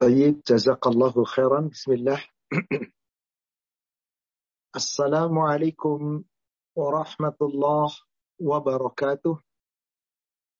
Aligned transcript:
طيب 0.00 0.42
جزاك 0.48 0.86
الله 0.86 1.24
خيرا 1.24 1.60
بسم 1.72 1.92
الله 1.92 2.20
السلام 4.76 5.38
عليكم 5.38 6.24
ورحمة 6.76 7.36
الله 7.42 7.88
وبركاته 8.40 9.40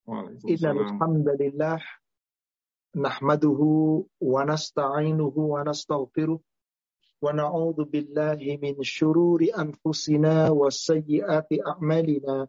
إن 0.09 0.71
الحمد 0.81 1.29
لله 1.41 1.79
نحمده 2.97 3.61
ونستعينه 4.21 5.35
ونستغفره 5.37 6.41
ونعوذ 7.23 7.85
بالله 7.85 8.59
من 8.63 8.83
شرور 8.83 9.41
أنفسنا 9.59 10.51
وسيئات 10.51 11.49
أعمالنا 11.67 12.49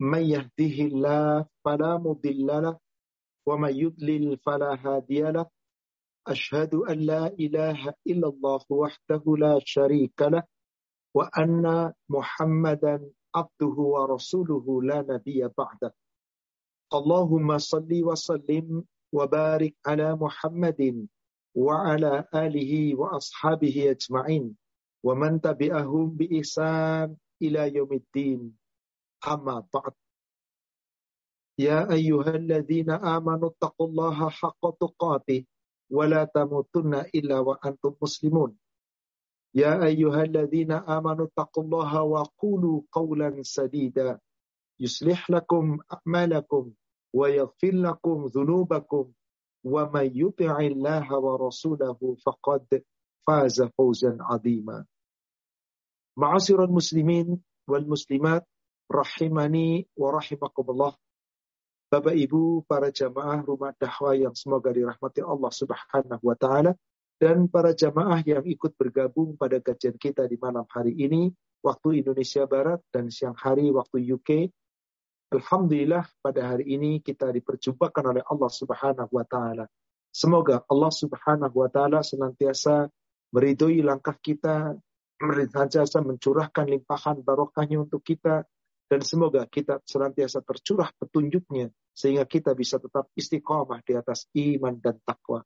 من 0.00 0.22
يهده 0.22 0.76
الله 0.88 1.46
فلا 1.64 1.92
مضل 1.98 2.46
له 2.46 2.78
ومن 3.46 3.72
يضلل 3.76 4.38
فلا 4.38 4.72
هادي 4.84 5.20
له 5.20 5.46
أشهد 6.29 6.75
أن 6.75 6.97
لا 6.99 7.27
إله 7.27 7.93
إلا 8.07 8.27
الله 8.27 8.61
وحده 8.69 9.23
لا 9.37 9.59
شريك 9.65 10.21
له 10.21 10.43
وأن 11.13 11.93
محمدا 12.09 12.95
عبده 13.35 13.75
ورسوله 13.95 14.65
لا 14.83 15.01
نبي 15.01 15.47
بعده. 15.57 15.93
اللهم 16.93 17.57
صل 17.57 17.91
وسلم 18.03 18.83
وبارك 19.13 19.75
على 19.87 20.15
محمد 20.15 21.07
وعلى 21.55 22.13
آله 22.35 22.95
وأصحابه 22.95 23.75
أجمعين 23.91 24.57
ومن 25.03 25.41
تبعهم 25.41 26.09
بإحسان 26.09 27.15
إلى 27.41 27.75
يوم 27.75 27.91
الدين. 27.93 28.57
أما 29.27 29.65
بعد 29.73 29.93
يا 31.59 31.91
أيها 31.91 32.29
الذين 32.35 32.89
آمنوا 32.89 33.49
اتقوا 33.49 33.87
الله 33.87 34.29
حق 34.29 34.63
تقاته. 34.79 35.45
ولا 35.89 36.23
تموتن 36.23 36.93
إلا 37.15 37.39
وأنتم 37.39 37.95
مسلمون. 38.01 38.57
يا 39.55 39.83
أيها 39.85 40.23
الذين 40.23 40.71
آمنوا 40.71 41.25
اتقوا 41.25 41.63
الله 41.63 42.03
وقولوا 42.03 42.81
قولا 42.91 43.41
سديدا. 43.41 44.19
يصلح 44.79 45.29
لكم 45.29 45.77
أعمالكم 45.93 46.71
ويغفر 47.13 47.73
لكم 47.73 48.25
ذنوبكم. 48.25 49.11
ومن 49.63 50.11
يطع 50.15 50.59
الله 50.59 51.19
ورسوله 51.19 52.15
فقد 52.25 52.83
فاز 53.27 53.61
فوزا 53.61 54.17
عظيما. 54.21 54.85
معاشر 56.17 56.63
المسلمين 56.63 57.43
والمسلمات 57.67 58.47
رحمني 58.91 59.87
ورحمكم 59.97 60.65
الله. 60.69 60.95
Bapak 61.89 62.13
Ibu, 62.13 62.69
para 62.69 62.93
jamaah 62.93 63.41
rumah 63.41 63.73
dakwah 63.73 64.13
yang 64.13 64.37
semoga 64.37 64.69
dirahmati 64.69 65.25
Allah 65.25 65.49
Subhanahu 65.49 66.21
wa 66.21 66.37
taala 66.37 66.77
dan 67.17 67.49
para 67.49 67.73
jamaah 67.73 68.21
yang 68.21 68.45
ikut 68.45 68.77
bergabung 68.77 69.33
pada 69.33 69.57
kajian 69.57 69.97
kita 69.97 70.29
di 70.29 70.37
malam 70.37 70.69
hari 70.69 70.93
ini 70.93 71.33
waktu 71.65 72.05
Indonesia 72.05 72.45
Barat 72.45 72.77
dan 72.93 73.09
siang 73.09 73.33
hari 73.33 73.73
waktu 73.73 74.05
UK. 74.05 74.53
Alhamdulillah 75.33 76.05
pada 76.21 76.53
hari 76.53 76.77
ini 76.77 77.01
kita 77.01 77.33
diperjumpakan 77.33 78.13
oleh 78.13 78.21
Allah 78.21 78.51
Subhanahu 78.53 79.09
wa 79.09 79.25
taala. 79.25 79.65
Semoga 80.13 80.61
Allah 80.69 80.93
Subhanahu 80.93 81.57
wa 81.57 81.73
taala 81.73 82.05
senantiasa 82.05 82.85
meridhoi 83.33 83.81
langkah 83.81 84.13
kita, 84.13 84.77
senantiasa 85.17 86.05
mencurahkan 86.05 86.69
limpahan 86.69 87.25
barokahnya 87.25 87.81
untuk 87.81 88.05
kita 88.05 88.45
dan 88.89 89.05
semoga 89.05 89.45
kita 89.45 89.85
senantiasa 89.85 90.41
tercurah 90.41 90.89
petunjuknya 90.97 91.69
sehingga 91.93 92.25
kita 92.25 92.57
bisa 92.57 92.81
tetap 92.81 93.05
istiqomah 93.13 93.85
di 93.85 93.93
atas 93.93 94.25
iman 94.33 94.73
dan 94.81 94.97
takwa. 95.05 95.45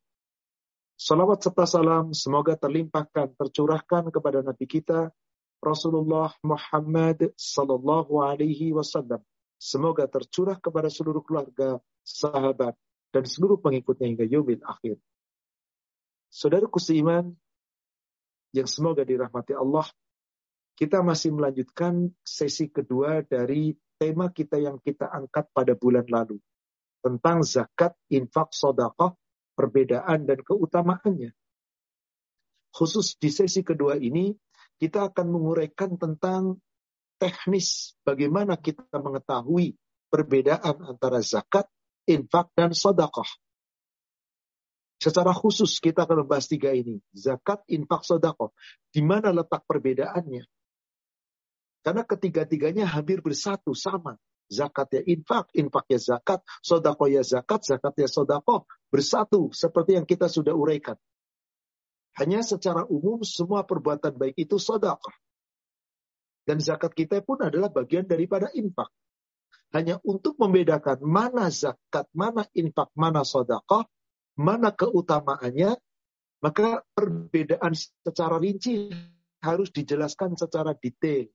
Salawat 0.96 1.44
serta 1.44 1.68
salam 1.68 2.16
semoga 2.16 2.56
terlimpahkan, 2.56 3.36
tercurahkan 3.36 4.08
kepada 4.08 4.40
Nabi 4.40 4.64
kita 4.64 5.12
Rasulullah 5.60 6.32
Muhammad 6.40 7.36
Sallallahu 7.36 8.24
Alaihi 8.24 8.72
Wasallam. 8.72 9.20
Semoga 9.60 10.08
tercurah 10.08 10.60
kepada 10.60 10.88
seluruh 10.92 11.24
keluarga, 11.24 11.80
sahabat, 12.04 12.76
dan 13.16 13.24
seluruh 13.24 13.60
pengikutnya 13.60 14.12
hingga 14.12 14.26
yumil 14.28 14.60
akhir. 14.64 15.00
Saudaraku 16.28 16.84
seiman, 16.84 17.32
yang 18.52 18.68
semoga 18.68 19.08
dirahmati 19.08 19.56
Allah, 19.56 19.88
kita 20.74 21.06
masih 21.06 21.34
melanjutkan 21.38 22.10
sesi 22.26 22.70
kedua 22.74 23.22
dari 23.22 23.78
tema 23.98 24.34
kita 24.34 24.58
yang 24.58 24.82
kita 24.82 25.08
angkat 25.08 25.48
pada 25.54 25.78
bulan 25.78 26.06
lalu. 26.10 26.42
Tentang 27.04 27.44
zakat, 27.46 27.94
infak, 28.10 28.56
sodakah, 28.56 29.14
perbedaan 29.54 30.26
dan 30.26 30.40
keutamaannya. 30.42 31.32
Khusus 32.74 33.20
di 33.22 33.30
sesi 33.30 33.62
kedua 33.62 34.02
ini, 34.02 34.34
kita 34.82 35.14
akan 35.14 35.30
menguraikan 35.30 35.94
tentang 36.00 36.58
teknis 37.22 37.94
bagaimana 38.02 38.58
kita 38.58 38.98
mengetahui 38.98 39.78
perbedaan 40.10 40.82
antara 40.82 41.22
zakat, 41.22 41.70
infak, 42.10 42.50
dan 42.58 42.74
sodakah. 42.74 43.28
Secara 44.98 45.36
khusus 45.36 45.84
kita 45.84 46.08
akan 46.08 46.26
membahas 46.26 46.48
tiga 46.48 46.72
ini. 46.72 46.98
Zakat, 47.12 47.62
infak, 47.68 48.08
sodakah. 48.08 48.50
Di 48.88 49.04
mana 49.04 49.36
letak 49.36 49.68
perbedaannya? 49.68 50.44
Karena 51.84 52.08
ketiga-tiganya 52.08 52.88
hampir 52.88 53.20
bersatu, 53.20 53.76
sama. 53.76 54.16
Zakat 54.48 54.88
ya 54.96 55.02
infak, 55.04 55.52
infak 55.56 55.86
ya 55.92 56.00
zakat, 56.00 56.40
sodako 56.64 57.12
ya 57.12 57.24
zakat, 57.24 57.68
zakat 57.68 57.94
ya 58.00 58.08
sodako. 58.08 58.66
Bersatu, 58.88 59.52
seperti 59.52 60.00
yang 60.00 60.08
kita 60.08 60.32
sudah 60.32 60.56
uraikan. 60.56 60.96
Hanya 62.16 62.46
secara 62.46 62.88
umum 62.88 63.26
semua 63.28 63.68
perbuatan 63.68 64.16
baik 64.16 64.38
itu 64.38 64.56
sodako. 64.56 65.12
Dan 66.44 66.64
zakat 66.64 66.96
kita 66.96 67.24
pun 67.24 67.44
adalah 67.44 67.68
bagian 67.68 68.08
daripada 68.08 68.48
infak. 68.56 68.92
Hanya 69.74 69.98
untuk 70.06 70.38
membedakan 70.38 71.02
mana 71.02 71.50
zakat, 71.50 72.06
mana 72.14 72.46
infak, 72.54 72.94
mana 72.94 73.26
sodako, 73.26 73.90
mana 74.38 74.70
keutamaannya, 74.72 75.76
maka 76.44 76.86
perbedaan 76.94 77.74
secara 77.74 78.38
rinci 78.38 78.92
harus 79.42 79.74
dijelaskan 79.74 80.38
secara 80.38 80.78
detail. 80.78 81.28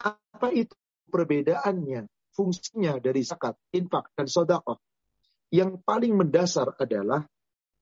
Apa 0.00 0.50
itu 0.50 0.74
perbedaannya, 1.10 2.10
fungsinya 2.34 2.98
dari 2.98 3.22
zakat, 3.22 3.54
infak, 3.74 4.10
dan 4.16 4.26
sodakoh? 4.26 4.82
Yang 5.54 5.78
paling 5.86 6.18
mendasar 6.18 6.74
adalah 6.80 7.22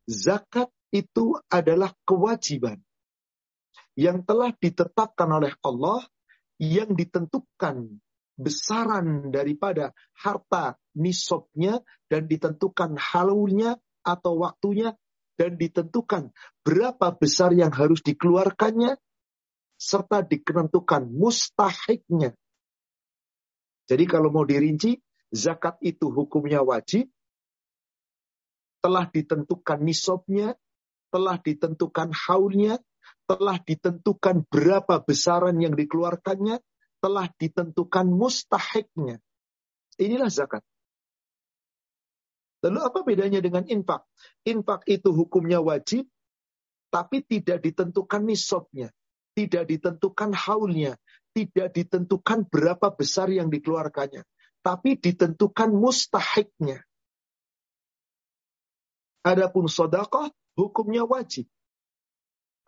zakat 0.04 0.68
itu 0.92 1.40
adalah 1.48 1.96
kewajiban 2.04 2.76
yang 3.96 4.24
telah 4.24 4.52
ditetapkan 4.56 5.28
oleh 5.28 5.52
Allah 5.64 6.04
yang 6.60 6.92
ditentukan 6.92 8.00
besaran 8.36 9.28
daripada 9.28 9.92
harta 10.16 10.76
nisabnya 10.96 11.80
dan 12.08 12.28
ditentukan 12.28 12.96
halulnya 12.96 13.76
atau 14.04 14.40
waktunya 14.40 14.96
dan 15.36 15.56
ditentukan 15.56 16.32
berapa 16.64 17.08
besar 17.16 17.52
yang 17.56 17.72
harus 17.72 18.00
dikeluarkannya 18.04 18.96
serta 19.82 20.22
ditentukan 20.22 21.10
mustahiknya. 21.10 22.38
Jadi 23.90 24.04
kalau 24.06 24.30
mau 24.30 24.46
dirinci, 24.46 24.94
zakat 25.34 25.82
itu 25.82 26.06
hukumnya 26.14 26.62
wajib, 26.62 27.10
telah 28.78 29.10
ditentukan 29.10 29.82
nisabnya, 29.82 30.54
telah 31.10 31.36
ditentukan 31.42 32.14
haulnya, 32.14 32.78
telah 33.26 33.58
ditentukan 33.58 34.46
berapa 34.46 35.02
besaran 35.02 35.58
yang 35.58 35.74
dikeluarkannya, 35.74 36.62
telah 37.02 37.26
ditentukan 37.34 38.06
mustahiknya. 38.06 39.18
Inilah 39.98 40.30
zakat. 40.30 40.62
Lalu 42.62 42.78
apa 42.78 43.02
bedanya 43.02 43.42
dengan 43.42 43.66
infak? 43.66 44.06
Infak 44.46 44.86
itu 44.86 45.10
hukumnya 45.10 45.58
wajib, 45.58 46.06
tapi 46.94 47.26
tidak 47.26 47.66
ditentukan 47.66 48.22
nisabnya 48.22 48.94
tidak 49.32 49.64
ditentukan 49.68 50.36
haulnya, 50.36 50.96
tidak 51.32 51.72
ditentukan 51.72 52.44
berapa 52.48 52.92
besar 52.92 53.32
yang 53.32 53.48
dikeluarkannya, 53.48 54.24
tapi 54.60 55.00
ditentukan 55.00 55.72
mustahiknya. 55.72 56.84
Adapun 59.22 59.70
sodakoh 59.70 60.28
hukumnya 60.58 61.06
wajib, 61.06 61.46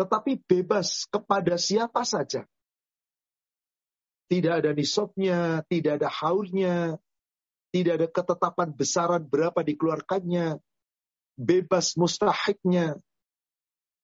tetapi 0.00 0.40
bebas 0.46 1.04
kepada 1.10 1.58
siapa 1.60 2.06
saja. 2.06 2.46
Tidak 4.24 4.52
ada 4.64 4.72
nisabnya, 4.72 5.60
tidak 5.68 6.00
ada 6.00 6.08
haulnya, 6.08 6.96
tidak 7.74 7.92
ada 8.00 8.08
ketetapan 8.08 8.68
besaran 8.72 9.22
berapa 9.26 9.60
dikeluarkannya, 9.60 10.62
bebas 11.36 11.98
mustahiknya, 11.98 12.96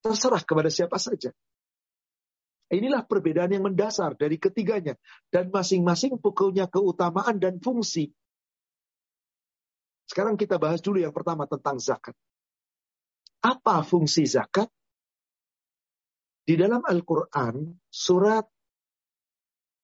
terserah 0.04 0.42
kepada 0.44 0.68
siapa 0.68 0.98
saja. 1.00 1.32
Inilah 2.70 3.02
perbedaan 3.02 3.50
yang 3.50 3.67
mendasar 3.67 4.14
dari 4.14 4.38
ketiganya. 4.38 4.94
Dan 5.26 5.50
masing-masing 5.50 6.22
pukulnya 6.22 6.70
keutamaan 6.70 7.43
dan 7.43 7.58
fungsi. 7.58 8.14
Sekarang 10.06 10.38
kita 10.38 10.58
bahas 10.58 10.78
dulu 10.78 11.02
yang 11.02 11.11
pertama 11.11 11.50
tentang 11.50 11.82
zakat. 11.82 12.14
Apa 13.43 13.82
fungsi 13.82 14.22
zakat? 14.26 14.70
Di 16.46 16.55
dalam 16.55 16.82
Al-Quran, 16.82 17.78
surat 17.90 18.46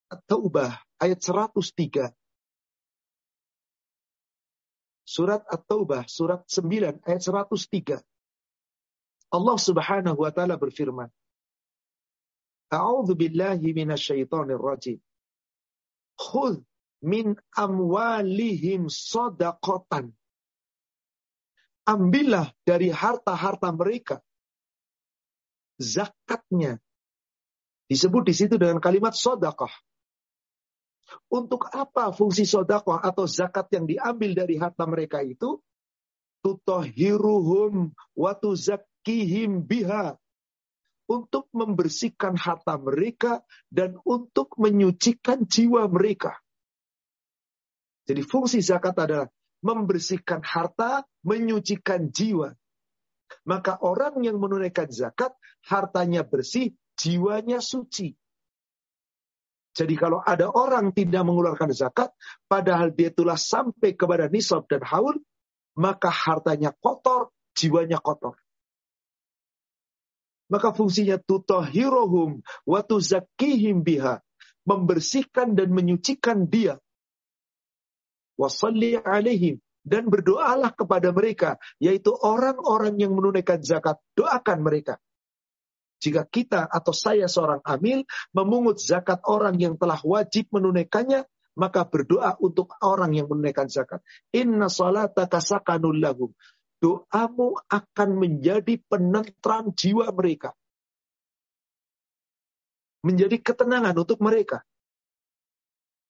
At-Taubah 0.06 1.02
ayat 1.02 1.18
103. 1.18 2.10
Surat 5.06 5.42
At-Taubah, 5.46 6.06
surat 6.10 6.46
9 6.46 7.02
ayat 7.06 7.22
103. 7.22 8.02
Allah 9.30 9.58
subhanahu 9.58 10.18
wa 10.22 10.30
ta'ala 10.30 10.54
berfirman. 10.58 11.10
A'udhu 12.72 13.14
billahi 13.14 13.70
minasyaitonir 13.74 14.58
rajim. 14.58 14.98
Khudh 16.18 16.64
min 17.02 17.38
amwalihim 17.54 18.90
sodakotan. 18.90 20.10
Ambillah 21.86 22.50
dari 22.66 22.90
harta-harta 22.90 23.70
mereka. 23.70 24.18
Zakatnya. 25.78 26.82
Disebut 27.86 28.26
di 28.26 28.34
situ 28.34 28.58
dengan 28.58 28.82
kalimat 28.82 29.14
sodakoh. 29.14 29.70
Untuk 31.30 31.70
apa 31.70 32.10
fungsi 32.10 32.42
sodakoh 32.42 32.98
atau 32.98 33.30
zakat 33.30 33.70
yang 33.70 33.86
diambil 33.86 34.34
dari 34.34 34.58
harta 34.58 34.82
mereka 34.90 35.22
itu? 35.22 35.62
Tutohiruhum 36.42 37.94
watu 38.18 38.58
zakihim 38.58 39.62
biha. 39.62 40.18
Untuk 41.06 41.46
membersihkan 41.54 42.34
harta 42.34 42.74
mereka 42.82 43.46
dan 43.70 43.94
untuk 44.02 44.58
menyucikan 44.58 45.46
jiwa 45.46 45.86
mereka. 45.86 46.34
Jadi 48.06 48.22
fungsi 48.26 48.58
zakat 48.58 48.98
adalah 48.98 49.30
membersihkan 49.62 50.42
harta, 50.42 51.06
menyucikan 51.22 52.10
jiwa. 52.10 52.54
Maka 53.46 53.78
orang 53.82 54.22
yang 54.22 54.38
menunaikan 54.38 54.90
zakat, 54.90 55.34
hartanya 55.66 56.22
bersih, 56.22 56.74
jiwanya 56.94 57.58
suci. 57.58 58.14
Jadi 59.76 59.94
kalau 59.98 60.22
ada 60.24 60.48
orang 60.48 60.94
tidak 60.94 61.20
mengeluarkan 61.26 61.68
zakat, 61.74 62.14
padahal 62.48 62.94
dia 62.94 63.12
telah 63.12 63.36
sampai 63.36 63.92
kepada 63.92 64.30
nisab 64.30 64.64
dan 64.70 64.80
haul, 64.86 65.20
maka 65.76 66.08
hartanya 66.08 66.72
kotor, 66.72 67.28
jiwanya 67.52 68.00
kotor. 68.00 68.40
Maka 70.46 70.70
fungsinya 70.70 71.18
tutohirohum 71.18 72.42
wa 72.66 72.80
tuzakihim 72.82 73.82
biha. 73.82 74.22
Membersihkan 74.66 75.54
dan 75.54 75.70
menyucikan 75.70 76.46
dia. 76.46 76.78
Wasalli 78.38 78.98
alaihim. 78.98 79.62
Dan 79.86 80.10
berdoalah 80.10 80.74
kepada 80.74 81.14
mereka 81.14 81.62
yaitu 81.78 82.10
orang-orang 82.10 82.98
yang 82.98 83.14
menunaikan 83.14 83.62
zakat 83.62 84.02
doakan 84.18 84.66
mereka. 84.66 84.98
Jika 86.02 86.26
kita 86.26 86.66
atau 86.66 86.90
saya 86.90 87.30
seorang 87.30 87.62
amil 87.62 88.02
memungut 88.34 88.82
zakat 88.82 89.22
orang 89.30 89.54
yang 89.62 89.78
telah 89.78 90.02
wajib 90.02 90.50
menunaikannya 90.50 91.22
maka 91.56 91.88
berdoa 91.88 92.36
untuk 92.42 92.74
orang 92.84 93.16
yang 93.16 93.30
menunaikan 93.30 93.70
zakat. 93.70 94.04
Inna 94.34 94.68
salataka 94.68 95.40
sakanul 95.40 96.02
lahum 96.02 96.34
doamu 96.78 97.56
akan 97.68 98.08
menjadi 98.20 98.78
penentram 98.86 99.72
jiwa 99.72 100.12
mereka 100.12 100.52
menjadi 103.00 103.38
ketenangan 103.38 103.94
untuk 103.96 104.18
mereka 104.18 104.66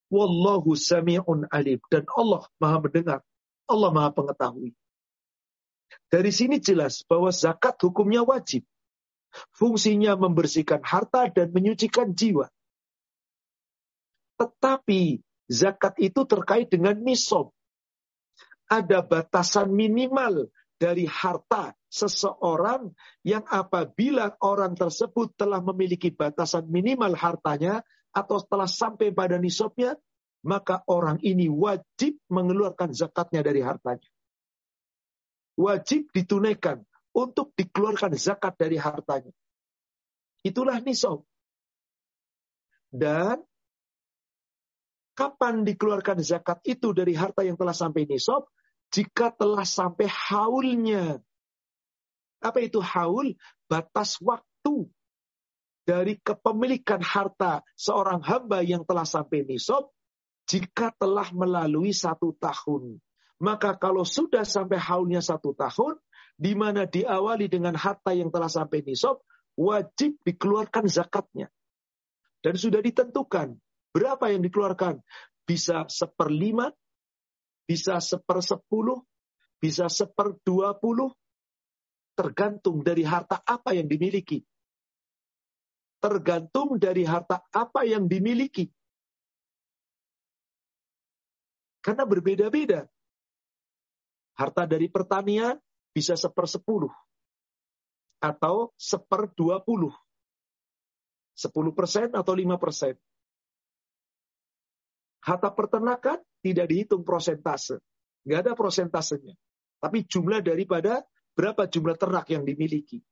Wallahu 0.07 0.79
sami'un 0.79 1.51
alim. 1.51 1.83
Dan 1.91 2.07
Allah 2.15 2.47
maha 2.63 2.79
mendengar. 2.79 3.21
Allah 3.67 3.91
maha 3.91 4.11
pengetahui. 4.15 4.71
Dari 6.07 6.31
sini 6.31 6.63
jelas 6.63 7.03
bahwa 7.03 7.31
zakat 7.35 7.75
hukumnya 7.83 8.23
wajib. 8.23 8.63
Fungsinya 9.53 10.15
membersihkan 10.15 10.81
harta 10.87 11.27
dan 11.29 11.51
menyucikan 11.51 12.15
jiwa. 12.15 12.47
Tetapi 14.39 15.21
zakat 15.51 15.99
itu 15.99 16.23
terkait 16.25 16.71
dengan 16.71 16.95
nisab. 17.03 17.51
Ada 18.67 19.07
batasan 19.07 19.71
minimal 19.71 20.51
dari 20.77 21.09
harta 21.09 21.73
seseorang 21.89 22.93
yang 23.25 23.47
apabila 23.49 24.37
orang 24.45 24.77
tersebut 24.77 25.33
telah 25.39 25.65
memiliki 25.65 26.13
batasan 26.13 26.69
minimal 26.69 27.17
hartanya, 27.17 27.81
atau 28.17 28.41
setelah 28.41 28.65
sampai 28.65 29.13
pada 29.13 29.37
nisabnya, 29.37 29.93
maka 30.47 30.81
orang 30.89 31.21
ini 31.21 31.53
wajib 31.53 32.17
mengeluarkan 32.33 32.97
zakatnya 32.97 33.45
dari 33.45 33.61
hartanya. 33.61 34.09
Wajib 35.57 36.09
ditunaikan 36.13 36.81
untuk 37.17 37.53
dikeluarkan 37.57 38.17
zakat 38.17 38.57
dari 38.61 38.81
hartanya. 38.81 39.33
Itulah 40.45 40.81
nisab. 40.85 41.25
Dan 42.93 43.41
kapan 45.17 45.65
dikeluarkan 45.65 46.21
zakat 46.21 46.61
itu 46.69 46.93
dari 46.93 47.17
harta 47.17 47.45
yang 47.45 47.57
telah 47.57 47.73
sampai 47.73 48.05
nisab? 48.05 48.49
Jika 48.95 49.35
telah 49.35 49.67
sampai 49.67 50.07
haulnya. 50.09 51.19
Apa 52.41 52.63
itu 52.63 52.79
haul? 52.79 53.35
Batas 53.67 54.23
waktu 54.23 54.87
dari 55.87 56.19
kepemilikan 56.19 56.99
harta 57.03 57.63
seorang 57.79 58.19
hamba 58.23 58.63
yang 58.63 58.83
telah 58.83 59.07
sampai 59.07 59.47
nisab 59.47 59.91
jika 60.47 60.95
telah 60.99 61.31
melalui 61.35 61.91
satu 61.91 62.35
tahun. 62.39 62.99
Maka 63.43 63.77
kalau 63.77 64.03
sudah 64.03 64.43
sampai 64.43 64.81
haulnya 64.81 65.21
satu 65.21 65.53
tahun, 65.53 66.01
di 66.37 66.57
mana 66.57 66.89
diawali 66.89 67.47
dengan 67.47 67.77
harta 67.77 68.17
yang 68.17 68.33
telah 68.33 68.49
sampai 68.49 68.81
nisab, 68.87 69.21
wajib 69.59 70.17
dikeluarkan 70.25 70.89
zakatnya. 70.89 71.53
Dan 72.41 72.55
sudah 72.57 72.81
ditentukan 72.81 73.59
berapa 73.93 74.25
yang 74.33 74.41
dikeluarkan. 74.45 75.03
Bisa 75.47 75.87
seperlima, 75.87 76.75
bisa 77.67 77.99
sepersepuluh, 77.99 79.03
bisa 79.59 79.91
seperdua 79.91 80.79
puluh, 80.79 81.11
tergantung 82.15 82.81
dari 82.81 83.03
harta 83.03 83.43
apa 83.43 83.75
yang 83.75 83.91
dimiliki 83.91 84.41
tergantung 86.07 86.79
dari 86.79 87.03
harta 87.03 87.43
apa 87.51 87.83
yang 87.83 88.07
dimiliki. 88.07 88.71
Karena 91.83 92.07
berbeda-beda. 92.07 92.87
Harta 94.39 94.71
dari 94.71 94.87
pertanian 94.87 95.59
bisa 95.91 96.15
sepersepuluh. 96.15 96.95
Atau 98.23 98.71
seperdua 98.79 99.63
puluh. 99.63 99.91
Sepuluh 101.35 101.75
persen 101.75 102.15
atau 102.15 102.35
lima 102.39 102.55
persen. 102.55 102.95
Harta 105.27 105.51
peternakan 105.51 106.23
tidak 106.39 106.71
dihitung 106.71 107.03
prosentase. 107.03 107.83
Nggak 108.23 108.41
ada 108.47 108.53
prosentasenya. 108.55 109.35
Tapi 109.83 110.07
jumlah 110.07 110.39
daripada 110.41 111.03
berapa 111.35 111.67
jumlah 111.67 111.99
ternak 111.99 112.31
yang 112.31 112.47
dimiliki. 112.47 113.03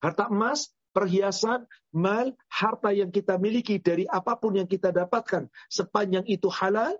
Harta 0.00 0.32
emas 0.32 0.72
perhiasan, 0.96 1.68
mal, 1.92 2.32
harta 2.48 2.90
yang 2.90 3.12
kita 3.12 3.36
miliki 3.36 3.78
dari 3.78 4.08
apa 4.08 4.34
pun 4.40 4.56
yang 4.56 4.66
kita 4.66 4.90
dapatkan 4.90 5.46
sepanjang 5.68 6.24
itu 6.26 6.48
halal, 6.48 6.96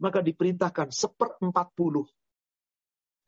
maka 0.00 0.24
diperintahkan 0.24 0.90
seperempat 0.90 1.76
puluh 1.76 2.08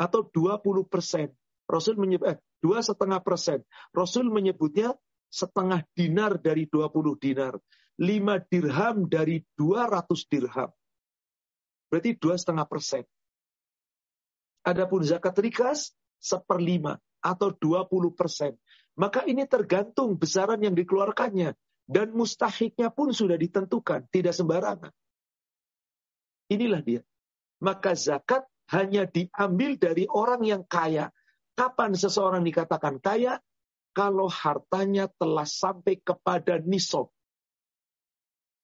atau 0.00 0.26
dua 0.26 0.58
puluh 0.58 0.88
persen. 0.88 1.30
Rasul 1.70 1.94
menyebut 2.00 2.34
eh, 2.34 2.38
dua 2.58 2.82
setengah 2.82 3.22
persen. 3.22 3.62
Rasul 3.94 4.26
menyebutnya 4.26 4.96
setengah 5.30 5.86
dinar 5.94 6.40
dari 6.40 6.66
dua 6.66 6.90
puluh 6.90 7.14
dinar, 7.14 7.54
lima 8.00 8.42
dirham 8.42 9.06
dari 9.06 9.44
dua 9.54 9.86
ratus 9.86 10.26
dirham. 10.26 10.70
Berarti 11.90 12.18
dua 12.18 12.34
setengah 12.34 12.66
persen. 12.66 13.04
Adapun 14.66 15.04
zakat 15.06 15.36
rikas 15.38 15.94
seperlima 16.18 16.98
atau 17.22 17.54
dua 17.54 17.86
puluh 17.86 18.10
persen. 18.10 18.58
Maka 18.98 19.22
ini 19.26 19.46
tergantung 19.46 20.18
besaran 20.18 20.58
yang 20.62 20.74
dikeluarkannya. 20.74 21.54
Dan 21.84 22.16
mustahiknya 22.16 22.88
pun 22.88 23.12
sudah 23.12 23.36
ditentukan, 23.36 24.08
tidak 24.08 24.32
sembarangan. 24.32 24.88
Inilah 26.48 26.80
dia. 26.80 27.04
Maka 27.60 27.92
zakat 27.92 28.48
hanya 28.72 29.04
diambil 29.04 29.76
dari 29.76 30.08
orang 30.08 30.42
yang 30.48 30.64
kaya. 30.64 31.12
Kapan 31.54 31.92
seseorang 31.94 32.42
dikatakan 32.42 32.98
kaya? 32.98 33.36
Kalau 33.94 34.26
hartanya 34.26 35.06
telah 35.20 35.46
sampai 35.46 36.02
kepada 36.02 36.58
nisab. 36.64 37.13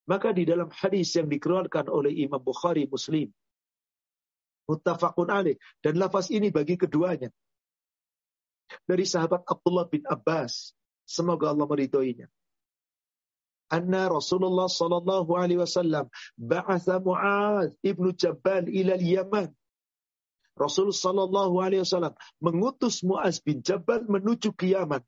Maka 0.08 0.32
di 0.32 0.48
dalam 0.48 0.72
hadis 0.72 1.12
yang 1.16 1.28
dikeluarkan 1.28 1.88
oleh 1.90 2.12
Imam 2.12 2.40
Bukhari 2.40 2.88
Muslim. 2.88 3.28
Muttafaqun 4.70 5.28
alaih. 5.28 5.56
Dan 5.82 5.98
lafaz 5.98 6.30
ini 6.30 6.48
bagi 6.48 6.78
keduanya 6.78 7.28
dari 8.86 9.02
sahabat 9.02 9.42
Abdullah 9.44 9.86
bin 9.90 10.06
Abbas. 10.06 10.72
Semoga 11.04 11.50
Allah 11.50 11.66
meridhoinya. 11.66 12.30
Anna 13.70 14.10
Rasulullah 14.10 14.66
sallallahu 14.66 15.30
alaihi 15.38 15.62
wasallam 15.62 16.10
ba'atha 16.34 16.98
Mu'adz 16.98 17.74
ibnu 17.86 18.10
Jabal 18.14 18.66
ila 18.66 18.98
Yaman. 18.98 19.54
Rasul 20.60 20.92
Shallallahu 20.92 21.56
Alaihi 21.56 21.80
Wasallam 21.80 22.12
mengutus 22.36 23.00
Muaz 23.00 23.40
bin 23.40 23.64
Jabal 23.64 24.04
menuju 24.04 24.52
ke 24.52 24.68
Yaman 24.76 25.00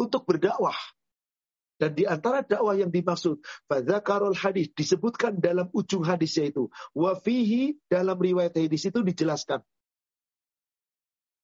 untuk 0.00 0.24
berdakwah. 0.24 0.76
Dan 1.82 1.98
di 1.98 2.06
antara 2.06 2.46
dakwah 2.46 2.78
yang 2.78 2.94
dimaksud, 2.94 3.42
Fadzakarul 3.66 4.38
hadis 4.38 4.70
disebutkan 4.70 5.42
dalam 5.42 5.66
ujung 5.74 6.06
hadisnya 6.06 6.54
itu. 6.54 6.70
Wafihi 6.94 7.74
dalam 7.90 8.14
riwayat 8.14 8.54
hadis 8.54 8.86
itu 8.86 9.02
dijelaskan. 9.02 9.66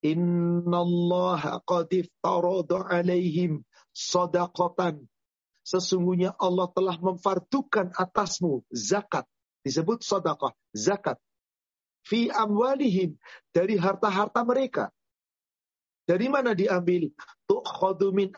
Inna 0.06 0.78
Allah 0.78 1.58
qadif 1.66 2.06
alaihim 2.22 3.66
sodakotan. 3.90 5.10
Sesungguhnya 5.66 6.38
Allah 6.38 6.70
telah 6.70 7.02
memfardukan 7.02 7.90
atasmu 7.98 8.62
zakat. 8.70 9.26
Disebut 9.66 10.06
sodakoh, 10.06 10.54
zakat. 10.70 11.18
Fi 12.06 12.30
amwalihim. 12.30 13.18
Dari 13.50 13.74
harta-harta 13.74 14.46
mereka. 14.46 14.94
Dari 16.08 16.24
mana 16.32 16.56
diambil? 16.56 17.12
Tu'khadu 17.44 18.16
min 18.16 18.32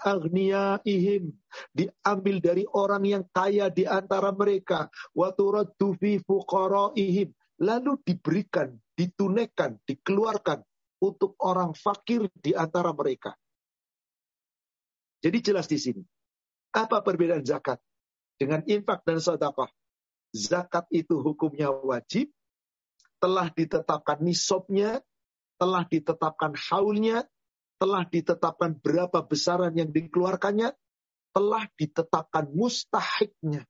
ihim 0.83 1.31
Diambil 1.71 2.43
dari 2.43 2.67
orang 2.67 3.07
yang 3.07 3.25
kaya 3.31 3.71
di 3.71 3.87
antara 3.87 4.35
mereka. 4.35 4.91
Wa 5.15 5.31
turaddu 5.31 5.95
fuqaraihim. 6.27 7.31
Lalu 7.63 7.93
diberikan, 8.03 8.75
ditunaikan, 8.99 9.79
dikeluarkan 9.87 10.67
untuk 10.99 11.39
orang 11.39 11.71
fakir 11.79 12.27
di 12.35 12.59
antara 12.59 12.91
mereka. 12.91 13.39
Jadi 15.23 15.39
jelas 15.39 15.71
di 15.71 15.79
sini. 15.79 16.03
Apa 16.75 17.05
perbedaan 17.05 17.45
zakat 17.45 17.79
dengan 18.41 18.65
infak 18.67 19.05
dan 19.05 19.21
sedekah? 19.21 19.69
Zakat 20.33 20.89
itu 20.89 21.21
hukumnya 21.21 21.69
wajib, 21.69 22.33
telah 23.21 23.53
ditetapkan 23.53 24.23
nisabnya, 24.23 25.03
telah 25.61 25.85
ditetapkan 25.85 26.57
haulnya, 26.57 27.27
telah 27.81 28.05
ditetapkan 28.05 28.77
berapa 28.77 29.25
besaran 29.25 29.73
yang 29.73 29.89
dikeluarkannya, 29.89 30.77
telah 31.33 31.65
ditetapkan 31.81 32.53
mustahiknya. 32.53 33.65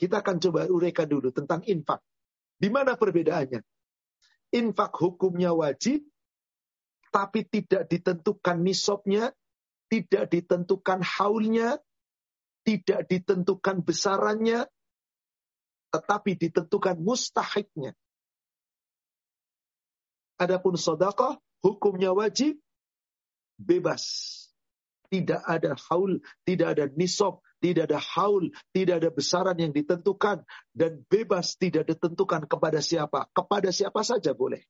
Kita 0.00 0.24
akan 0.24 0.36
coba 0.40 0.64
uraikan 0.72 1.04
dulu 1.04 1.28
tentang 1.28 1.60
infak. 1.68 2.00
Di 2.56 2.72
mana 2.72 2.96
perbedaannya? 2.96 3.60
Infak 4.56 4.96
hukumnya 4.96 5.52
wajib, 5.52 6.00
tapi 7.12 7.44
tidak 7.44 7.84
ditentukan 7.92 8.56
nisabnya, 8.64 9.36
tidak 9.92 10.32
ditentukan 10.32 11.04
haulnya, 11.04 11.76
tidak 12.64 13.04
ditentukan 13.04 13.84
besarannya, 13.84 14.64
tetapi 15.92 16.40
ditentukan 16.40 16.96
mustahiknya. 16.96 17.92
Adapun 20.40 20.80
sodakoh, 20.80 21.36
hukumnya 21.60 22.16
wajib, 22.16 22.56
bebas. 23.60 24.02
Tidak 25.12 25.42
ada 25.44 25.76
haul, 25.90 26.22
tidak 26.48 26.78
ada 26.78 26.84
nisab, 26.96 27.44
tidak 27.60 27.92
ada 27.92 28.00
haul, 28.00 28.48
tidak 28.72 29.04
ada 29.04 29.10
besaran 29.12 29.58
yang 29.60 29.74
ditentukan, 29.74 30.46
dan 30.72 31.04
bebas 31.12 31.60
tidak 31.60 31.84
ditentukan 31.92 32.48
kepada 32.48 32.80
siapa. 32.80 33.28
Kepada 33.36 33.68
siapa 33.68 34.00
saja 34.00 34.32
boleh. 34.32 34.64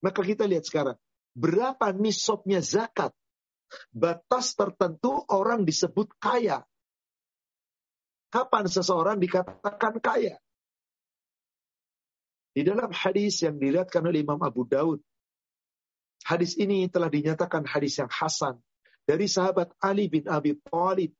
Maka 0.00 0.24
kita 0.24 0.48
lihat 0.48 0.64
sekarang, 0.64 0.96
berapa 1.36 1.92
nisabnya 1.92 2.64
zakat? 2.64 3.12
Batas 3.92 4.56
tertentu 4.56 5.20
orang 5.28 5.62
disebut 5.62 6.16
kaya. 6.16 6.64
Kapan 8.32 8.64
seseorang 8.66 9.18
dikatakan 9.20 10.00
kaya? 10.00 10.40
Di 12.50 12.66
dalam 12.66 12.90
hadis 12.90 13.46
yang 13.46 13.56
dilihatkan 13.62 14.02
oleh 14.02 14.26
Imam 14.26 14.42
Abu 14.42 14.66
Daud, 14.66 14.98
hadis 16.26 16.58
ini 16.58 16.90
telah 16.90 17.06
dinyatakan 17.06 17.62
hadis 17.62 18.02
yang 18.02 18.10
hasan 18.10 18.58
dari 19.06 19.30
sahabat 19.30 19.70
Ali 19.78 20.10
bin 20.10 20.26
Abi 20.26 20.58
Thalib. 20.58 21.14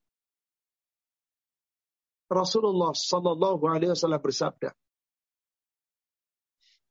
Rasulullah 2.30 2.94
Sallallahu 2.94 3.66
Alaihi 3.66 3.90
Wasallam 3.94 4.22
bersabda, 4.22 4.70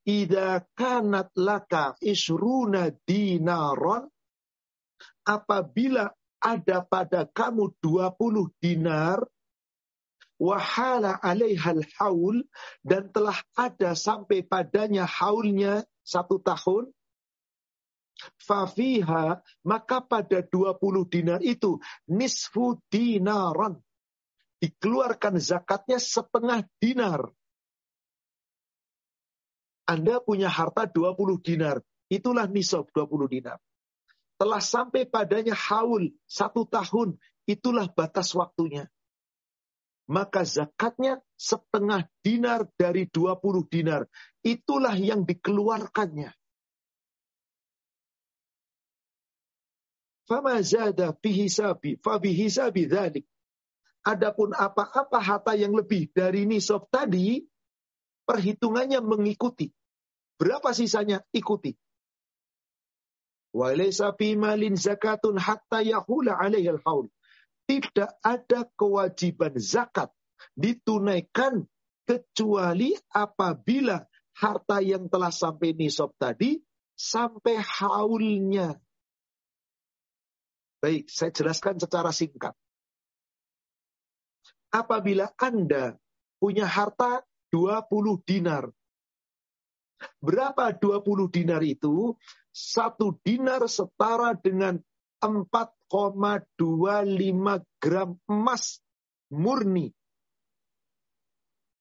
"Ida 0.08 0.68
kanat 0.76 1.32
laka 1.36 1.96
isruna 2.04 2.92
dinaron, 3.08 4.08
apabila 5.24 6.12
ada 6.40 6.78
pada 6.88 7.28
kamu 7.28 7.76
20 7.84 8.52
dinar, 8.60 9.20
wahala 10.40 11.20
alaihal 11.20 11.84
haul 12.00 12.42
dan 12.82 13.12
telah 13.12 13.36
ada 13.60 13.94
sampai 13.94 14.42
padanya 14.42 15.04
haulnya 15.04 15.84
satu 16.02 16.40
tahun. 16.40 16.90
Fafiha 18.20 19.40
maka 19.64 20.04
pada 20.04 20.44
20 20.44 20.80
dinar 21.08 21.40
itu 21.44 21.80
nisfu 22.08 22.80
dinaran. 22.92 23.80
Dikeluarkan 24.60 25.40
zakatnya 25.40 26.04
setengah 26.04 26.68
dinar. 26.84 27.32
Anda 29.88 30.20
punya 30.20 30.52
harta 30.52 30.84
20 30.84 31.16
dinar 31.40 31.80
itulah 32.12 32.44
nisab 32.52 32.92
20 32.92 33.32
dinar. 33.32 33.60
Telah 34.36 34.60
sampai 34.60 35.08
padanya 35.08 35.56
haul 35.56 36.12
satu 36.28 36.68
tahun 36.68 37.16
itulah 37.48 37.88
batas 37.88 38.36
waktunya 38.36 38.92
maka 40.10 40.42
zakatnya 40.42 41.22
setengah 41.38 42.10
dinar 42.26 42.66
dari 42.74 43.06
20 43.06 43.70
dinar. 43.70 44.10
Itulah 44.42 44.98
yang 44.98 45.22
dikeluarkannya. 45.22 46.34
Fama 50.26 50.62
zada 50.66 51.14
bihisabi, 51.14 52.02
fabihisabi 52.02 52.90
dhalik. 52.90 53.26
Adapun 54.02 54.58
apa-apa 54.58 55.22
harta 55.22 55.54
yang 55.54 55.78
lebih 55.78 56.10
dari 56.10 56.50
nisab 56.50 56.90
tadi, 56.90 57.46
perhitungannya 58.26 59.06
mengikuti. 59.06 59.70
Berapa 60.42 60.74
sisanya? 60.74 61.22
Ikuti. 61.30 61.78
Walaysa 63.54 64.14
malin 64.38 64.78
zakatun 64.78 65.42
hatta 65.42 65.82
yahula 65.82 66.38
alaihi 66.38 66.70
al-haul 66.70 67.10
tidak 67.70 68.18
ada 68.26 68.66
kewajiban 68.74 69.54
zakat 69.62 70.10
ditunaikan 70.58 71.70
kecuali 72.10 72.98
apabila 73.14 74.02
harta 74.34 74.82
yang 74.82 75.06
telah 75.06 75.30
sampai 75.30 75.78
nisab 75.78 76.10
tadi 76.18 76.58
sampai 76.98 77.62
haulnya. 77.62 78.74
Baik, 80.82 81.12
saya 81.14 81.30
jelaskan 81.30 81.78
secara 81.78 82.10
singkat. 82.10 82.58
Apabila 84.74 85.30
Anda 85.38 85.94
punya 86.42 86.66
harta 86.66 87.22
20 87.54 88.26
dinar. 88.26 88.66
Berapa 90.24 90.72
20 90.74 91.28
dinar 91.30 91.62
itu? 91.62 92.16
Satu 92.50 93.20
dinar 93.22 93.68
setara 93.68 94.34
dengan 94.40 94.80
4,25 95.22 97.64
gram 97.80 98.20
emas 98.28 98.82
murni. 99.30 99.94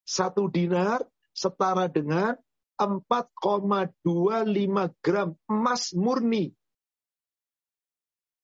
Satu 0.05 0.49
dinar 0.51 1.07
setara 1.33 1.87
dengan 1.87 2.35
4,25 2.79 4.95
gram 5.03 5.35
emas 5.51 5.95
murni. 5.95 6.55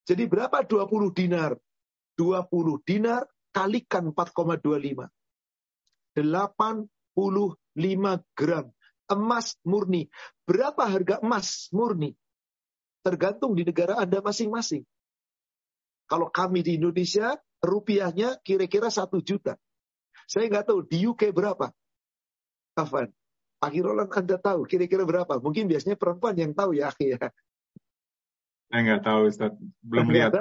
Jadi 0.05 0.29
berapa 0.29 0.63
20 0.63 1.15
dinar? 1.17 1.57
20 2.19 2.83
dinar 2.87 3.27
kalikan 3.51 4.13
4,25. 4.13 5.09
85 6.15 8.23
gram 8.37 8.71
emas 9.11 9.57
murni. 9.65 10.09
Berapa 10.47 10.87
harga 10.87 11.19
emas 11.25 11.69
murni? 11.73 12.15
Tergantung 13.05 13.53
di 13.53 13.69
negara 13.69 14.01
Anda 14.01 14.25
masing-masing. 14.25 14.81
Kalau 16.09 16.33
kami 16.33 16.65
di 16.65 16.81
Indonesia, 16.81 17.37
rupiahnya 17.61 18.41
kira-kira 18.41 18.89
satu 18.89 19.21
juta. 19.21 19.61
Saya 20.25 20.49
nggak 20.49 20.73
tahu 20.73 20.89
di 20.89 21.05
UK 21.05 21.37
berapa. 21.37 21.69
Afan, 22.81 23.13
Akhirolan 23.61 24.09
Anda 24.09 24.41
tahu 24.41 24.65
kira-kira 24.65 25.05
berapa? 25.05 25.37
Mungkin 25.37 25.69
biasanya 25.69 26.01
perempuan 26.01 26.37
yang 26.37 26.57
tahu 26.57 26.77
ya, 26.77 26.93
ya. 26.97 27.29
Saya 28.73 28.81
nggak 28.91 29.03
tahu, 29.07 29.21
Ustaz. 29.31 29.53
Belum 29.85 30.09
lihat. 30.11 30.35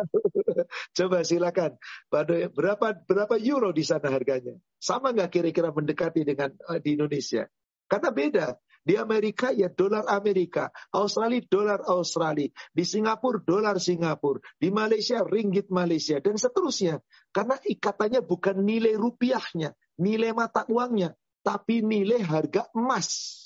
Coba 0.98 1.22
silakan. 1.22 1.77
Pada 2.10 2.50
berapa 2.50 2.98
berapa 3.05 3.36
euro 3.38 3.70
di 3.70 3.86
sana 3.86 4.10
harganya? 4.10 4.58
Sama 4.79 5.13
nggak 5.13 5.29
kira-kira 5.29 5.70
mendekati 5.70 6.25
dengan 6.25 6.50
uh, 6.65 6.79
di 6.82 6.98
Indonesia? 6.98 7.46
Karena 7.86 8.10
beda. 8.10 8.48
Di 8.83 8.99
Amerika 8.99 9.55
ya 9.55 9.71
dolar 9.71 10.03
Amerika, 10.11 10.67
Australia 10.91 11.39
dolar 11.47 11.79
Australia, 11.87 12.51
di 12.75 12.83
Singapura 12.83 13.39
dolar 13.39 13.79
Singapura, 13.79 14.43
di 14.59 14.75
Malaysia 14.75 15.23
ringgit 15.23 15.71
Malaysia 15.71 16.19
dan 16.19 16.35
seterusnya. 16.35 16.99
Karena 17.31 17.55
ikatannya 17.63 18.19
bukan 18.27 18.59
nilai 18.59 18.99
rupiahnya, 18.99 19.71
nilai 20.03 20.35
mata 20.35 20.67
uangnya, 20.67 21.15
tapi 21.39 21.79
nilai 21.79 22.19
harga 22.27 22.67
emas. 22.75 23.39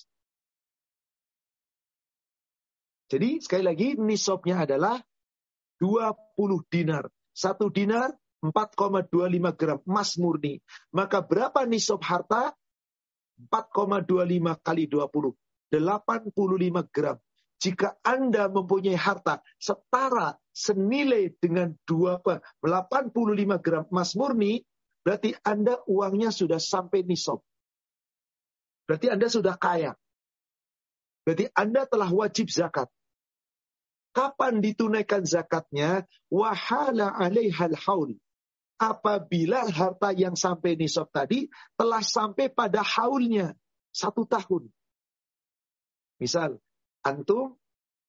Jadi 3.08 3.40
sekali 3.40 3.64
lagi 3.64 3.88
nisabnya 3.96 4.68
adalah 4.68 5.00
20 5.80 6.66
dinar. 6.68 7.08
Satu 7.32 7.70
dinar 7.70 8.12
4,25 8.42 9.54
gram 9.54 9.80
emas 9.86 10.18
murni. 10.18 10.60
Maka 10.92 11.22
berapa 11.22 11.64
nisab 11.70 12.02
harta? 12.04 12.52
4,25 13.38 14.66
kali 14.66 14.90
20. 14.90 15.34
85 15.72 16.94
gram. 16.94 17.18
Jika 17.58 17.98
Anda 18.06 18.48
mempunyai 18.54 18.94
harta 18.94 19.42
setara 19.58 20.38
senilai 20.54 21.34
dengan 21.42 21.74
2, 21.90 22.22
85 22.62 23.66
gram 23.66 23.84
emas 23.90 24.14
murni, 24.14 24.62
berarti 25.02 25.34
Anda 25.42 25.82
uangnya 25.90 26.30
sudah 26.30 26.62
sampai 26.62 27.02
nisab. 27.02 27.42
Berarti 28.86 29.10
Anda 29.10 29.28
sudah 29.28 29.58
kaya. 29.58 29.98
Berarti 31.26 31.50
Anda 31.52 31.90
telah 31.90 32.08
wajib 32.14 32.48
zakat. 32.48 32.88
Kapan 34.16 34.64
ditunaikan 34.64 35.28
zakatnya? 35.28 36.08
Wahala 36.32 37.12
alaihal 37.14 37.76
haul 37.76 38.16
apabila 38.78 39.66
harta 39.68 40.14
yang 40.14 40.38
sampai 40.38 40.78
nisab 40.78 41.10
tadi 41.10 41.50
telah 41.74 42.02
sampai 42.02 42.54
pada 42.54 42.86
haulnya 42.86 43.58
satu 43.90 44.24
tahun. 44.30 44.70
Misal, 46.22 46.62
antum 47.02 47.58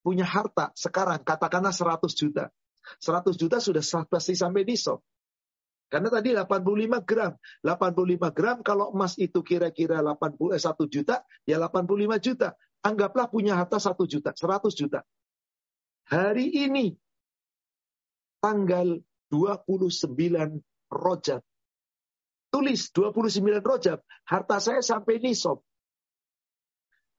punya 0.04 0.24
harta 0.24 0.72
sekarang 0.76 1.24
katakanlah 1.24 1.72
100 1.72 2.12
juta. 2.16 2.52
100 3.00 3.36
juta 3.36 3.60
sudah 3.60 3.84
pasti 4.08 4.32
sampai 4.32 4.64
nisab. 4.64 5.04
Karena 5.88 6.12
tadi 6.12 6.36
85 6.36 7.00
gram. 7.04 7.32
85 7.64 8.36
gram 8.36 8.56
kalau 8.60 8.92
emas 8.92 9.16
itu 9.16 9.40
kira-kira 9.40 10.04
81 10.04 10.52
eh, 10.52 10.88
juta, 10.92 11.16
ya 11.48 11.56
85 11.56 12.20
juta. 12.20 12.48
Anggaplah 12.84 13.26
punya 13.32 13.56
harta 13.56 13.80
1 13.80 13.96
juta, 14.04 14.36
100 14.36 14.68
juta. 14.76 15.00
Hari 16.08 16.68
ini, 16.68 16.92
tanggal 18.40 19.00
29 19.30 20.60
rojab. 20.92 21.42
Tulis 22.48 22.88
29 22.96 23.60
rojab, 23.60 24.00
harta 24.24 24.56
saya 24.56 24.80
sampai 24.80 25.20
nisab. 25.20 25.60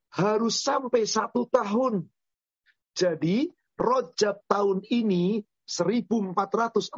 Harus 0.09 0.57
sampai 0.57 1.05
satu 1.05 1.45
tahun. 1.45 2.09
Jadi 2.97 3.53
rojab 3.77 4.41
tahun 4.49 4.81
ini 4.89 5.45
1444 5.69 6.89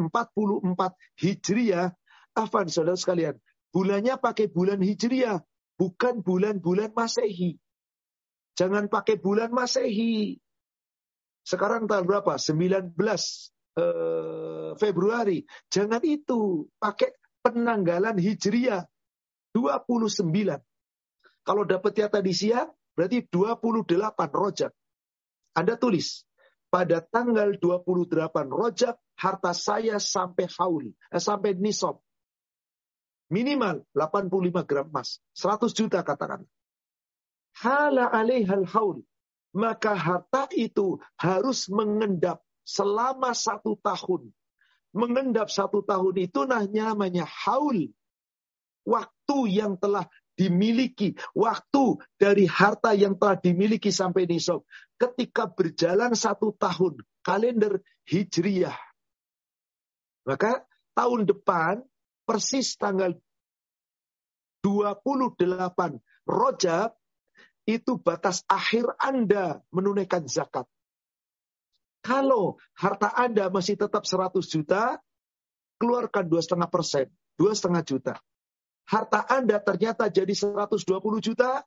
Hijriah. 1.19 1.91
Afan 2.31 2.71
saudara 2.71 2.95
sekalian, 2.95 3.35
bulannya 3.75 4.15
pakai 4.15 4.47
bulan 4.47 4.79
Hijriah, 4.79 5.43
bukan 5.75 6.23
bulan-bulan 6.23 6.95
Masehi. 6.95 7.59
Jangan 8.55 8.87
pakai 8.87 9.19
bulan 9.19 9.51
Masehi. 9.51 10.39
Sekarang 11.43 11.91
tanggal 11.91 12.07
berapa? 12.07 12.39
19 12.39 12.95
eh, 13.77 14.71
Februari. 14.75 15.43
Jangan 15.71 16.01
itu. 16.03 16.67
Pakai 16.79 17.15
penanggalan 17.43 18.17
Hijriah. 18.17 18.87
29. 19.51 20.23
Kalau 21.43 21.63
dapat 21.67 21.91
ya 21.97 22.07
tadi 22.07 22.31
siang, 22.31 22.71
berarti 22.95 23.27
28 23.27 24.31
rojak. 24.31 24.71
Anda 25.51 25.75
tulis. 25.75 26.23
Pada 26.71 27.03
tanggal 27.03 27.59
28 27.59 28.47
rojak, 28.47 28.95
harta 29.19 29.51
saya 29.51 29.99
sampai 29.99 30.47
haul. 30.55 30.95
Eh, 31.11 31.19
sampai 31.19 31.59
nisab. 31.59 31.99
Minimal 33.31 33.83
85 33.95 34.63
gram 34.63 34.87
emas. 34.87 35.19
100 35.35 35.71
juta 35.75 35.99
katakan. 36.03 36.47
Hala 37.59 38.07
alaihal 38.07 38.63
haul. 38.71 39.03
Maka 39.51 39.95
harta 39.99 40.47
itu 40.55 40.99
harus 41.19 41.67
mengendap 41.67 42.39
selama 42.65 43.33
satu 43.33 43.77
tahun. 43.79 44.31
Mengendap 44.91 45.47
satu 45.47 45.81
tahun 45.81 46.27
itu 46.27 46.43
namanya 46.43 47.23
haul. 47.23 47.89
Waktu 48.83 49.37
yang 49.47 49.79
telah 49.79 50.09
dimiliki. 50.35 51.15
Waktu 51.31 52.01
dari 52.19 52.49
harta 52.49 52.91
yang 52.91 53.15
telah 53.15 53.39
dimiliki 53.39 53.93
sampai 53.93 54.27
nisab. 54.27 54.67
Ketika 54.99 55.47
berjalan 55.47 56.11
satu 56.17 56.51
tahun. 56.55 56.99
Kalender 57.21 57.79
Hijriyah. 58.09 58.75
Maka 60.25 60.65
tahun 60.97 61.29
depan 61.29 61.85
persis 62.25 62.77
tanggal 62.77 63.17
28 64.65 65.37
Rojab 66.29 66.93
itu 67.65 67.97
batas 67.97 68.45
akhir 68.49 68.93
Anda 68.97 69.61
menunaikan 69.73 70.25
zakat. 70.29 70.65
Kalau 72.01 72.57
harta 72.73 73.13
Anda 73.13 73.53
masih 73.53 73.77
tetap 73.77 74.09
100 74.09 74.41
juta, 74.49 74.97
keluarkan 75.77 76.25
2,5 76.25 76.65
persen, 76.69 77.05
2,5 77.37 77.81
juta. 77.85 78.17
Harta 78.89 79.21
Anda 79.29 79.61
ternyata 79.61 80.09
jadi 80.09 80.33
120 80.33 80.81
juta, 81.21 81.61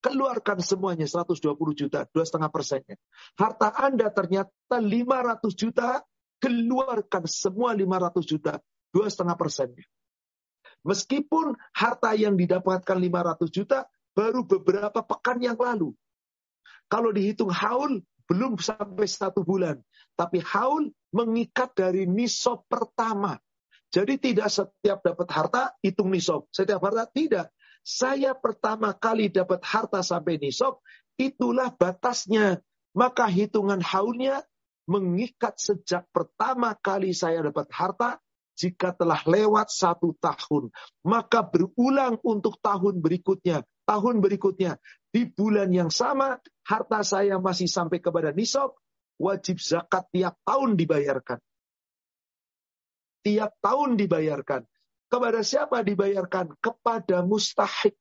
keluarkan 0.00 0.62
semuanya 0.62 1.04
120 1.04 1.54
juta, 1.74 2.06
2,5 2.08 2.48
persennya. 2.48 2.96
Harta 3.34 3.68
Anda 3.74 4.08
ternyata 4.14 4.78
500 4.78 5.58
juta, 5.58 6.00
keluarkan 6.40 7.26
semua 7.26 7.74
500 7.74 8.24
juta, 8.24 8.62
2,5 8.94 9.34
persennya. 9.36 9.86
Meskipun 10.80 11.52
harta 11.76 12.16
yang 12.16 12.40
didapatkan 12.40 12.96
500 12.96 13.52
juta 13.52 13.84
baru 14.16 14.48
beberapa 14.48 15.04
pekan 15.04 15.36
yang 15.44 15.58
lalu. 15.60 15.92
Kalau 16.88 17.12
dihitung 17.12 17.52
haul, 17.52 18.00
belum 18.30 18.62
sampai 18.62 19.10
satu 19.10 19.42
bulan. 19.42 19.82
Tapi 20.14 20.38
haul 20.46 20.94
mengikat 21.10 21.74
dari 21.74 22.06
nisab 22.06 22.62
pertama. 22.70 23.34
Jadi 23.90 24.22
tidak 24.22 24.54
setiap 24.54 25.02
dapat 25.02 25.26
harta 25.34 25.62
hitung 25.82 26.14
nisab. 26.14 26.46
Setiap 26.54 26.78
harta 26.78 27.10
tidak. 27.10 27.50
Saya 27.82 28.38
pertama 28.38 28.94
kali 28.94 29.34
dapat 29.34 29.58
harta 29.66 30.06
sampai 30.06 30.38
nisab, 30.38 30.78
itulah 31.18 31.74
batasnya. 31.74 32.62
Maka 32.94 33.26
hitungan 33.26 33.82
haulnya 33.82 34.46
mengikat 34.86 35.58
sejak 35.58 36.06
pertama 36.14 36.78
kali 36.78 37.10
saya 37.10 37.42
dapat 37.42 37.66
harta 37.74 38.22
jika 38.54 38.94
telah 38.94 39.18
lewat 39.26 39.74
satu 39.74 40.14
tahun. 40.22 40.70
Maka 41.02 41.42
berulang 41.42 42.22
untuk 42.22 42.62
tahun 42.62 43.02
berikutnya 43.02 43.66
tahun 43.90 44.22
berikutnya 44.22 44.78
di 45.10 45.26
bulan 45.26 45.70
yang 45.74 45.90
sama 45.90 46.38
harta 46.62 47.02
saya 47.02 47.42
masih 47.42 47.66
sampai 47.66 47.98
kepada 47.98 48.30
nisab, 48.30 48.78
wajib 49.18 49.58
zakat 49.58 50.06
tiap 50.14 50.38
tahun 50.46 50.78
dibayarkan. 50.78 51.42
Tiap 53.20 53.52
tahun 53.60 53.98
dibayarkan. 53.98 54.64
Kepada 55.10 55.42
siapa 55.42 55.82
dibayarkan? 55.82 56.54
Kepada 56.62 57.26
mustahik. 57.26 57.98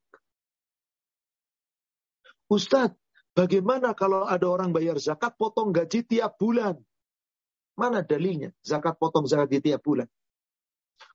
Ustadz, 2.49 2.97
bagaimana 3.33 3.97
kalau 3.97 4.29
ada 4.29 4.45
orang 4.45 4.69
bayar 4.69 5.01
zakat 5.01 5.33
potong 5.35 5.73
gaji 5.73 6.05
tiap 6.05 6.37
bulan? 6.37 6.77
Mana 7.73 8.05
dalilnya? 8.05 8.53
Zakat 8.61 9.01
potong 9.01 9.25
zakat 9.25 9.49
di 9.49 9.59
tiap 9.73 9.81
bulan. 9.81 10.05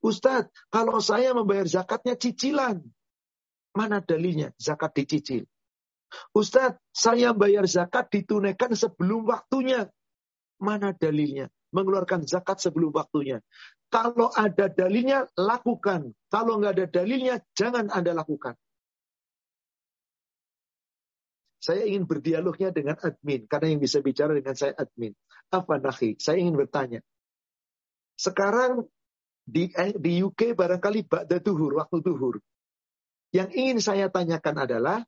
Ustadz, 0.02 0.50
kalau 0.68 0.98
saya 0.98 1.30
membayar 1.32 1.64
zakatnya 1.64 2.18
cicilan. 2.18 2.82
Mana 3.74 3.98
dalilnya 3.98 4.54
zakat 4.54 4.94
dicicil? 4.94 5.50
Ustadz, 6.34 6.80
saya 6.90 7.34
bayar 7.34 7.66
zakat 7.66 8.10
ditunaikan 8.10 8.74
sebelum 8.74 9.26
waktunya. 9.28 9.88
Mana 10.58 10.94
dalilnya? 10.94 11.50
Mengeluarkan 11.74 12.22
zakat 12.24 12.62
sebelum 12.62 12.94
waktunya. 12.94 13.42
Kalau 13.90 14.30
ada 14.34 14.70
dalilnya, 14.70 15.26
lakukan. 15.38 16.14
Kalau 16.30 16.58
nggak 16.58 16.72
ada 16.78 16.86
dalilnya, 16.90 17.38
jangan 17.54 17.90
Anda 17.90 18.14
lakukan. 18.14 18.54
Saya 21.64 21.88
ingin 21.88 22.04
berdialognya 22.04 22.76
dengan 22.76 23.00
admin, 23.00 23.48
karena 23.48 23.72
yang 23.72 23.80
bisa 23.80 24.04
bicara 24.04 24.36
dengan 24.36 24.52
saya 24.52 24.76
admin. 24.76 25.16
Apa 25.48 25.80
nahi? 25.80 26.12
Saya 26.20 26.36
ingin 26.36 26.60
bertanya. 26.60 27.00
Sekarang 28.20 28.84
di, 29.48 29.72
eh, 29.72 29.96
di 29.96 30.20
UK 30.20 30.52
barangkali 30.52 31.08
ba'da 31.08 31.40
duhur, 31.40 31.80
waktu 31.80 32.04
duhur. 32.04 32.36
Yang 33.32 33.50
ingin 33.56 33.78
saya 33.80 34.06
tanyakan 34.12 34.56
adalah, 34.60 34.98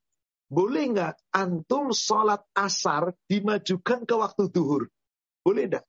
boleh 0.47 0.85
nggak 0.95 1.15
antum 1.35 1.91
sholat 1.91 2.47
asar 2.55 3.15
dimajukan 3.27 4.07
ke 4.07 4.15
waktu 4.15 4.47
duhur? 4.51 4.87
Boleh 5.43 5.65
nggak? 5.71 5.85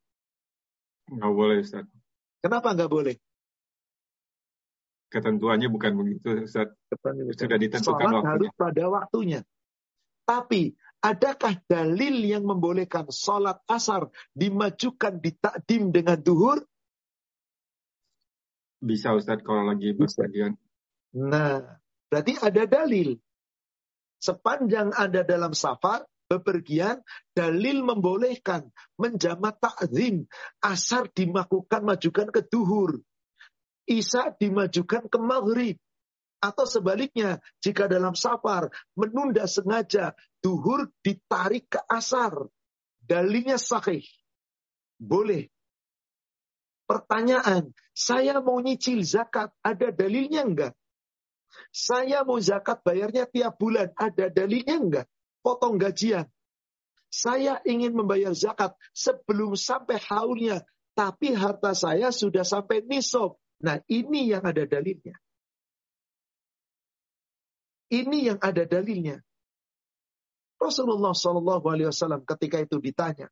Nggak 1.13 1.33
boleh, 1.33 1.57
Ustaz. 1.61 1.85
Kenapa 2.41 2.73
nggak 2.73 2.91
boleh? 2.91 3.15
Ketentuannya 5.07 5.69
bukan 5.71 5.91
begitu, 5.95 6.43
Ustaz. 6.43 6.73
Sudah 7.37 7.57
ditentukan 7.57 7.81
sholat 7.81 8.11
waktunya. 8.11 8.29
harus 8.33 8.49
pada 8.57 8.83
waktunya. 8.91 9.39
Tapi 10.27 10.75
adakah 10.99 11.53
dalil 11.63 12.15
yang 12.27 12.43
membolehkan 12.43 13.07
sholat 13.13 13.63
asar 13.71 14.11
dimajukan 14.35 15.21
di 15.23 15.31
takdim 15.37 15.95
dengan 15.95 16.19
duhur? 16.19 16.59
Bisa 18.77 19.15
Ustadz 19.15 19.41
kalau 19.41 19.65
lagi 19.65 19.95
berpergian. 19.95 20.53
Nah, 21.17 21.81
berarti 22.11 22.33
ada 22.37 22.67
dalil. 22.67 23.17
Sepanjang 24.17 24.93
Anda 24.97 25.21
dalam 25.21 25.53
safar, 25.53 26.05
bepergian, 26.27 26.99
dalil 27.31 27.85
membolehkan 27.85 28.67
menjamak 28.99 29.61
takzim. 29.61 30.27
Asar 30.59 31.07
dimakukan 31.13 31.85
majukan 31.85 32.27
ke 32.33 32.41
duhur. 32.45 32.99
Isa 33.87 34.35
dimajukan 34.35 35.07
ke 35.07 35.17
maghrib. 35.21 35.77
Atau 36.37 36.69
sebaliknya, 36.69 37.41
jika 37.63 37.89
dalam 37.89 38.13
safar 38.13 38.69
menunda 38.93 39.49
sengaja, 39.49 40.13
duhur 40.43 40.91
ditarik 41.01 41.65
ke 41.65 41.81
asar. 41.89 42.45
Dalilnya 43.01 43.57
sahih. 43.57 44.05
Boleh. 44.99 45.49
Pertanyaan, 46.85 47.73
saya 47.91 48.39
mau 48.39 48.61
nyicil 48.61 49.01
zakat, 49.01 49.51
ada 49.65 49.89
dalilnya 49.91 50.45
enggak? 50.45 50.73
Saya 51.73 52.23
mau 52.23 52.37
zakat 52.41 52.81
bayarnya 52.81 53.29
tiap 53.29 53.57
bulan, 53.59 53.91
ada 53.97 54.29
dalilnya 54.31 54.75
enggak? 54.77 55.07
Potong 55.41 55.77
gajian. 55.77 56.27
Saya 57.07 57.63
ingin 57.63 57.95
membayar 57.95 58.35
zakat 58.35 58.75
sebelum 58.91 59.55
sampai 59.55 59.97
haulnya, 60.11 60.61
tapi 60.91 61.31
harta 61.31 61.71
saya 61.71 62.11
sudah 62.11 62.43
sampai 62.43 62.83
nisab. 62.83 63.39
Nah, 63.63 63.79
ini 63.87 64.29
yang 64.33 64.43
ada 64.43 64.67
dalilnya. 64.67 65.15
Ini 67.87 68.17
yang 68.33 68.39
ada 68.43 68.67
dalilnya. 68.67 69.23
Rasulullah 70.57 71.13
Shallallahu 71.13 71.65
Alaihi 71.69 71.87
Wasallam 71.87 72.25
ketika 72.25 72.59
itu 72.59 72.81
ditanya, 72.81 73.29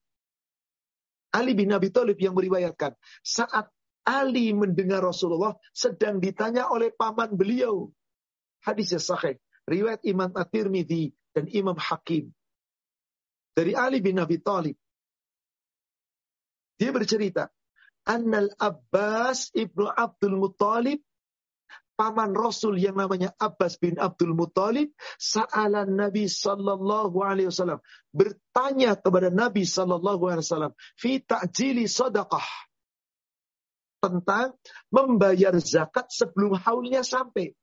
Ali 1.35 1.51
bin 1.51 1.73
Abi 1.75 1.91
Thalib 1.91 2.15
yang 2.15 2.37
meriwayatkan 2.37 2.95
saat 3.19 3.67
Ali 4.05 4.53
mendengar 4.53 5.01
Rasulullah 5.01 5.57
sedang 5.73 6.21
ditanya 6.21 6.69
oleh 6.69 6.93
paman 6.93 7.33
beliau. 7.33 7.89
Hadisnya 8.65 8.97
sahih. 8.97 9.37
Riwayat 9.69 10.01
Imam 10.05 10.33
At-Tirmidzi 10.33 11.13
dan 11.37 11.45
Imam 11.53 11.77
Hakim. 11.77 12.33
Dari 13.53 13.77
Ali 13.77 14.01
bin 14.01 14.17
Abi 14.17 14.41
Thalib. 14.41 14.75
Dia 16.75 16.91
bercerita. 16.91 17.53
Annal 18.05 18.53
Abbas 18.57 19.53
ibnu 19.55 19.89
Abdul 19.89 20.37
Muttalib 20.37 21.01
paman 21.95 22.35
Rasul 22.35 22.77
yang 22.77 22.99
namanya 22.99 23.31
Abbas 23.39 23.79
bin 23.79 23.95
Abdul 23.97 24.35
Muttalib 24.35 24.91
sa'alan 25.15 25.95
Nabi 25.95 26.27
sallallahu 26.27 27.15
alaihi 27.23 27.49
wasallam 27.49 27.79
bertanya 28.11 28.99
kepada 28.99 29.31
Nabi 29.31 29.63
sallallahu 29.63 30.21
alaihi 30.27 30.45
wasallam 30.45 30.73
fi 30.99 31.23
ta'jili 31.23 31.87
sadaqah 31.87 32.45
tentang 34.03 34.53
membayar 34.93 35.55
zakat 35.57 36.11
sebelum 36.13 36.59
haulnya 36.61 37.01
sampai. 37.01 37.57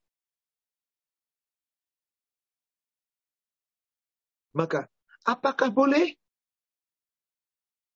Maka 4.52 4.88
apakah 5.24 5.72
boleh? 5.72 6.16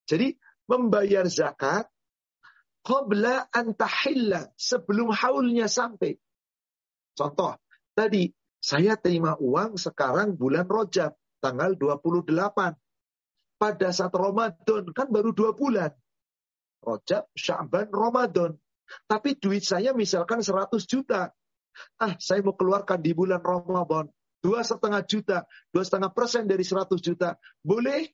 Jadi 0.07 0.33
membayar 0.71 1.27
zakat 1.27 1.91
qabla 2.87 3.51
antahilla 3.51 4.47
sebelum 4.55 5.11
haulnya 5.11 5.67
sampai. 5.67 6.15
Contoh, 7.17 7.59
tadi 7.97 8.31
saya 8.63 8.95
terima 8.95 9.35
uang 9.39 9.75
sekarang 9.79 10.39
bulan 10.39 10.67
Rojab, 10.71 11.15
tanggal 11.43 11.75
28. 11.75 12.77
Pada 13.57 13.89
saat 13.89 14.13
Ramadan, 14.13 14.93
kan 14.93 15.09
baru 15.09 15.33
dua 15.33 15.57
bulan. 15.57 15.91
Rojab, 16.85 17.27
Syaban, 17.33 17.89
Ramadan. 17.89 18.55
Tapi 19.09 19.35
duit 19.35 19.67
saya 19.67 19.91
misalkan 19.97 20.45
100 20.45 20.87
juta. 20.87 21.33
Ah, 21.99 22.15
saya 22.23 22.45
mau 22.45 22.55
keluarkan 22.55 23.01
di 23.03 23.17
bulan 23.17 23.43
Ramadan. 23.43 24.13
Dua 24.41 24.63
setengah 24.63 25.03
juta, 25.03 25.43
dua 25.73 25.83
setengah 25.83 26.13
persen 26.13 26.47
dari 26.47 26.63
100 26.63 26.97
juta. 27.03 27.35
Boleh? 27.61 28.07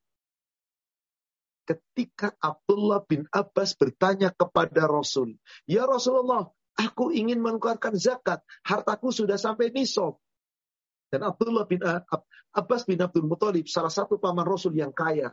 Ketika 1.63 2.35
Abdullah 2.43 3.07
bin 3.07 3.23
Abbas 3.31 3.79
bertanya 3.79 4.35
kepada 4.35 4.91
Rasul, 4.91 5.39
Ya 5.63 5.87
Rasulullah, 5.87 6.51
Aku 6.81 7.13
ingin 7.13 7.41
mengeluarkan 7.45 8.01
zakat. 8.01 8.41
Hartaku 8.65 9.13
sudah 9.13 9.37
sampai 9.37 9.69
nisab. 9.69 10.17
Dan 11.13 11.29
Abdullah 11.29 11.69
bin 11.69 11.85
Abbas 12.57 12.89
bin 12.89 12.97
Abdul 12.97 13.29
Muthalib, 13.29 13.69
salah 13.69 13.93
satu 13.93 14.17
paman 14.17 14.49
Rasul 14.49 14.73
yang 14.81 14.93
kaya. 14.93 15.29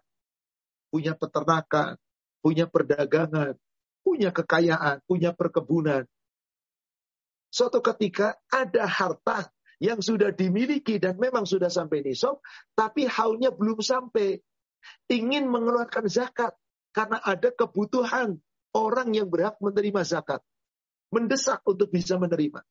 Punya 0.91 1.15
peternakan, 1.15 1.95
punya 2.43 2.67
perdagangan, 2.67 3.55
punya 4.03 4.35
kekayaan, 4.35 4.99
punya 5.07 5.31
perkebunan. 5.31 6.03
Suatu 7.47 7.79
ketika 7.79 8.35
ada 8.51 8.83
harta 8.83 9.47
yang 9.79 10.03
sudah 10.03 10.35
dimiliki 10.35 10.99
dan 10.99 11.15
memang 11.15 11.47
sudah 11.47 11.71
sampai 11.71 12.03
nisab, 12.03 12.43
tapi 12.75 13.07
haulnya 13.07 13.51
belum 13.51 13.79
sampai. 13.79 14.39
Ingin 15.11 15.51
mengeluarkan 15.51 16.07
zakat 16.07 16.55
karena 16.95 17.19
ada 17.19 17.51
kebutuhan 17.51 18.39
orang 18.71 19.11
yang 19.11 19.27
berhak 19.27 19.59
menerima 19.59 20.07
zakat 20.07 20.39
mendesak 21.09 21.61
untuk 21.65 21.89
bisa 21.89 22.15
menerima. 22.15 22.61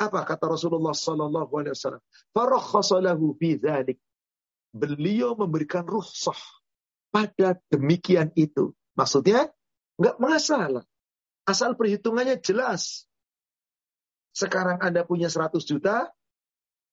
Apa 0.00 0.26
kata 0.26 0.50
Rasulullah 0.50 0.94
Sallallahu 0.94 1.52
Alaihi 1.62 1.74
Wasallam? 1.76 2.02
Farakhasalahu 2.34 3.38
bidzalik. 3.38 3.98
Beliau 4.72 5.36
memberikan 5.36 5.84
rukhsah 5.84 6.38
pada 7.12 7.60
demikian 7.68 8.32
itu. 8.34 8.72
Maksudnya 8.96 9.52
nggak 10.00 10.16
masalah. 10.18 10.82
Asal 11.44 11.76
perhitungannya 11.76 12.40
jelas. 12.40 13.04
Sekarang 14.32 14.80
Anda 14.80 15.04
punya 15.04 15.28
100 15.28 15.62
juta, 15.64 16.08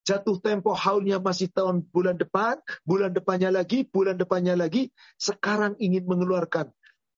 jatuh 0.03 0.37
tempo 0.43 0.75
haulnya 0.75 1.23
masih 1.23 1.47
tahun 1.51 1.87
bulan 1.87 2.19
depan, 2.19 2.59
bulan 2.83 3.15
depannya 3.15 3.49
lagi, 3.51 3.87
bulan 3.87 4.19
depannya 4.19 4.59
lagi, 4.59 4.91
sekarang 5.15 5.79
ingin 5.79 6.03
mengeluarkan. 6.07 6.71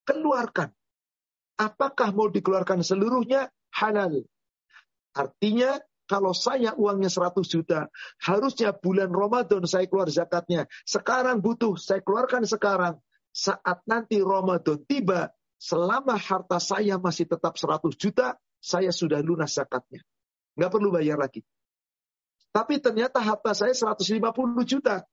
Keluarkan. 0.06 0.70
Apakah 1.58 2.10
mau 2.14 2.30
dikeluarkan 2.30 2.82
seluruhnya? 2.82 3.50
Halal. 3.72 4.26
Artinya 5.14 5.78
kalau 6.12 6.36
saya 6.36 6.76
uangnya 6.76 7.08
100 7.08 7.40
juta, 7.48 7.88
harusnya 8.20 8.76
bulan 8.76 9.08
Ramadan 9.08 9.64
saya 9.64 9.88
keluar 9.88 10.12
zakatnya. 10.12 10.68
Sekarang 10.84 11.40
butuh, 11.40 11.80
saya 11.80 12.04
keluarkan 12.04 12.44
sekarang. 12.44 13.00
Saat 13.32 13.80
nanti 13.88 14.20
Ramadan 14.20 14.84
tiba, 14.84 15.32
selama 15.56 16.20
harta 16.20 16.60
saya 16.60 17.00
masih 17.00 17.24
tetap 17.32 17.56
100 17.56 17.96
juta, 17.96 18.36
saya 18.60 18.92
sudah 18.92 19.24
lunas 19.24 19.56
zakatnya. 19.56 20.04
Nggak 20.56 20.70
perlu 20.72 20.88
bayar 20.92 21.16
lagi. 21.16 21.40
Tapi 22.52 22.80
ternyata 22.84 23.20
harta 23.24 23.56
saya 23.56 23.72
150 23.72 24.20
juta. 24.68 25.04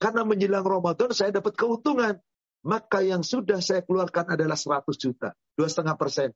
Karena 0.00 0.22
menjelang 0.24 0.64
Ramadan 0.64 1.12
saya 1.12 1.34
dapat 1.34 1.54
keuntungan 1.58 2.16
maka 2.66 3.04
yang 3.06 3.22
sudah 3.22 3.62
saya 3.62 3.86
keluarkan 3.86 4.34
adalah 4.34 4.58
100 4.58 4.98
juta, 4.98 5.32
2,5 5.54 5.94
persen. 5.94 6.28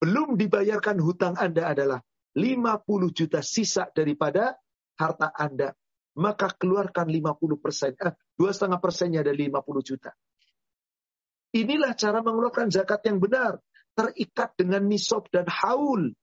Belum 0.00 0.34
dibayarkan 0.34 0.98
hutang 0.98 1.36
Anda 1.38 1.70
adalah 1.70 2.00
50 2.34 3.10
juta 3.14 3.40
sisa 3.44 3.86
daripada 3.92 4.56
harta 4.98 5.30
Anda. 5.30 5.76
Maka 6.18 6.50
keluarkan 6.58 7.06
50 7.06 7.56
persen, 7.62 7.94
eh, 7.96 8.12
2,5 8.34 8.82
persennya 8.82 9.22
dari 9.22 9.46
50 9.46 9.84
juta. 9.84 10.10
Inilah 11.54 11.94
cara 11.94 12.18
mengeluarkan 12.22 12.70
zakat 12.70 13.06
yang 13.06 13.22
benar. 13.22 13.58
Terikat 13.94 14.54
dengan 14.54 14.86
nisab 14.86 15.26
dan 15.34 15.46
haul. 15.50 16.14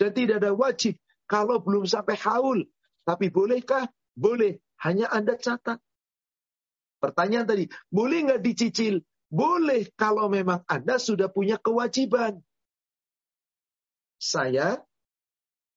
Dan 0.00 0.10
tidak 0.16 0.40
ada 0.40 0.52
wajib 0.56 0.96
kalau 1.32 1.64
belum 1.64 1.88
sampai 1.88 2.20
haul. 2.20 2.68
Tapi 3.08 3.32
bolehkah? 3.32 3.88
Boleh. 4.12 4.60
Hanya 4.84 5.08
Anda 5.08 5.40
catat. 5.40 5.80
Pertanyaan 7.00 7.48
tadi, 7.48 7.64
boleh 7.88 8.28
nggak 8.28 8.44
dicicil? 8.44 9.00
Boleh 9.32 9.88
kalau 9.96 10.28
memang 10.28 10.60
Anda 10.68 11.00
sudah 11.00 11.32
punya 11.32 11.56
kewajiban. 11.56 12.44
Saya 14.20 14.76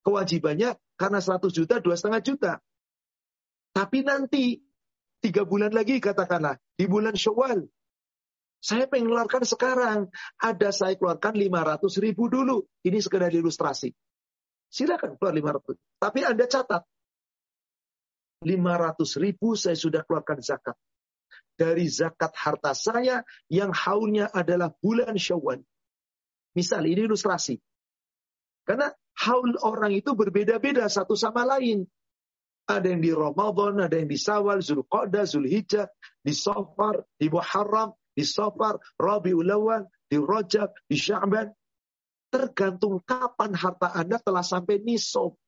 kewajibannya 0.03 0.75
karena 0.99 1.23
100 1.23 1.49
juta, 1.55 1.79
dua 1.79 1.95
setengah 1.97 2.21
juta. 2.21 2.53
Tapi 3.71 4.05
nanti 4.05 4.59
tiga 5.23 5.47
bulan 5.47 5.73
lagi 5.73 5.97
katakanlah 5.97 6.61
di 6.77 6.85
bulan 6.85 7.17
Syawal, 7.17 7.65
saya 8.65 8.89
pengen 8.89 9.13
keluarkan 9.13 9.45
sekarang. 9.45 9.99
Ada 10.41 10.73
saya 10.73 10.93
keluarkan 10.97 11.37
500 11.37 12.01
ribu 12.01 12.25
dulu. 12.33 12.65
Ini 12.81 12.97
sekedar 12.97 13.29
ilustrasi. 13.29 13.93
Silakan 14.69 15.15
keluar 15.15 15.33
500. 15.61 15.77
Tapi 16.01 16.19
Anda 16.25 16.45
catat. 16.45 16.83
500 18.45 19.23
ribu 19.23 19.55
saya 19.57 19.73
sudah 19.73 20.05
keluarkan 20.05 20.43
zakat 20.43 20.75
dari 21.55 21.87
zakat 21.87 22.35
harta 22.35 22.75
saya 22.75 23.23
yang 23.47 23.71
haulnya 23.71 24.27
adalah 24.29 24.75
bulan 24.75 25.15
Syawal. 25.15 25.63
Misal 26.55 26.83
ini 26.87 27.07
ilustrasi. 27.07 27.59
Karena 28.67 28.91
haul 29.23 29.55
orang 29.63 29.95
itu 29.95 30.15
berbeda-beda 30.15 30.87
satu 30.91 31.15
sama 31.15 31.47
lain. 31.47 31.87
Ada 32.65 32.97
yang 32.97 33.01
di 33.03 33.13
Ramadan, 33.13 33.77
ada 33.77 33.93
yang 33.93 34.09
di 34.09 34.17
Sawal, 34.17 34.57
Zulqa'dah, 34.65 35.29
Zulhijjah, 35.29 35.85
di 36.25 36.33
Safar, 36.33 37.05
di 37.13 37.29
Muharram, 37.29 37.93
di 38.17 38.25
Safar, 38.25 38.81
Rabiul 38.97 39.53
Awal, 39.53 39.85
di 40.09 40.17
Rajab, 40.17 40.73
di 40.89 40.97
Sya'ban. 40.97 41.53
Tergantung 42.35 42.99
kapan 43.07 43.55
harta 43.55 43.95
Anda 43.95 44.19
telah 44.19 44.43
sampai 44.43 44.83
nisab. 44.83 45.39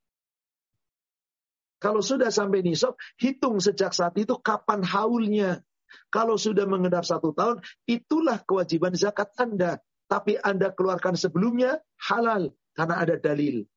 Kalau 1.83 1.99
sudah 1.99 2.31
sampai 2.31 2.63
nisab, 2.63 2.95
hitung 3.19 3.59
sejak 3.59 3.91
saat 3.91 4.15
itu 4.15 4.39
kapan 4.39 4.87
haulnya. 4.87 5.59
Kalau 6.07 6.39
sudah 6.39 6.63
mengendap 6.63 7.03
satu 7.03 7.35
tahun, 7.35 7.59
itulah 7.91 8.39
kewajiban 8.47 8.95
zakat 8.95 9.35
Anda. 9.35 9.83
Tapi 10.07 10.39
Anda 10.39 10.71
keluarkan 10.71 11.19
sebelumnya, 11.19 11.83
halal. 12.07 12.55
Karena 12.71 13.03
ada 13.03 13.19
dalil. 13.19 13.67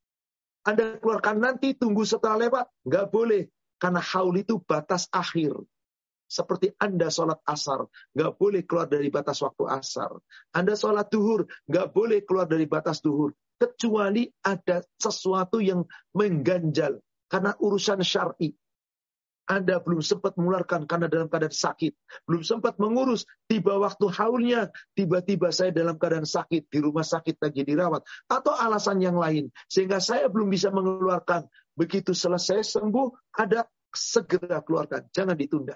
Anda 0.62 1.02
keluarkan 1.02 1.42
nanti, 1.42 1.74
tunggu 1.74 2.06
setelah 2.06 2.46
lewat. 2.46 2.70
Nggak 2.86 3.06
boleh. 3.10 3.42
Karena 3.82 3.98
haul 3.98 4.38
itu 4.38 4.62
batas 4.62 5.10
akhir. 5.10 5.58
Seperti 6.30 6.70
Anda 6.78 7.10
sholat 7.10 7.42
asar. 7.42 7.90
Nggak 8.14 8.32
boleh 8.38 8.62
keluar 8.62 8.86
dari 8.86 9.10
batas 9.10 9.42
waktu 9.42 9.66
asar. 9.66 10.14
Anda 10.54 10.78
sholat 10.78 11.10
duhur. 11.10 11.50
Nggak 11.66 11.90
boleh 11.90 12.22
keluar 12.22 12.46
dari 12.46 12.70
batas 12.70 13.02
duhur. 13.02 13.34
Kecuali 13.58 14.30
ada 14.46 14.78
sesuatu 14.94 15.58
yang 15.58 15.82
mengganjal 16.14 17.02
karena 17.26 17.50
urusan 17.58 18.00
syar'i. 18.06 18.54
Anda 19.50 19.82
belum 19.82 19.98
sempat 19.98 20.38
mengeluarkan 20.38 20.86
karena 20.86 21.10
dalam 21.10 21.26
keadaan 21.26 21.50
sakit. 21.50 21.90
Belum 22.22 22.46
sempat 22.46 22.78
mengurus. 22.78 23.26
Tiba 23.50 23.82
waktu 23.82 24.06
haulnya. 24.06 24.70
Tiba-tiba 24.94 25.50
saya 25.50 25.74
dalam 25.74 25.98
keadaan 25.98 26.22
sakit. 26.22 26.70
Di 26.70 26.78
rumah 26.78 27.02
sakit 27.02 27.42
lagi 27.42 27.66
dirawat. 27.66 28.06
Atau 28.30 28.54
alasan 28.54 29.02
yang 29.02 29.18
lain. 29.18 29.50
Sehingga 29.66 29.98
saya 29.98 30.30
belum 30.30 30.54
bisa 30.54 30.70
mengeluarkan. 30.70 31.50
Begitu 31.74 32.14
selesai 32.14 32.62
sembuh. 32.78 33.34
Ada 33.34 33.66
segera 33.90 34.62
keluarkan. 34.62 35.10
Jangan 35.10 35.34
ditunda. 35.34 35.74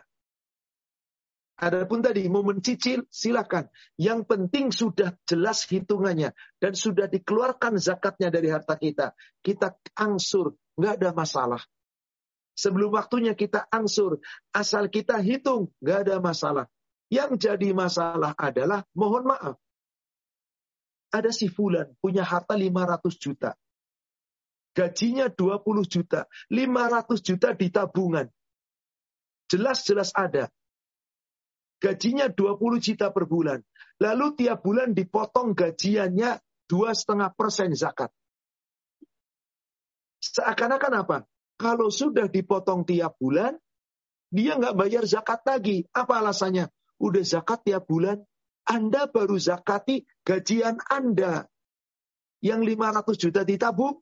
Adapun 1.54 2.02
tadi 2.02 2.26
mau 2.26 2.42
mencicil 2.42 3.06
silakan. 3.14 3.70
Yang 3.94 4.20
penting 4.26 4.74
sudah 4.74 5.14
jelas 5.22 5.62
hitungannya 5.70 6.34
dan 6.58 6.72
sudah 6.74 7.06
dikeluarkan 7.06 7.78
zakatnya 7.78 8.28
dari 8.34 8.50
harta 8.50 8.74
kita. 8.74 9.14
Kita 9.38 9.78
angsur 9.94 10.58
nggak 10.74 10.92
ada 10.98 11.10
masalah. 11.14 11.62
Sebelum 12.54 12.94
waktunya 12.94 13.34
kita 13.34 13.66
angsur, 13.70 14.18
asal 14.54 14.90
kita 14.90 15.18
hitung, 15.22 15.70
nggak 15.82 15.98
ada 16.06 16.16
masalah. 16.22 16.66
Yang 17.10 17.50
jadi 17.50 17.70
masalah 17.74 18.34
adalah, 18.38 18.86
mohon 18.94 19.26
maaf, 19.26 19.58
ada 21.14 21.30
si 21.30 21.46
Fulan 21.46 21.94
punya 22.02 22.26
harta 22.26 22.58
500 22.58 23.22
juta. 23.22 23.54
Gajinya 24.74 25.30
20 25.30 25.86
juta. 25.86 26.26
500 26.50 27.22
juta 27.22 27.54
di 27.54 27.70
tabungan. 27.70 28.26
Jelas-jelas 29.46 30.10
ada. 30.18 30.50
Gajinya 31.84 32.32
20 32.32 32.80
juta 32.80 33.12
per 33.12 33.28
bulan. 33.28 33.60
Lalu 34.00 34.40
tiap 34.40 34.64
bulan 34.64 34.96
dipotong 34.96 35.52
gajiannya 35.52 36.40
2,5 36.64 37.36
persen 37.36 37.76
zakat. 37.76 38.08
Seakan-akan 40.24 40.92
apa? 41.04 41.18
Kalau 41.60 41.92
sudah 41.92 42.24
dipotong 42.32 42.88
tiap 42.88 43.20
bulan, 43.20 43.52
dia 44.32 44.56
nggak 44.56 44.74
bayar 44.74 45.04
zakat 45.04 45.44
lagi. 45.44 45.84
Apa 45.92 46.24
alasannya? 46.24 46.72
Udah 46.96 47.20
zakat 47.20 47.68
tiap 47.68 47.84
bulan, 47.84 48.24
Anda 48.64 49.04
baru 49.04 49.36
zakati 49.36 50.08
gajian 50.24 50.80
Anda. 50.88 51.44
Yang 52.40 52.80
500 52.80 53.20
juta 53.20 53.40
ditabung, 53.44 54.00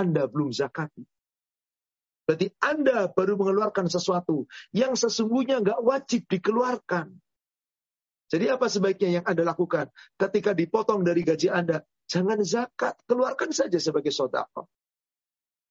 Anda 0.00 0.24
belum 0.24 0.48
zakati. 0.48 1.04
Berarti 2.24 2.48
Anda 2.64 3.12
baru 3.12 3.36
mengeluarkan 3.36 3.92
sesuatu 3.92 4.48
yang 4.72 4.96
sesungguhnya 4.96 5.60
nggak 5.60 5.80
wajib 5.84 6.24
dikeluarkan. 6.24 7.12
Jadi 8.32 8.48
apa 8.48 8.66
sebaiknya 8.66 9.20
yang 9.20 9.24
Anda 9.28 9.44
lakukan? 9.44 9.92
Ketika 10.16 10.56
dipotong 10.56 11.04
dari 11.04 11.20
gaji 11.20 11.52
Anda, 11.52 11.84
jangan 12.08 12.40
zakat, 12.40 12.96
keluarkan 13.04 13.52
saja 13.52 13.76
sebagai 13.76 14.08
sodako. 14.08 14.72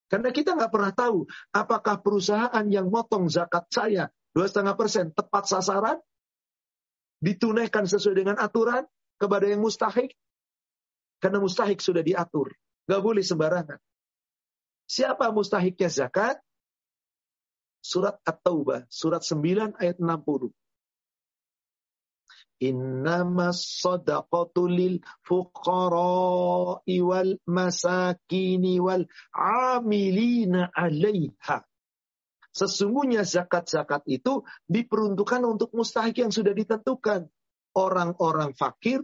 Karena 0.06 0.30
kita 0.30 0.54
nggak 0.54 0.70
pernah 0.70 0.94
tahu 0.94 1.26
apakah 1.50 1.98
perusahaan 1.98 2.66
yang 2.70 2.94
motong 2.94 3.34
zakat 3.34 3.66
saya 3.74 4.13
dua 4.30 4.46
setengah 4.46 4.78
persen 4.78 5.10
tepat 5.10 5.50
sasaran, 5.50 5.98
ditunaikan 7.18 7.89
sesuai 7.89 8.22
dengan 8.22 8.38
aturan 8.38 8.86
kepada 9.18 9.50
yang 9.50 9.62
mustahik. 9.62 10.13
Karena 11.18 11.42
mustahik 11.42 11.82
sudah 11.82 12.06
diatur, 12.06 12.54
nggak 12.86 13.02
boleh 13.02 13.24
sembarangan. 13.26 13.80
Siapa 14.94 15.34
mustahiknya 15.34 15.90
zakat? 15.90 16.38
Surat 17.82 18.22
At-Taubah, 18.22 18.86
surat 18.94 19.26
9 19.26 19.74
ayat 19.82 19.98
60. 19.98 20.54
Innama 22.62 23.50
sadaqatu 23.58 24.70
lil 24.70 25.02
fuqara'i 25.26 27.02
wal 27.02 27.42
masakini 27.50 28.78
wal 28.78 29.10
amilina 29.34 30.70
alaiha. 30.70 31.66
Sesungguhnya 32.54 33.26
zakat-zakat 33.26 34.06
itu 34.06 34.46
diperuntukkan 34.70 35.42
untuk 35.42 35.74
mustahik 35.74 36.22
yang 36.22 36.30
sudah 36.30 36.54
ditentukan. 36.54 37.26
Orang-orang 37.74 38.54
fakir, 38.54 39.02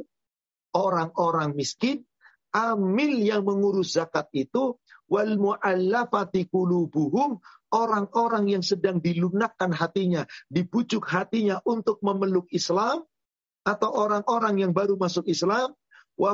orang-orang 0.77 1.57
miskin, 1.57 2.05
amil 2.53 3.25
yang 3.25 3.41
mengurus 3.41 3.97
zakat 3.97 4.29
itu, 4.37 4.77
wal 5.09 5.35
mu'allafati 5.35 6.47
kulubuhum, 6.47 7.41
orang-orang 7.73 8.45
yang 8.53 8.63
sedang 8.63 9.01
dilunakkan 9.01 9.73
hatinya, 9.73 10.23
dibujuk 10.47 11.09
hatinya 11.09 11.59
untuk 11.65 11.99
memeluk 12.05 12.47
Islam, 12.53 13.03
atau 13.65 13.89
orang-orang 13.91 14.63
yang 14.63 14.71
baru 14.71 14.95
masuk 14.95 15.27
Islam 15.27 15.75
wa 16.15 16.33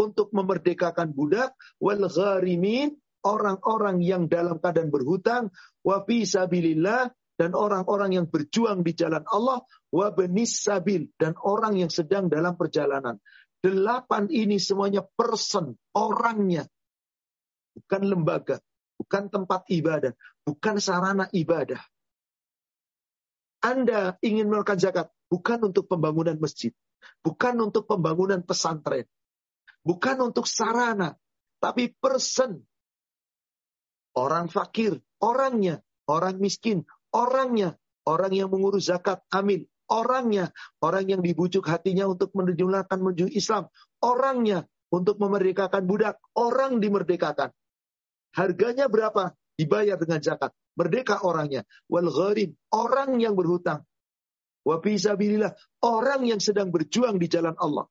untuk 0.00 0.32
memerdekakan 0.32 1.12
budak 1.12 1.52
wal 1.76 2.08
gharimin 2.08 2.96
orang-orang 3.20 4.00
yang 4.00 4.26
dalam 4.32 4.56
keadaan 4.56 4.88
berhutang 4.88 5.52
wa 5.84 6.00
fi 6.08 6.24
sabilillah 6.24 7.12
dan 7.36 7.56
orang-orang 7.56 8.20
yang 8.20 8.26
berjuang 8.28 8.84
di 8.84 8.92
jalan 8.92 9.24
Allah 9.28 9.64
wa 9.92 10.12
sabil 10.44 11.08
dan 11.16 11.36
orang 11.40 11.80
yang 11.80 11.88
sedang 11.88 12.28
dalam 12.28 12.56
perjalanan. 12.56 13.16
Delapan 13.60 14.28
ini 14.32 14.56
semuanya 14.56 15.04
person, 15.04 15.76
orangnya. 15.92 16.64
Bukan 17.76 18.02
lembaga, 18.06 18.58
bukan 18.98 19.32
tempat 19.32 19.64
ibadah, 19.70 20.12
bukan 20.42 20.76
sarana 20.82 21.30
ibadah. 21.32 21.80
Anda 23.60 24.16
ingin 24.24 24.48
melakukan 24.48 24.80
zakat, 24.80 25.06
bukan 25.28 25.72
untuk 25.72 25.86
pembangunan 25.86 26.36
masjid, 26.40 26.72
bukan 27.20 27.60
untuk 27.60 27.84
pembangunan 27.84 28.40
pesantren, 28.40 29.04
bukan 29.84 30.16
untuk 30.32 30.48
sarana, 30.48 31.16
tapi 31.60 31.92
person. 31.92 32.64
Orang 34.16 34.50
fakir, 34.50 34.98
orangnya, 35.22 35.78
orang 36.10 36.42
miskin, 36.42 36.82
orangnya, 37.14 37.78
orang 38.08 38.32
yang 38.34 38.50
mengurus 38.50 38.90
zakat, 38.90 39.22
amin, 39.30 39.68
orangnya, 39.86 40.50
orang 40.82 41.06
yang 41.06 41.22
dibujuk 41.22 41.62
hatinya 41.68 42.10
untuk 42.10 42.34
menjulurkan 42.34 42.98
menuju 42.98 43.30
Islam, 43.30 43.70
orangnya, 44.02 44.66
untuk 44.90 45.22
memerdekakan 45.22 45.86
budak, 45.86 46.18
orang 46.34 46.82
dimerdekakan. 46.82 47.54
Harganya 48.36 48.86
berapa? 48.86 49.34
Dibayar 49.58 49.98
dengan 50.00 50.22
zakat. 50.22 50.54
Merdeka 50.78 51.20
orangnya. 51.26 51.66
Wal 51.90 52.08
gharim, 52.08 52.56
orang 52.72 53.18
yang 53.20 53.34
berhutang. 53.36 53.84
Wa 54.64 54.80
fisabilillah, 54.80 55.56
orang 55.84 56.28
yang 56.28 56.40
sedang 56.40 56.68
berjuang 56.70 57.16
di 57.16 57.26
jalan 57.26 57.56
Allah. 57.56 57.88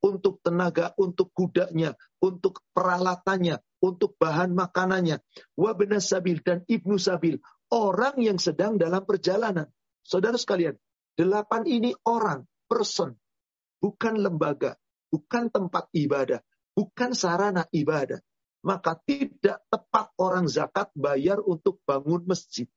Untuk 0.00 0.40
tenaga, 0.40 0.94
untuk 0.96 1.34
kudanya, 1.34 1.98
untuk 2.22 2.62
peralatannya, 2.72 3.58
untuk 3.82 4.16
bahan 4.16 4.54
makanannya. 4.54 5.18
Wa 5.58 5.74
sabil 5.98 6.40
dan 6.40 6.62
ibnu 6.68 6.96
sabil, 6.96 7.36
orang 7.74 8.16
yang 8.22 8.38
sedang 8.38 8.76
dalam 8.80 9.04
perjalanan. 9.04 9.68
Saudara 10.00 10.38
sekalian, 10.40 10.74
delapan 11.14 11.68
ini 11.68 11.92
orang, 12.06 12.46
person, 12.70 13.18
bukan 13.82 14.14
lembaga, 14.20 14.78
bukan 15.10 15.50
tempat 15.50 15.90
ibadah, 15.92 16.40
bukan 16.72 17.10
sarana 17.12 17.66
ibadah. 17.74 18.20
Maka 18.60 18.96
tidak 19.08 19.64
tepat 19.72 20.12
orang 20.20 20.44
zakat 20.44 20.92
bayar 20.92 21.40
untuk 21.40 21.80
bangun 21.88 22.28
masjid. 22.28 22.68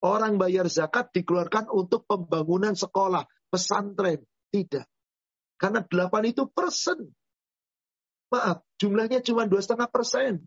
Orang 0.00 0.38
bayar 0.38 0.70
zakat 0.70 1.12
dikeluarkan 1.12 1.68
untuk 1.68 2.06
pembangunan 2.08 2.72
sekolah, 2.72 3.26
pesantren. 3.52 4.24
Tidak. 4.48 4.86
Karena 5.58 5.84
delapan 5.84 6.30
itu 6.30 6.46
persen. 6.48 7.10
Maaf, 8.32 8.64
jumlahnya 8.78 9.20
cuma 9.20 9.44
dua 9.44 9.60
setengah 9.60 9.90
persen. 9.90 10.46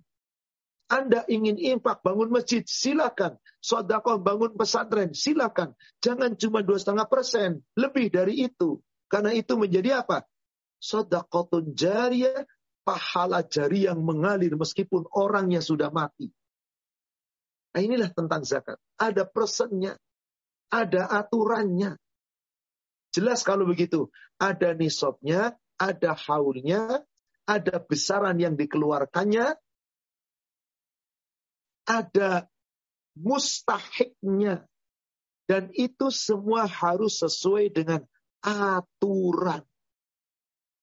Anda 0.91 1.23
ingin 1.27 1.55
impak 1.55 2.03
bangun 2.03 2.31
masjid, 2.31 2.63
silakan. 2.67 3.39
Sodakoh 3.63 4.19
bangun 4.19 4.55
pesantren, 4.59 5.15
silakan. 5.15 5.71
Jangan 6.03 6.35
cuma 6.35 6.63
dua 6.65 6.79
setengah 6.81 7.07
persen, 7.07 7.63
lebih 7.79 8.11
dari 8.11 8.43
itu. 8.43 8.79
Karena 9.11 9.31
itu 9.31 9.55
menjadi 9.55 10.03
apa? 10.03 10.27
Sodakotun 10.79 11.75
jariyah, 11.75 12.43
pahala 12.81 13.45
jari 13.45 13.85
yang 13.85 14.01
mengalir 14.01 14.53
meskipun 14.57 15.05
orangnya 15.13 15.61
sudah 15.61 15.93
mati. 15.93 16.29
Nah, 17.71 17.81
inilah 17.81 18.11
tentang 18.11 18.43
zakat. 18.43 18.75
Ada 18.99 19.23
persennya, 19.23 19.95
ada 20.67 21.07
aturannya. 21.07 21.95
Jelas 23.11 23.43
kalau 23.43 23.67
begitu. 23.67 24.11
Ada 24.41 24.75
nisabnya, 24.75 25.55
ada 25.79 26.11
haulnya, 26.15 27.03
ada 27.47 27.75
besaran 27.79 28.39
yang 28.39 28.55
dikeluarkannya, 28.59 29.55
ada 31.87 32.47
mustahiknya. 33.15 34.67
Dan 35.47 35.67
itu 35.75 36.07
semua 36.11 36.63
harus 36.63 37.19
sesuai 37.19 37.75
dengan 37.75 38.01
aturan. 38.39 39.63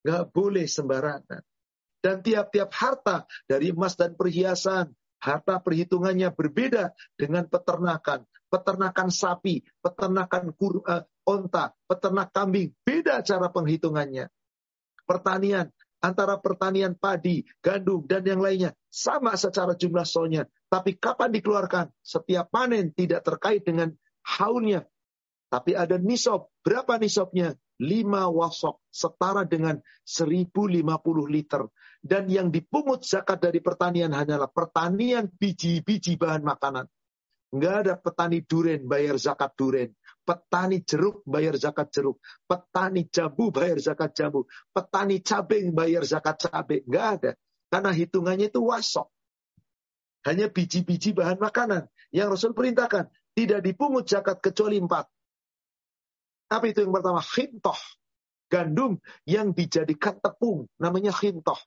Gak 0.05 0.25
boleh 0.31 0.69
sembarangan. 0.69 1.41
Dan 1.99 2.23
tiap-tiap 2.23 2.71
harta 2.71 3.27
dari 3.51 3.75
emas 3.75 3.99
dan 3.99 4.15
perhiasan, 4.15 4.95
harta 5.19 5.59
perhitungannya 5.59 6.31
berbeda 6.31 6.95
dengan 7.19 7.51
peternakan. 7.51 8.23
Peternakan 8.49 9.13
sapi, 9.13 9.61
peternakan 9.83 10.57
kur, 10.57 10.81
uh, 10.87 11.05
onta, 11.29 11.77
peternak 11.85 12.33
kambing, 12.33 12.73
beda 12.81 13.21
cara 13.21 13.53
penghitungannya. 13.53 14.33
Pertanian, 15.05 15.69
antara 16.01 16.41
pertanian 16.41 16.97
padi, 16.97 17.45
gandum, 17.61 18.07
dan 18.09 18.25
yang 18.25 18.41
lainnya. 18.41 18.73
Sama 18.89 19.37
secara 19.37 19.77
jumlah 19.77 20.07
solnya. 20.09 20.49
Tapi 20.73 20.97
kapan 20.97 21.35
dikeluarkan? 21.35 21.87
Setiap 22.01 22.49
panen 22.49 22.95
tidak 22.95 23.25
terkait 23.27 23.65
dengan 23.65 23.93
haulnya. 24.25 24.87
Tapi 25.49 25.77
ada 25.77 25.97
nisab. 25.97 26.49
Berapa 26.61 27.01
nisabnya? 27.01 27.57
5 27.79 28.35
wasok. 28.35 28.83
Setara 28.91 29.47
dengan 29.47 29.79
1050 30.03 31.31
liter. 31.31 31.63
Dan 31.99 32.31
yang 32.31 32.51
dipungut 32.55 33.03
zakat 33.03 33.43
dari 33.43 33.59
pertanian 33.59 34.15
hanyalah 34.15 34.51
pertanian 34.51 35.27
biji-biji 35.31 36.15
bahan 36.19 36.47
makanan. 36.47 36.87
Enggak 37.49 37.75
ada 37.81 37.95
petani 37.97 38.45
duren 38.45 38.85
bayar 38.85 39.17
zakat 39.17 39.57
duren. 39.57 39.97
Petani 40.21 40.85
jeruk 40.85 41.25
bayar 41.25 41.57
zakat 41.57 41.89
jeruk. 41.89 42.21
Petani 42.45 43.09
jambu 43.09 43.49
bayar 43.49 43.81
zakat 43.81 44.13
jambu. 44.13 44.45
Petani 44.69 45.25
cabai 45.25 45.73
bayar 45.73 46.05
zakat 46.05 46.37
cabai. 46.45 46.85
Enggak 46.85 47.07
ada. 47.19 47.31
Karena 47.73 47.91
hitungannya 47.97 48.53
itu 48.53 48.61
wasok. 48.61 49.09
Hanya 50.29 50.53
biji-biji 50.53 51.17
bahan 51.17 51.41
makanan. 51.41 51.89
Yang 52.13 52.29
Rasul 52.37 52.53
perintahkan. 52.53 53.09
Tidak 53.33 53.65
dipungut 53.65 54.05
zakat 54.05 54.45
kecuali 54.45 54.77
empat. 54.77 55.09
Apa 56.49 56.65
itu 56.73 56.85
yang 56.85 56.93
pertama? 56.93 57.21
Khintoh. 57.21 57.79
Gandum 58.49 58.97
yang 59.29 59.53
dijadikan 59.53 60.17
tepung. 60.21 60.69
Namanya 60.81 61.13
khintoh. 61.13 61.61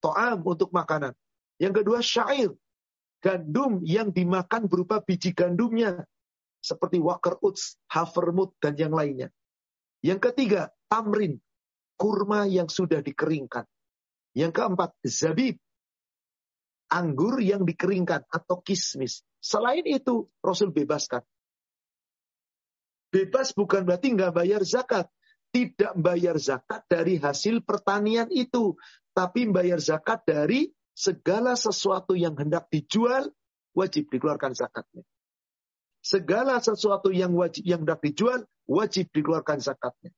To'am 0.00 0.40
untuk 0.42 0.72
makanan. 0.72 1.12
Yang 1.60 1.84
kedua 1.84 2.00
syair. 2.00 2.50
Gandum 3.22 3.84
yang 3.86 4.10
dimakan 4.10 4.66
berupa 4.66 4.98
biji 4.98 5.30
gandumnya 5.30 6.08
seperti 6.62 7.02
waker 7.02 7.38
uts, 7.42 7.76
havermut, 7.90 8.54
dan 8.62 8.78
yang 8.78 8.94
lainnya. 8.94 9.28
Yang 10.02 10.30
ketiga, 10.30 10.70
tamrin, 10.90 11.38
kurma 11.98 12.46
yang 12.46 12.66
sudah 12.66 13.02
dikeringkan. 13.02 13.66
Yang 14.34 14.52
keempat, 14.58 14.90
zabib, 15.06 15.58
anggur 16.90 17.38
yang 17.42 17.66
dikeringkan 17.66 18.26
atau 18.30 18.62
kismis. 18.62 19.22
Selain 19.42 19.82
itu, 19.86 20.30
Rasul 20.38 20.70
bebaskan. 20.70 21.22
Bebas 23.12 23.52
bukan 23.52 23.84
berarti 23.84 24.16
nggak 24.16 24.32
bayar 24.32 24.62
zakat. 24.64 25.06
Tidak 25.52 25.92
bayar 26.00 26.40
zakat 26.40 26.88
dari 26.88 27.20
hasil 27.20 27.60
pertanian 27.60 28.32
itu. 28.32 28.72
Tapi 29.12 29.52
bayar 29.52 29.76
zakat 29.84 30.24
dari 30.24 30.72
segala 30.96 31.52
sesuatu 31.52 32.16
yang 32.16 32.32
hendak 32.40 32.72
dijual, 32.72 33.28
wajib 33.76 34.08
dikeluarkan 34.08 34.56
zakatnya 34.56 35.04
segala 36.02 36.58
sesuatu 36.58 37.14
yang 37.14 37.30
wajib 37.32 37.62
yang 37.62 37.86
hendak 37.86 38.02
dijual 38.02 38.42
wajib 38.66 39.08
dikeluarkan 39.14 39.62
zakatnya. 39.62 40.10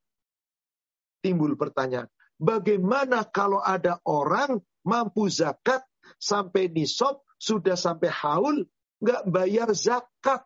Timbul 1.20 1.56
pertanyaan, 1.60 2.08
bagaimana 2.40 3.28
kalau 3.28 3.60
ada 3.60 4.00
orang 4.08 4.60
mampu 4.84 5.28
zakat 5.28 5.84
sampai 6.16 6.72
nisab 6.72 7.20
sudah 7.36 7.76
sampai 7.76 8.08
haul 8.08 8.64
nggak 9.04 9.22
bayar 9.28 9.68
zakat? 9.76 10.44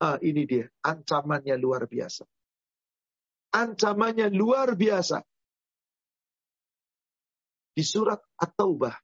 Ah, 0.00 0.16
ini 0.24 0.48
dia 0.48 0.64
ancamannya 0.80 1.60
luar 1.60 1.84
biasa. 1.84 2.24
Ancamannya 3.52 4.32
luar 4.32 4.72
biasa. 4.72 5.20
Di 7.76 7.84
surat 7.84 8.24
At-Taubah, 8.40 8.96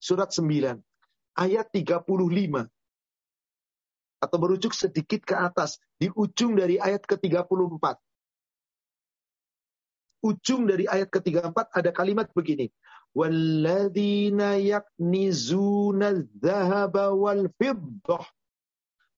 surat 0.00 0.32
9, 0.32 0.80
ayat 1.36 1.68
35 1.68 2.64
atau 4.22 4.36
merujuk 4.38 4.72
sedikit 4.72 5.20
ke 5.26 5.34
atas 5.34 5.82
di 5.98 6.08
ujung 6.14 6.54
dari 6.54 6.78
ayat 6.78 7.04
ke-34. 7.04 7.84
Ujung 10.22 10.70
dari 10.70 10.86
ayat 10.86 11.10
ke-34 11.10 11.76
ada 11.76 11.90
kalimat 11.90 12.30
begini. 12.30 12.70
Yaknizuna 14.62 16.08
dzahaba 16.40 17.12
wal 17.12 17.50
fiddah. 17.58 18.24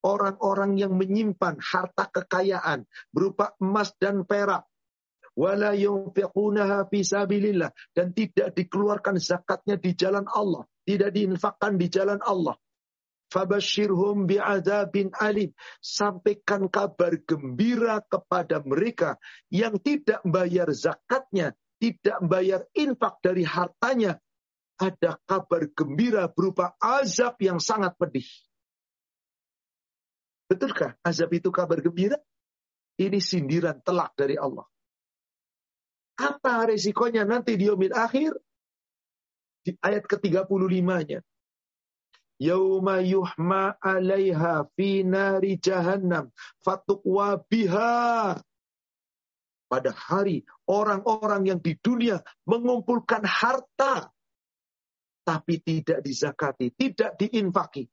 Orang-orang 0.04 0.76
yang 0.76 0.92
menyimpan 1.00 1.56
harta 1.64 2.04
kekayaan 2.12 2.84
berupa 3.08 3.56
emas 3.56 3.96
dan 3.96 4.28
perak 4.28 4.68
dan 7.90 8.06
tidak 8.14 8.48
dikeluarkan 8.54 9.16
zakatnya 9.18 9.74
di 9.74 9.90
jalan 9.98 10.30
Allah, 10.30 10.62
tidak 10.86 11.10
diinfakkan 11.10 11.74
di 11.74 11.90
jalan 11.90 12.22
Allah. 12.22 12.54
Fabashirhum 13.34 14.30
bi'adzabin 14.30 15.10
alim. 15.18 15.50
Sampaikan 15.82 16.70
kabar 16.70 17.18
gembira 17.26 17.98
kepada 18.06 18.62
mereka 18.62 19.18
yang 19.50 19.74
tidak 19.82 20.22
bayar 20.22 20.70
zakatnya, 20.70 21.50
tidak 21.82 22.22
bayar 22.22 22.62
infak 22.78 23.18
dari 23.18 23.42
hartanya. 23.42 24.22
Ada 24.78 25.18
kabar 25.26 25.66
gembira 25.74 26.30
berupa 26.30 26.78
azab 26.78 27.34
yang 27.42 27.58
sangat 27.58 27.98
pedih. 27.98 28.26
Betulkah 30.44 30.96
azab 31.00 31.32
itu 31.32 31.48
kabar 31.48 31.80
gembira? 31.80 32.20
Ini 33.00 33.18
sindiran 33.18 33.80
telak 33.82 34.14
dari 34.14 34.38
Allah. 34.38 34.68
Apa 36.14 36.70
resikonya 36.70 37.26
nanti 37.26 37.58
di 37.58 37.66
yomil 37.66 37.90
akhir? 37.90 38.38
Di 39.64 39.74
ayat 39.82 40.06
ke-35-nya. 40.06 41.24
Yauma 42.38 43.02
yuhma 43.02 43.74
alaiha 43.80 44.68
fi 44.78 45.02
nari 45.02 45.58
jahannam 45.58 46.30
fatukwa 46.62 47.40
biha. 47.50 48.38
Pada 49.64 49.90
hari 49.90 50.44
orang-orang 50.68 51.50
yang 51.50 51.58
di 51.58 51.74
dunia 51.80 52.20
mengumpulkan 52.46 53.26
harta 53.26 54.12
tapi 55.24 55.58
tidak 55.64 56.04
dizakati, 56.04 56.68
tidak 56.76 57.16
diinfaki. 57.16 57.88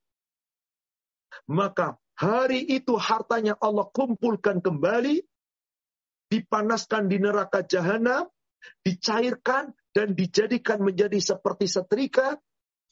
Maka 1.48 1.96
hari 2.22 2.62
itu 2.62 2.94
hartanya 2.94 3.58
Allah 3.58 3.90
kumpulkan 3.90 4.62
kembali, 4.62 5.26
dipanaskan 6.30 7.10
di 7.10 7.18
neraka 7.18 7.66
jahanam, 7.66 8.30
dicairkan 8.86 9.74
dan 9.90 10.14
dijadikan 10.14 10.78
menjadi 10.86 11.18
seperti 11.18 11.66
setrika, 11.66 12.38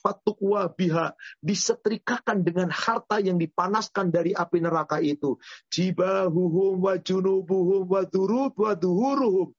fatukwa 0.02 0.66
biha 0.72 1.14
disetrikakan 1.38 2.42
dengan 2.42 2.72
harta 2.72 3.22
yang 3.22 3.38
dipanaskan 3.38 4.10
dari 4.10 4.34
api 4.34 4.58
neraka 4.58 4.98
itu. 4.98 5.38
Jibahuhum 5.70 6.82
wa 6.82 6.98
junubuhum 6.98 7.86
wa 7.86 8.02
durub 8.08 8.56
wa 8.58 8.72
duhuruhum. 8.74 9.54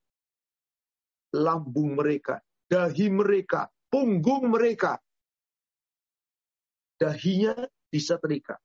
Lambung 1.31 1.95
mereka 1.95 2.43
dahi 2.67 3.07
mereka 3.07 3.71
punggung 3.87 4.51
mereka. 4.51 4.99
Dahinya 6.99 7.55
disetrika 7.89 8.61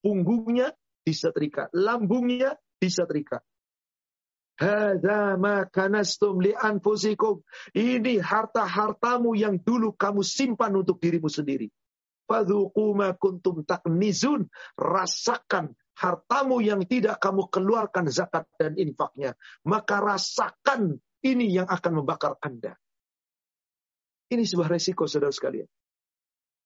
punggungnya 0.00 0.72
disetrika 1.04 1.68
lambungnya 1.72 2.56
disetrika 2.80 3.40
Hada 4.60 5.40
makanastum 5.40 6.44
li 6.44 6.52
anfusikum. 6.52 7.40
Ini 7.72 8.20
harta-hartamu 8.20 9.32
yang 9.32 9.56
dulu 9.56 9.96
kamu 9.96 10.20
simpan 10.20 10.76
untuk 10.76 11.00
dirimu 11.00 11.32
sendiri. 11.32 11.72
Fadhuku 12.28 12.92
ma 12.92 13.16
kuntum 13.16 13.64
taknizun. 13.64 14.52
Rasakan 14.76 15.72
hartamu 15.96 16.60
yang 16.60 16.84
tidak 16.84 17.24
kamu 17.24 17.48
keluarkan 17.48 18.12
zakat 18.12 18.44
dan 18.60 18.76
infaknya. 18.76 19.32
Maka 19.64 19.96
rasakan 20.04 21.00
ini 21.24 21.56
yang 21.56 21.64
akan 21.64 22.04
membakar 22.04 22.36
Anda. 22.44 22.76
Ini 24.28 24.44
sebuah 24.44 24.68
resiko 24.76 25.08
saudara 25.08 25.32
sekalian. 25.32 25.66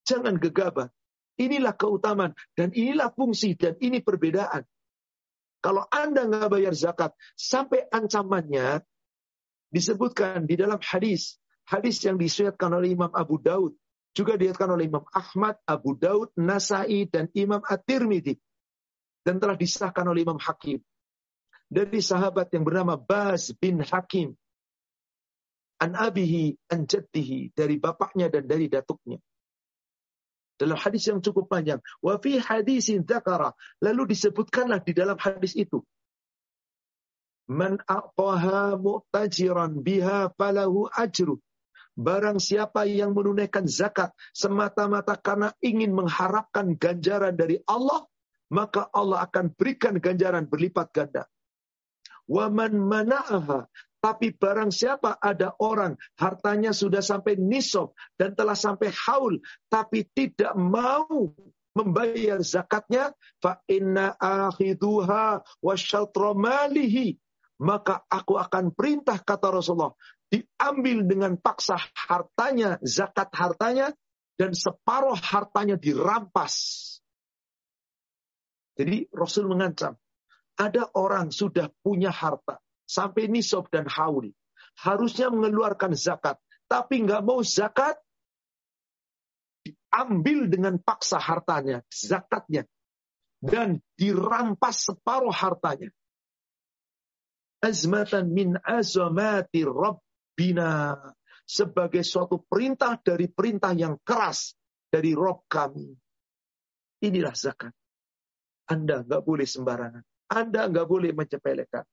Jangan 0.03 0.35
gegabah. 0.43 0.91
Inilah 1.35 1.75
keutamaan 1.75 2.31
dan 2.55 2.71
inilah 2.71 3.11
fungsi 3.11 3.59
dan 3.59 3.75
ini 3.83 3.99
perbedaan. 3.99 4.63
Kalau 5.59 5.89
Anda 5.91 6.29
nggak 6.29 6.51
bayar 6.53 6.75
zakat, 6.77 7.17
sampai 7.35 7.89
ancamannya 7.91 8.85
disebutkan 9.73 10.47
di 10.47 10.55
dalam 10.61 10.79
hadis. 10.79 11.41
Hadis 11.65 12.05
yang 12.05 12.21
disuatkan 12.21 12.77
oleh 12.77 12.93
Imam 12.93 13.09
Abu 13.17 13.41
Daud 13.41 13.73
Juga 14.15 14.39
diriwayatkan 14.39 14.71
oleh 14.71 14.87
Imam 14.87 15.03
Ahmad, 15.11 15.59
Abu 15.67 15.99
Daud, 15.99 16.31
Nasai, 16.39 17.11
dan 17.11 17.27
Imam 17.35 17.59
At-Tirmidzi. 17.67 18.39
Dan 19.27 19.43
telah 19.43 19.59
disahkan 19.59 20.07
oleh 20.07 20.23
Imam 20.23 20.39
Hakim. 20.39 20.79
Dari 21.67 21.99
sahabat 21.99 22.55
yang 22.55 22.63
bernama 22.63 22.95
Baz 22.95 23.51
bin 23.59 23.83
Hakim. 23.83 24.39
An 25.83 25.99
abihi, 25.99 26.55
an. 26.71 26.87
Dari 26.87 27.77
bapaknya 27.83 28.31
dan 28.31 28.47
dari 28.47 28.71
datuknya. 28.71 29.19
Dalam 30.55 30.79
hadis 30.79 31.11
yang 31.11 31.19
cukup 31.19 31.51
panjang. 31.51 31.83
Wa 31.99 32.19
fi 32.23 32.39
hadisin. 32.39 33.03
Lalu 33.83 34.03
disebutkanlah 34.15 34.81
di 34.87 34.93
dalam 34.95 35.19
hadis 35.19 35.59
itu. 35.59 35.83
Man 37.51 37.77
mu'tajiran 38.81 39.85
biha 39.85 40.33
falahu 40.39 40.89
ajru. 40.95 41.37
Barang 41.95 42.43
siapa 42.43 42.91
yang 42.91 43.15
menunaikan 43.15 43.71
zakat 43.71 44.11
semata-mata 44.35 45.15
karena 45.15 45.55
ingin 45.63 45.95
mengharapkan 45.95 46.75
ganjaran 46.75 47.39
dari 47.39 47.63
Allah, 47.71 48.03
maka 48.51 48.91
Allah 48.91 49.23
akan 49.23 49.55
berikan 49.55 50.03
ganjaran 50.03 50.51
berlipat 50.51 50.91
ganda. 50.91 51.31
Waman 52.27 52.75
mana'aha. 52.81 53.71
Tapi 54.05 54.37
barang 54.37 54.69
siapa 54.69 55.17
ada 55.17 55.57
orang 55.65 55.97
hartanya 56.21 56.77
sudah 56.77 57.01
sampai 57.01 57.41
nisob 57.41 57.97
dan 58.21 58.37
telah 58.37 58.53
sampai 58.53 58.93
haul, 58.93 59.41
tapi 59.73 60.05
tidak 60.13 60.53
mau 60.53 61.33
membayar 61.73 62.37
zakatnya, 62.45 63.17
fa 63.41 63.65
inna 63.65 64.13
akhiduha 64.21 65.41
wa 65.41 65.75
malihi. 66.37 67.17
Maka 67.65 68.05
aku 68.13 68.37
akan 68.37 68.77
perintah 68.77 69.17
kata 69.25 69.49
Rasulullah, 69.49 69.97
diambil 70.29 71.09
dengan 71.09 71.41
paksa 71.41 71.81
hartanya, 71.97 72.77
zakat 72.85 73.33
hartanya, 73.33 73.89
dan 74.37 74.53
separuh 74.53 75.17
hartanya 75.17 75.79
dirampas. 75.79 76.83
Jadi 78.75 79.07
Rasul 79.15 79.47
mengancam, 79.47 79.95
ada 80.59 80.91
orang 80.99 81.31
sudah 81.31 81.71
punya 81.81 82.11
harta, 82.11 82.59
sampai 82.95 83.27
nisob 83.27 83.67
dan 83.75 83.91
haul. 83.91 84.31
Harusnya 84.79 85.31
mengeluarkan 85.31 85.99
zakat, 85.99 86.39
tapi 86.71 87.03
nggak 87.03 87.23
mau 87.27 87.43
zakat, 87.43 87.99
diambil 89.67 90.51
dengan 90.51 90.75
paksa 90.79 91.19
hartanya, 91.19 91.83
zakatnya, 91.91 92.67
dan 93.43 93.83
dirampas 93.99 94.87
separuh 94.91 95.35
hartanya. 95.35 95.91
Azmatan 97.65 98.31
min 98.31 98.59
azamati 98.61 99.65
Rabb 99.65 100.05
bina 100.37 100.99
sebagai 101.47 102.03
suatu 102.03 102.43
perintah 102.43 102.99
dari 102.99 103.31
perintah 103.31 103.73
yang 103.73 103.97
keras 104.03 104.53
dari 104.91 105.15
Rob 105.15 105.47
kami. 105.47 105.95
Inilah 107.05 107.37
zakat. 107.37 107.73
Anda 108.69 109.05
nggak 109.05 109.23
boleh 109.23 109.47
sembarangan. 109.47 110.05
Anda 110.33 110.63
nggak 110.73 110.89
boleh 110.89 111.13
mencepelekan. 111.13 111.85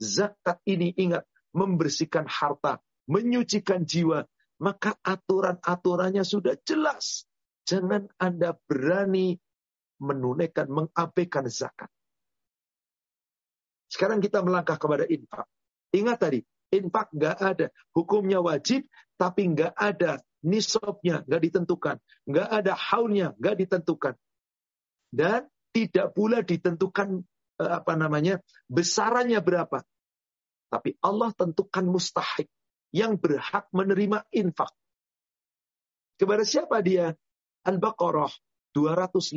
Zakat 0.00 0.64
ini 0.64 0.96
ingat 0.96 1.28
membersihkan 1.52 2.24
harta, 2.24 2.80
menyucikan 3.06 3.84
jiwa. 3.84 4.24
Maka 4.60 4.92
aturan-aturannya 5.00 6.20
sudah 6.20 6.56
jelas. 6.68 7.24
Jangan 7.64 8.08
Anda 8.20 8.56
berani 8.68 9.40
menunaikan, 10.00 10.68
mengabaikan 10.68 11.48
zakat. 11.48 11.88
Sekarang 13.88 14.20
kita 14.20 14.44
melangkah 14.44 14.76
kepada 14.76 15.08
infak. 15.08 15.48
Ingat 15.90 16.18
tadi, 16.20 16.40
infak 16.70 17.08
nggak 17.10 17.36
ada. 17.40 17.66
Hukumnya 17.96 18.38
wajib, 18.44 18.86
tapi 19.18 19.50
nggak 19.50 19.74
ada 19.74 20.22
nisabnya, 20.46 21.26
nggak 21.26 21.42
ditentukan. 21.50 21.96
Nggak 22.24 22.48
ada 22.48 22.72
haulnya, 22.78 23.34
nggak 23.36 23.56
ditentukan. 23.66 24.14
Dan 25.10 25.50
tidak 25.74 26.14
pula 26.14 26.40
ditentukan 26.46 27.26
eh, 27.58 27.72
apa 27.82 27.98
namanya 27.98 28.38
besarannya 28.70 29.42
berapa. 29.42 29.82
Tapi 30.70 30.94
Allah 31.02 31.34
tentukan 31.34 31.82
mustahik 31.84 32.46
yang 32.94 33.18
berhak 33.18 33.66
menerima 33.74 34.22
infak. 34.30 34.70
Kepada 36.14 36.46
siapa 36.46 36.78
dia? 36.78 37.10
Al-Baqarah 37.66 38.30
215. 38.72 39.34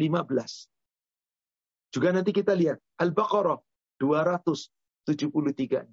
Juga 1.94 2.10
nanti 2.14 2.32
kita 2.34 2.54
lihat 2.54 2.78
Al-Baqarah 3.02 3.58
273. 3.98 5.90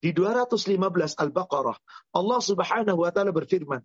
Di 0.00 0.16
215 0.16 1.20
Al-Baqarah, 1.20 1.76
Allah 2.16 2.40
Subhanahu 2.40 3.04
wa 3.04 3.12
taala 3.12 3.36
berfirman, 3.36 3.84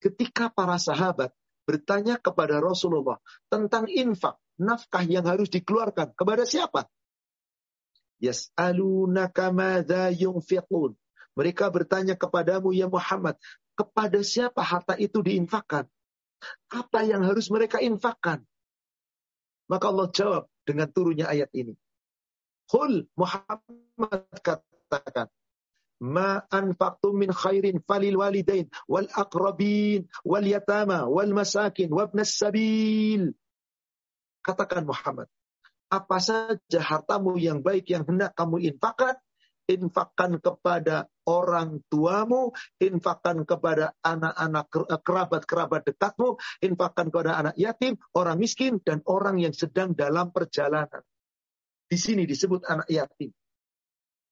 ketika 0.00 0.48
para 0.48 0.80
sahabat 0.80 1.28
bertanya 1.68 2.16
kepada 2.16 2.56
Rasulullah 2.64 3.20
tentang 3.52 3.84
infak, 3.92 4.40
nafkah 4.56 5.04
yang 5.04 5.28
harus 5.28 5.52
dikeluarkan 5.52 6.16
kepada 6.16 6.48
siapa? 6.48 6.88
Yas'alunaka 8.18 9.50
madza 9.54 10.10
yunfiqun. 10.10 10.94
Mereka 11.38 11.70
bertanya 11.70 12.18
kepadamu 12.18 12.74
ya 12.74 12.90
Muhammad, 12.90 13.38
kepada 13.78 14.18
siapa 14.26 14.58
harta 14.62 14.98
itu 14.98 15.22
diinfakkan? 15.22 15.86
Apa 16.70 17.06
yang 17.06 17.22
harus 17.22 17.50
mereka 17.50 17.78
infakkan? 17.78 18.42
Maka 19.70 19.84
Allah 19.90 20.08
jawab 20.10 20.44
dengan 20.66 20.90
turunnya 20.90 21.30
ayat 21.30 21.50
ini. 21.54 21.78
Qul 22.68 23.06
Muhammad 23.14 24.28
kata 24.42 24.68
katakan 24.88 25.28
ma 26.00 26.40
anfaqtum 26.48 27.12
min 27.12 27.30
khairin 27.30 27.82
falil 27.84 28.16
walidain 28.22 28.66
wal 28.88 29.08
aqrabin 29.12 30.08
wal 30.24 30.46
yatama 30.46 31.04
wal 31.10 31.28
masakin 31.34 31.92
wabnas 31.92 32.32
sabil 32.38 33.34
katakan 34.40 34.88
Muhammad 34.88 35.28
apa 35.88 36.18
saja 36.20 36.80
hartamu 36.80 37.40
yang 37.40 37.64
baik 37.64 37.88
yang 37.88 38.04
hendak 38.04 38.36
kamu 38.36 38.72
infakkan 38.72 39.16
infakkan 39.68 40.40
kepada 40.40 41.12
orang 41.28 41.84
tuamu, 41.92 42.56
infakkan 42.80 43.44
kepada 43.44 43.92
anak-anak 44.00 44.64
kerabat-kerabat 45.04 45.84
dekatmu, 45.92 46.40
infakkan 46.64 47.12
kepada 47.12 47.36
anak 47.36 47.54
yatim, 47.60 48.00
orang 48.16 48.40
miskin, 48.40 48.80
dan 48.80 49.04
orang 49.04 49.36
yang 49.36 49.52
sedang 49.52 49.92
dalam 49.92 50.32
perjalanan. 50.32 51.04
Di 51.84 52.00
sini 52.00 52.24
disebut 52.24 52.64
anak 52.64 52.88
yatim. 52.88 53.28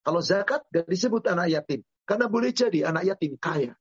Kalau 0.01 0.25
zakat 0.25 0.65
gak 0.73 0.89
disebut 0.89 1.29
anak 1.29 1.53
yatim. 1.53 1.85
Karena 2.07 2.31
boleh 2.33 2.55
jadi 2.55 2.89
anak 2.89 3.05
yatim 3.05 3.37
kaya. 3.37 3.75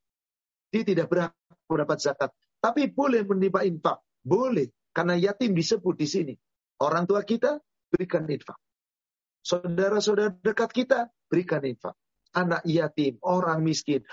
Dia 0.74 0.84
tidak 0.84 1.08
berhak 1.08 1.32
mendapat 1.70 1.98
zakat. 2.02 2.30
Tapi 2.58 2.90
boleh 2.90 3.22
menerima 3.22 3.62
infak. 3.70 4.02
Boleh. 4.26 4.74
Karena 4.90 5.14
yatim 5.20 5.54
disebut 5.54 5.94
di 5.94 6.08
sini. 6.10 6.34
Orang 6.82 7.08
tua 7.08 7.24
kita 7.24 7.60
berikan 7.88 8.28
infak. 8.28 8.60
Saudara-saudara 9.46 10.34
dekat 10.42 10.72
kita 10.74 11.08
berikan 11.30 11.64
infak. 11.64 11.96
Anak 12.36 12.68
yatim, 12.68 13.16
orang 13.24 13.64
miskin, 13.64 14.04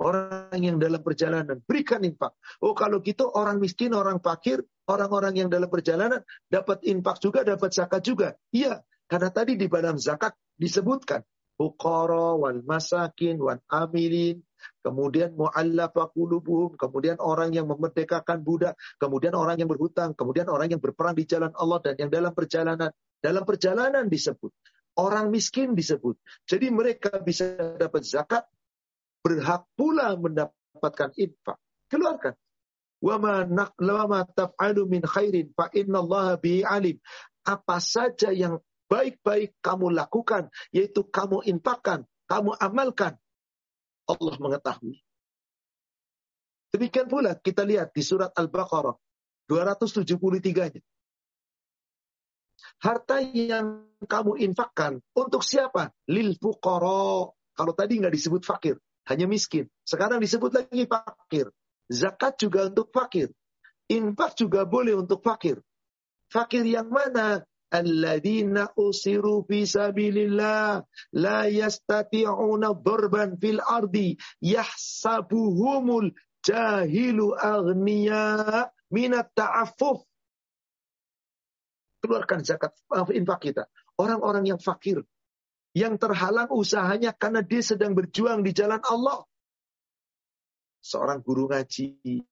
orang 0.00 0.56
yang 0.56 0.80
dalam 0.80 1.04
perjalanan 1.04 1.60
berikan 1.60 2.00
infak. 2.00 2.32
Oh 2.64 2.72
kalau 2.72 3.04
gitu 3.04 3.28
orang 3.28 3.60
miskin, 3.60 3.92
orang 3.92 4.22
fakir, 4.24 4.64
orang-orang 4.88 5.36
yang 5.36 5.48
dalam 5.52 5.68
perjalanan 5.68 6.24
dapat 6.48 6.80
infak 6.88 7.20
juga, 7.20 7.44
dapat 7.44 7.74
zakat 7.76 8.00
juga. 8.00 8.32
Iya, 8.54 8.80
karena 9.04 9.28
tadi 9.28 9.60
di 9.60 9.68
dalam 9.68 10.00
zakat 10.00 10.32
disebutkan 10.56 11.20
fuqara 11.58 12.38
wal 12.38 12.62
masakin 12.62 13.42
wal 13.42 13.58
amilin, 13.66 14.40
kemudian 14.86 15.34
mu'allafa 15.34 16.14
qulubuhum, 16.14 16.78
kemudian 16.78 17.18
orang 17.18 17.50
yang 17.50 17.66
memerdekakan 17.66 18.46
budak, 18.46 18.78
kemudian 19.02 19.34
orang 19.34 19.58
yang 19.58 19.66
berhutang, 19.66 20.14
kemudian 20.14 20.46
orang 20.46 20.70
yang 20.70 20.78
berperang 20.78 21.18
di 21.18 21.26
jalan 21.26 21.50
Allah 21.58 21.82
dan 21.82 21.98
yang 21.98 22.10
dalam 22.14 22.32
perjalanan. 22.32 22.94
Dalam 23.18 23.42
perjalanan 23.42 24.06
disebut. 24.06 24.54
Orang 24.94 25.34
miskin 25.34 25.74
disebut. 25.74 26.14
Jadi 26.46 26.70
mereka 26.70 27.18
bisa 27.18 27.74
dapat 27.74 28.06
zakat, 28.06 28.46
berhak 29.26 29.66
pula 29.74 30.14
mendapatkan 30.14 31.10
infak. 31.18 31.58
Keluarkan. 31.90 32.38
Wama 33.02 34.22
taf'alu 34.34 34.86
min 34.86 35.02
khairin 35.02 35.50
fa 35.54 35.66
innallaha 35.74 36.38
bihi 36.38 36.62
alim. 36.62 36.98
Apa 37.42 37.82
saja 37.82 38.30
yang 38.30 38.62
baik-baik 38.88 39.54
kamu 39.60 39.92
lakukan, 39.94 40.48
yaitu 40.72 41.04
kamu 41.06 41.44
infakkan, 41.46 42.08
kamu 42.26 42.56
amalkan. 42.58 43.14
Allah 44.08 44.34
mengetahui. 44.40 45.04
Demikian 46.72 47.08
pula 47.08 47.36
kita 47.36 47.64
lihat 47.64 47.92
di 47.92 48.04
surat 48.04 48.32
Al-Baqarah 48.36 48.96
273-nya. 49.48 50.80
Harta 52.78 53.18
yang 53.22 53.88
kamu 54.04 54.38
infakkan 54.44 55.00
untuk 55.16 55.40
siapa? 55.40 55.92
Lil 56.08 56.36
fuqara. 56.36 57.32
Kalau 57.32 57.72
tadi 57.74 57.98
nggak 57.98 58.14
disebut 58.14 58.42
fakir, 58.44 58.76
hanya 59.08 59.26
miskin. 59.26 59.66
Sekarang 59.82 60.20
disebut 60.20 60.52
lagi 60.52 60.84
fakir. 60.84 61.48
Zakat 61.88 62.36
juga 62.36 62.68
untuk 62.68 62.92
fakir. 62.92 63.32
Infak 63.88 64.36
juga 64.36 64.68
boleh 64.68 64.94
untuk 65.00 65.24
fakir. 65.24 65.58
Fakir 66.28 66.62
yang 66.68 66.92
mana? 66.92 67.40
Keluarkan 82.00 82.40
zakat 82.46 82.72
infak 83.12 83.52
kita. 83.52 83.68
Orang-orang 83.98 84.48
yang 84.48 84.60
fakir. 84.62 85.02
Yang 85.76 86.00
terhalang 86.00 86.48
usahanya 86.48 87.12
karena 87.12 87.44
dia 87.44 87.60
sedang 87.60 87.92
berjuang 87.92 88.40
di 88.40 88.56
jalan 88.56 88.80
Allah. 88.86 89.28
Seorang 90.80 91.20
guru 91.20 91.50
ngaji, 91.50 92.24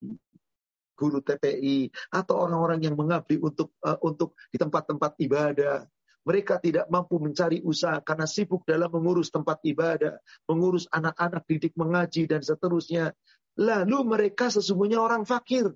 guru 0.96 1.20
TPI, 1.20 1.92
atau 2.10 2.34
orang-orang 2.40 2.80
yang 2.82 2.96
mengabdi 2.96 3.36
untuk 3.38 3.76
uh, 3.84 4.00
untuk 4.00 4.34
di 4.50 4.56
tempat-tempat 4.56 5.20
ibadah. 5.20 5.84
Mereka 6.26 6.58
tidak 6.58 6.90
mampu 6.90 7.22
mencari 7.22 7.62
usaha 7.62 8.02
karena 8.02 8.26
sibuk 8.26 8.66
dalam 8.66 8.90
mengurus 8.90 9.30
tempat 9.30 9.62
ibadah, 9.62 10.18
mengurus 10.50 10.90
anak-anak 10.90 11.46
didik 11.46 11.78
mengaji 11.78 12.26
dan 12.26 12.42
seterusnya. 12.42 13.14
Lalu 13.54 13.98
mereka 14.02 14.50
sesungguhnya 14.50 14.98
orang 14.98 15.22
fakir. 15.22 15.70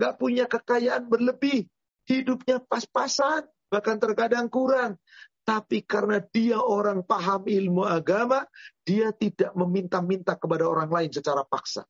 Gak 0.00 0.16
punya 0.16 0.48
kekayaan 0.48 1.12
berlebih. 1.12 1.68
Hidupnya 2.08 2.64
pas-pasan. 2.64 3.44
Bahkan 3.68 3.96
terkadang 4.00 4.48
kurang. 4.48 4.96
Tapi 5.42 5.82
karena 5.82 6.22
dia 6.22 6.62
orang 6.62 7.02
paham 7.02 7.50
ilmu 7.50 7.82
agama, 7.82 8.46
dia 8.86 9.10
tidak 9.10 9.50
meminta-minta 9.58 10.38
kepada 10.38 10.70
orang 10.70 10.86
lain 10.86 11.10
secara 11.10 11.42
paksa. 11.42 11.82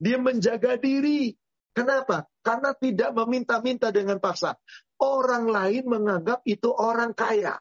Dia 0.00 0.16
menjaga 0.16 0.80
diri. 0.80 1.36
Kenapa? 1.74 2.30
Karena 2.38 2.70
tidak 2.78 3.10
meminta-minta 3.18 3.90
dengan 3.90 4.22
paksa. 4.22 4.54
Orang 5.02 5.50
lain 5.50 5.90
menganggap 5.90 6.46
itu 6.46 6.70
orang 6.70 7.10
kaya. 7.12 7.58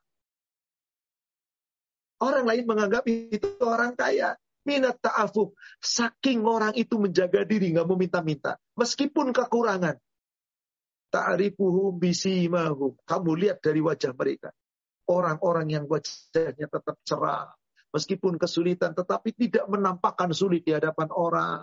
Orang 2.22 2.46
lain 2.46 2.64
menganggap 2.70 3.04
itu 3.10 3.58
orang 3.66 3.98
kaya 3.98 4.38
minat 4.64 5.02
ta'afuk. 5.02 5.58
Saking 5.82 6.46
orang 6.46 6.78
itu 6.78 6.96
menjaga 7.02 7.44
diri, 7.44 7.74
nggak 7.76 7.88
mau 7.90 8.00
minta-minta. 8.00 8.56
Meskipun 8.80 9.36
kekurangan. 9.36 9.98
Ta'rifuhum 11.10 11.98
bisimahum. 11.98 12.94
Kamu 13.06 13.32
lihat 13.38 13.62
dari 13.66 13.82
wajah 13.82 14.14
mereka. 14.14 14.50
Orang-orang 15.10 15.68
yang 15.74 15.86
wajahnya 15.90 16.70
tetap 16.70 16.96
cerah. 17.04 17.50
Meskipun 17.94 18.42
kesulitan, 18.42 18.98
tetapi 18.98 19.34
tidak 19.38 19.70
menampakkan 19.70 20.34
sulit 20.34 20.66
di 20.66 20.74
hadapan 20.74 21.10
orang. 21.14 21.62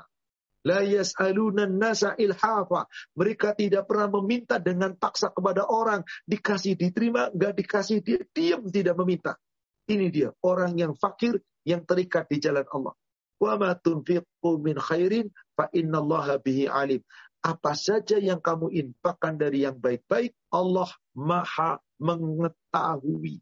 La 0.66 0.84
yas'aluna 0.84 1.64
nasa 1.64 2.12
ilhafa. 2.20 2.84
Mereka 3.16 3.56
tidak 3.56 3.88
pernah 3.88 4.12
meminta 4.20 4.60
dengan 4.60 4.92
paksa 4.92 5.32
kepada 5.32 5.64
orang. 5.64 6.04
Dikasih 6.28 6.76
diterima, 6.76 7.32
nggak 7.32 7.54
dikasih 7.64 8.04
dia 8.04 8.20
diam 8.32 8.68
tidak 8.68 8.96
meminta. 9.00 9.40
Ini 9.88 10.06
dia 10.12 10.28
orang 10.44 10.76
yang 10.76 10.92
fakir 10.94 11.40
yang 11.64 11.82
terikat 11.88 12.28
di 12.28 12.38
jalan 12.38 12.68
Allah. 12.68 12.94
Wa 13.40 13.56
ma 13.56 13.72
tunfiqu 13.72 14.50
min 14.60 14.76
khairin 14.76 15.32
fa 15.56 15.72
innallaha 15.72 16.36
bihi 16.36 16.68
alim. 16.68 17.00
Apa 17.40 17.72
saja 17.72 18.20
yang 18.20 18.36
kamu 18.36 18.68
infakkan 18.68 19.40
dari 19.40 19.64
yang 19.64 19.80
baik-baik, 19.80 20.36
Allah 20.52 20.92
Maha 21.16 21.80
mengetahui. 21.96 23.40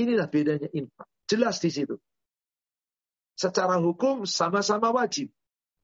Inilah 0.00 0.28
bedanya 0.32 0.72
infak. 0.72 1.04
Jelas 1.28 1.60
di 1.60 1.68
situ. 1.68 2.00
Secara 3.36 3.76
hukum 3.76 4.24
sama-sama 4.24 4.88
wajib. 4.96 5.28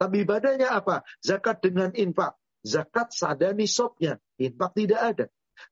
Tapi 0.02 0.26
ibadahnya 0.26 0.74
apa? 0.74 1.06
Zakat 1.22 1.62
dengan 1.62 1.94
infak. 1.94 2.34
Zakat 2.66 3.14
sadar 3.14 3.54
nisabnya. 3.54 4.18
Infak 4.42 4.74
tidak 4.74 4.98
ada. 4.98 5.26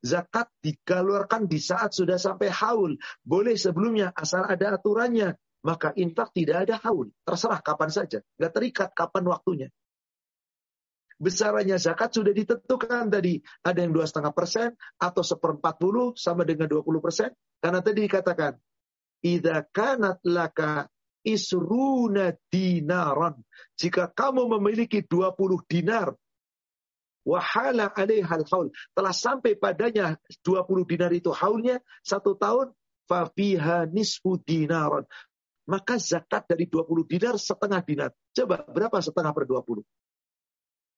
Zakat 0.06 0.46
dikeluarkan 0.62 1.50
di 1.50 1.58
saat 1.58 1.90
sudah 1.90 2.14
sampai 2.14 2.46
haul. 2.46 2.94
Boleh 3.26 3.58
sebelumnya 3.58 4.14
asal 4.14 4.46
ada 4.46 4.78
aturannya 4.78 5.34
maka 5.66 5.92
infak 5.98 6.30
tidak 6.32 6.68
ada 6.68 6.78
haul. 6.80 7.10
Terserah 7.26 7.60
kapan 7.60 7.90
saja. 7.90 8.18
Nggak 8.38 8.52
terikat 8.54 8.90
kapan 8.94 9.24
waktunya. 9.28 9.68
Besarannya 11.20 11.76
zakat 11.76 12.16
sudah 12.16 12.32
ditentukan 12.32 13.12
tadi. 13.12 13.42
Ada 13.60 13.84
yang 13.84 13.92
dua 13.92 14.08
setengah 14.08 14.32
persen 14.32 14.72
atau 14.96 15.20
seperempat 15.20 15.76
puluh 15.76 16.16
sama 16.16 16.48
dengan 16.48 16.64
dua 16.64 16.80
puluh 16.80 17.02
persen. 17.02 17.34
Karena 17.60 17.84
tadi 17.84 18.08
dikatakan, 18.08 18.56
Ida 19.20 19.68
kanat 19.68 20.24
laka 20.24 20.88
isruna 21.26 22.36
dinaran. 22.48 23.36
Jika 23.76 24.08
kamu 24.10 24.46
memiliki 24.58 25.04
dua 25.04 25.32
puluh 25.32 25.60
dinar, 25.68 26.12
wahala 27.24 27.92
alaihal 27.92 28.44
haul. 28.48 28.68
Telah 28.92 29.14
sampai 29.14 29.56
padanya 29.56 30.16
dua 30.44 30.64
puluh 30.64 30.84
dinar 30.84 31.12
itu 31.12 31.32
haulnya 31.32 31.80
satu 32.04 32.36
tahun, 32.36 32.72
fafiha 33.08 33.88
nisfu 33.90 34.40
dinaran 34.42 35.04
maka 35.70 36.02
zakat 36.02 36.50
dari 36.50 36.66
20 36.66 37.06
dinar 37.06 37.38
setengah 37.38 37.78
dinar. 37.86 38.10
Coba 38.34 38.66
berapa 38.66 38.98
setengah 38.98 39.30
per 39.30 39.46
20? 39.46 39.86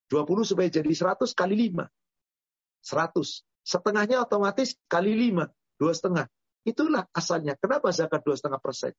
20 0.09 0.49
supaya 0.49 0.69
jadi 0.73 0.89
100 0.89 1.37
kali 1.37 1.55
5. 1.69 1.85
100. 2.81 3.45
Setengahnya 3.61 4.25
otomatis 4.25 4.73
kali 4.89 5.13
5. 5.13 5.45
Dua 5.77 5.93
setengah. 5.93 6.25
Itulah 6.65 7.05
asalnya. 7.13 7.53
Kenapa 7.59 7.93
zakat 7.93 8.23
dua 8.23 8.39
setengah 8.39 8.63
persen? 8.63 8.95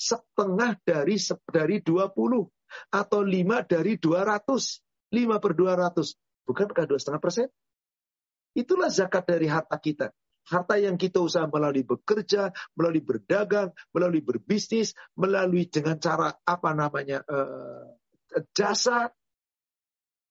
Setengah 0.00 0.80
dari 0.80 1.20
dari 1.44 1.76
20 1.84 2.16
atau 2.88 3.20
5 3.20 3.68
dari 3.68 4.00
200. 4.00 5.12
5 5.12 5.42
per 5.42 5.52
200. 5.52 6.16
Bukankah 6.48 6.86
dua 6.88 6.98
setengah 6.98 7.20
persen? 7.20 7.46
Itulah 8.56 8.88
zakat 8.90 9.28
dari 9.28 9.46
harta 9.46 9.76
kita. 9.78 10.10
Harta 10.50 10.74
yang 10.80 10.98
kita 10.98 11.22
usaha 11.22 11.46
melalui 11.46 11.86
bekerja, 11.86 12.50
melalui 12.74 13.04
berdagang, 13.04 13.70
melalui 13.94 14.24
berbisnis, 14.24 14.96
melalui 15.14 15.68
dengan 15.70 16.00
cara 16.00 16.34
apa 16.42 16.70
namanya 16.74 17.22
uh, 17.28 17.94
jasa. 18.56 19.12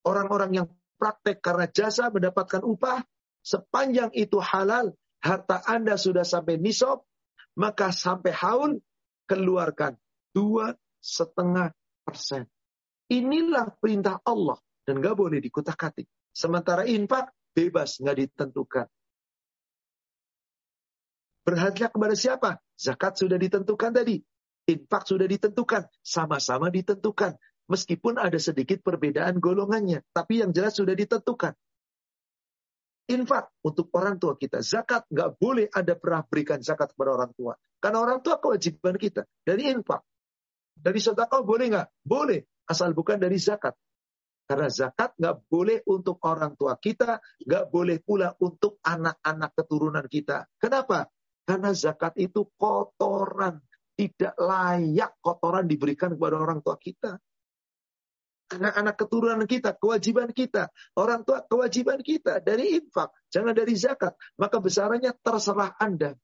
Orang-orang 0.04 0.52
yang 0.64 0.68
praktek 1.00 1.40
karena 1.40 1.70
jasa 1.70 2.12
mendapatkan 2.12 2.64
upah. 2.64 3.04
Sepanjang 3.40 4.12
itu 4.12 4.36
halal, 4.44 4.92
harta 5.24 5.64
Anda 5.64 5.96
sudah 5.96 6.28
sampai 6.28 6.60
nisab, 6.60 7.08
maka 7.56 7.96
sampai 7.96 8.36
haul 8.36 8.84
keluarkan 9.30 9.94
dua 10.34 10.74
setengah 10.98 11.70
persen. 12.02 12.50
Inilah 13.14 13.70
perintah 13.78 14.18
Allah 14.26 14.58
dan 14.90 14.98
nggak 14.98 15.14
boleh 15.14 15.38
dikutak-katik. 15.38 16.10
Sementara 16.34 16.90
infak 16.90 17.30
bebas 17.54 18.02
nggak 18.02 18.18
ditentukan. 18.26 18.90
Berhadiah 21.46 21.90
kepada 21.90 22.14
siapa? 22.14 22.62
Zakat 22.78 23.18
sudah 23.18 23.38
ditentukan 23.38 23.94
tadi. 23.94 24.22
Infak 24.70 25.10
sudah 25.10 25.26
ditentukan. 25.26 25.90
Sama-sama 26.06 26.70
ditentukan. 26.70 27.34
Meskipun 27.70 28.22
ada 28.22 28.38
sedikit 28.38 28.86
perbedaan 28.86 29.42
golongannya. 29.42 30.06
Tapi 30.14 30.46
yang 30.46 30.54
jelas 30.54 30.78
sudah 30.78 30.94
ditentukan. 30.94 31.58
Infak 33.10 33.50
untuk 33.66 33.90
orang 33.98 34.22
tua 34.22 34.38
kita. 34.38 34.62
Zakat 34.62 35.10
nggak 35.10 35.42
boleh 35.42 35.66
ada 35.74 35.98
pernah 35.98 36.22
berikan 36.22 36.62
zakat 36.62 36.94
kepada 36.94 37.18
orang 37.18 37.34
tua. 37.34 37.58
Karena 37.80 38.04
orang 38.04 38.20
tua 38.20 38.38
kewajiban 38.38 39.00
kita. 39.00 39.24
Dari 39.44 39.72
infak. 39.72 40.04
Dari 40.76 41.00
sedekah 41.00 41.44
boleh 41.44 41.66
nggak? 41.72 41.88
Boleh. 42.04 42.40
Asal 42.68 42.94
bukan 42.94 43.18
dari 43.18 43.40
zakat. 43.40 43.74
Karena 44.50 44.66
zakat 44.66 45.14
nggak 45.14 45.46
boleh 45.46 45.86
untuk 45.86 46.18
orang 46.26 46.58
tua 46.58 46.74
kita, 46.82 47.22
nggak 47.46 47.70
boleh 47.70 48.02
pula 48.02 48.34
untuk 48.42 48.82
anak-anak 48.82 49.54
keturunan 49.54 50.06
kita. 50.10 50.50
Kenapa? 50.58 51.06
Karena 51.46 51.70
zakat 51.70 52.18
itu 52.18 52.50
kotoran. 52.58 53.62
Tidak 53.94 54.40
layak 54.42 55.22
kotoran 55.22 55.70
diberikan 55.70 56.18
kepada 56.18 56.42
orang 56.42 56.66
tua 56.66 56.82
kita. 56.82 57.22
Anak-anak 58.50 58.96
keturunan 58.98 59.46
kita, 59.46 59.78
kewajiban 59.78 60.34
kita. 60.34 60.74
Orang 60.98 61.22
tua, 61.22 61.46
kewajiban 61.46 62.02
kita. 62.02 62.42
Dari 62.42 62.82
infak, 62.82 63.14
jangan 63.30 63.54
dari 63.54 63.78
zakat. 63.78 64.18
Maka 64.42 64.58
besarannya 64.58 65.14
terserah 65.22 65.78
Anda. 65.78 66.18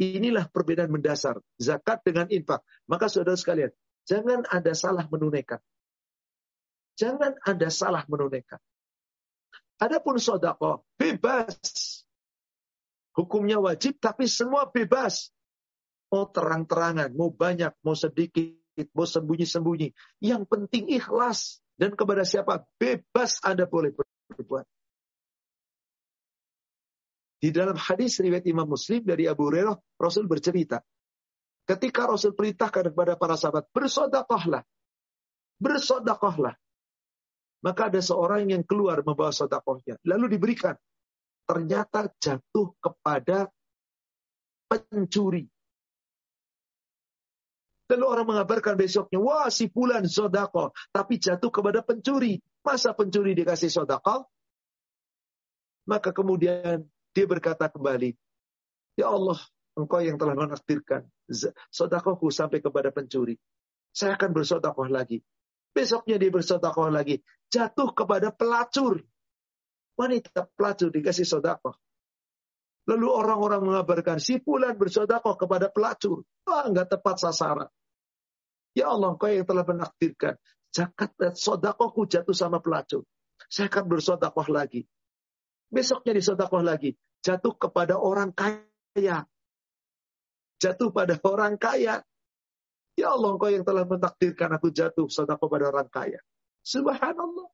Inilah 0.00 0.50
perbedaan 0.50 0.90
mendasar. 0.90 1.38
Zakat 1.58 2.02
dengan 2.02 2.26
infak. 2.26 2.66
Maka 2.90 3.06
saudara 3.06 3.38
sekalian, 3.38 3.70
jangan 4.06 4.42
ada 4.50 4.74
salah 4.74 5.06
menunaikan. 5.06 5.62
Jangan 6.98 7.38
ada 7.42 7.68
salah 7.70 8.02
menunaikan. 8.10 8.58
Adapun 9.78 10.18
sodako, 10.18 10.86
bebas. 10.94 11.54
Hukumnya 13.14 13.62
wajib, 13.62 13.98
tapi 14.02 14.26
semua 14.26 14.66
bebas. 14.66 15.30
Mau 16.10 16.30
terang-terangan, 16.30 17.14
mau 17.14 17.30
banyak, 17.30 17.70
mau 17.82 17.94
sedikit, 17.94 18.86
mau 18.94 19.06
sembunyi-sembunyi. 19.06 19.94
Yang 20.22 20.42
penting 20.50 20.90
ikhlas. 20.90 21.62
Dan 21.74 21.98
kepada 21.98 22.22
siapa? 22.22 22.62
Bebas 22.78 23.42
Anda 23.42 23.66
boleh 23.66 23.94
berbuat. 23.94 24.66
Di 27.44 27.52
dalam 27.52 27.76
hadis 27.76 28.24
riwayat 28.24 28.48
Imam 28.48 28.64
Muslim 28.64 29.04
dari 29.04 29.28
Abu 29.28 29.52
Hurairah, 29.52 29.76
Rasul 30.00 30.24
bercerita. 30.24 30.80
Ketika 31.68 32.08
Rasul 32.08 32.32
perintahkan 32.32 32.88
kepada 32.88 33.20
para 33.20 33.36
sahabat, 33.36 33.68
bersodakohlah. 33.68 34.64
Bersodakohlah. 35.60 36.56
Maka 37.60 37.92
ada 37.92 38.00
seorang 38.00 38.48
yang 38.48 38.64
keluar 38.64 39.04
membawa 39.04 39.28
sodakohnya. 39.28 40.00
Lalu 40.08 40.40
diberikan 40.40 40.72
ternyata 41.44 42.08
jatuh 42.16 42.80
kepada 42.80 43.52
pencuri. 44.64 45.44
Lalu 47.92 48.04
orang 48.08 48.24
mengabarkan 48.24 48.80
besoknya, 48.80 49.20
wah 49.20 49.52
si 49.52 49.68
pulan 49.68 50.08
sodako, 50.08 50.72
tapi 50.88 51.20
jatuh 51.20 51.52
kepada 51.52 51.84
pencuri. 51.84 52.40
Masa 52.64 52.96
pencuri 52.96 53.36
dikasih 53.36 53.68
sodako? 53.68 54.32
Maka 55.84 56.16
kemudian 56.16 56.88
dia 57.14 57.24
berkata 57.30 57.70
kembali, 57.70 58.10
Ya 58.98 59.10
Allah, 59.10 59.38
engkau 59.78 60.02
yang 60.02 60.18
telah 60.18 60.34
menakdirkan 60.34 61.06
sodakohku 61.70 62.28
sampai 62.34 62.58
kepada 62.58 62.90
pencuri. 62.90 63.38
Saya 63.94 64.18
akan 64.18 64.34
bersodakoh 64.34 64.90
lagi. 64.90 65.22
Besoknya 65.70 66.18
dia 66.18 66.30
bersodakoh 66.30 66.90
lagi. 66.90 67.22
Jatuh 67.50 67.94
kepada 67.94 68.34
pelacur. 68.34 69.02
Wanita 69.94 70.50
pelacur 70.54 70.90
dikasih 70.90 71.26
sodakoh. 71.26 71.78
Lalu 72.90 73.06
orang-orang 73.08 73.62
mengabarkan 73.64 74.18
si 74.18 74.42
pulan 74.42 74.74
bersodakoh 74.74 75.38
kepada 75.38 75.70
pelacur. 75.70 76.26
Ah, 76.46 76.66
nggak 76.66 76.98
tepat 76.98 77.16
sasaran. 77.22 77.70
Ya 78.74 78.90
Allah, 78.90 79.14
kau 79.14 79.30
yang 79.30 79.46
telah 79.46 79.62
menakdirkan. 79.62 80.34
Zakat 80.74 81.14
dan 81.14 81.38
sodakohku 81.38 82.10
jatuh 82.10 82.34
sama 82.34 82.58
pelacur. 82.58 83.06
Saya 83.46 83.70
akan 83.70 83.86
bersodakoh 83.86 84.50
lagi. 84.50 84.82
Besoknya 85.72 86.12
disodakoh 86.16 86.64
lagi. 86.64 86.96
Jatuh 87.24 87.56
kepada 87.56 87.96
orang 87.96 88.32
kaya. 88.32 89.24
Jatuh 90.60 90.90
pada 90.92 91.16
orang 91.24 91.56
kaya. 91.56 92.04
Ya 92.94 93.10
Allah, 93.10 93.34
kau 93.34 93.50
yang 93.50 93.66
telah 93.66 93.82
mentakdirkan 93.82 94.54
aku 94.54 94.70
jatuh 94.70 95.10
sodakoh 95.10 95.50
pada 95.50 95.66
orang 95.70 95.90
kaya. 95.90 96.22
Subhanallah. 96.62 97.50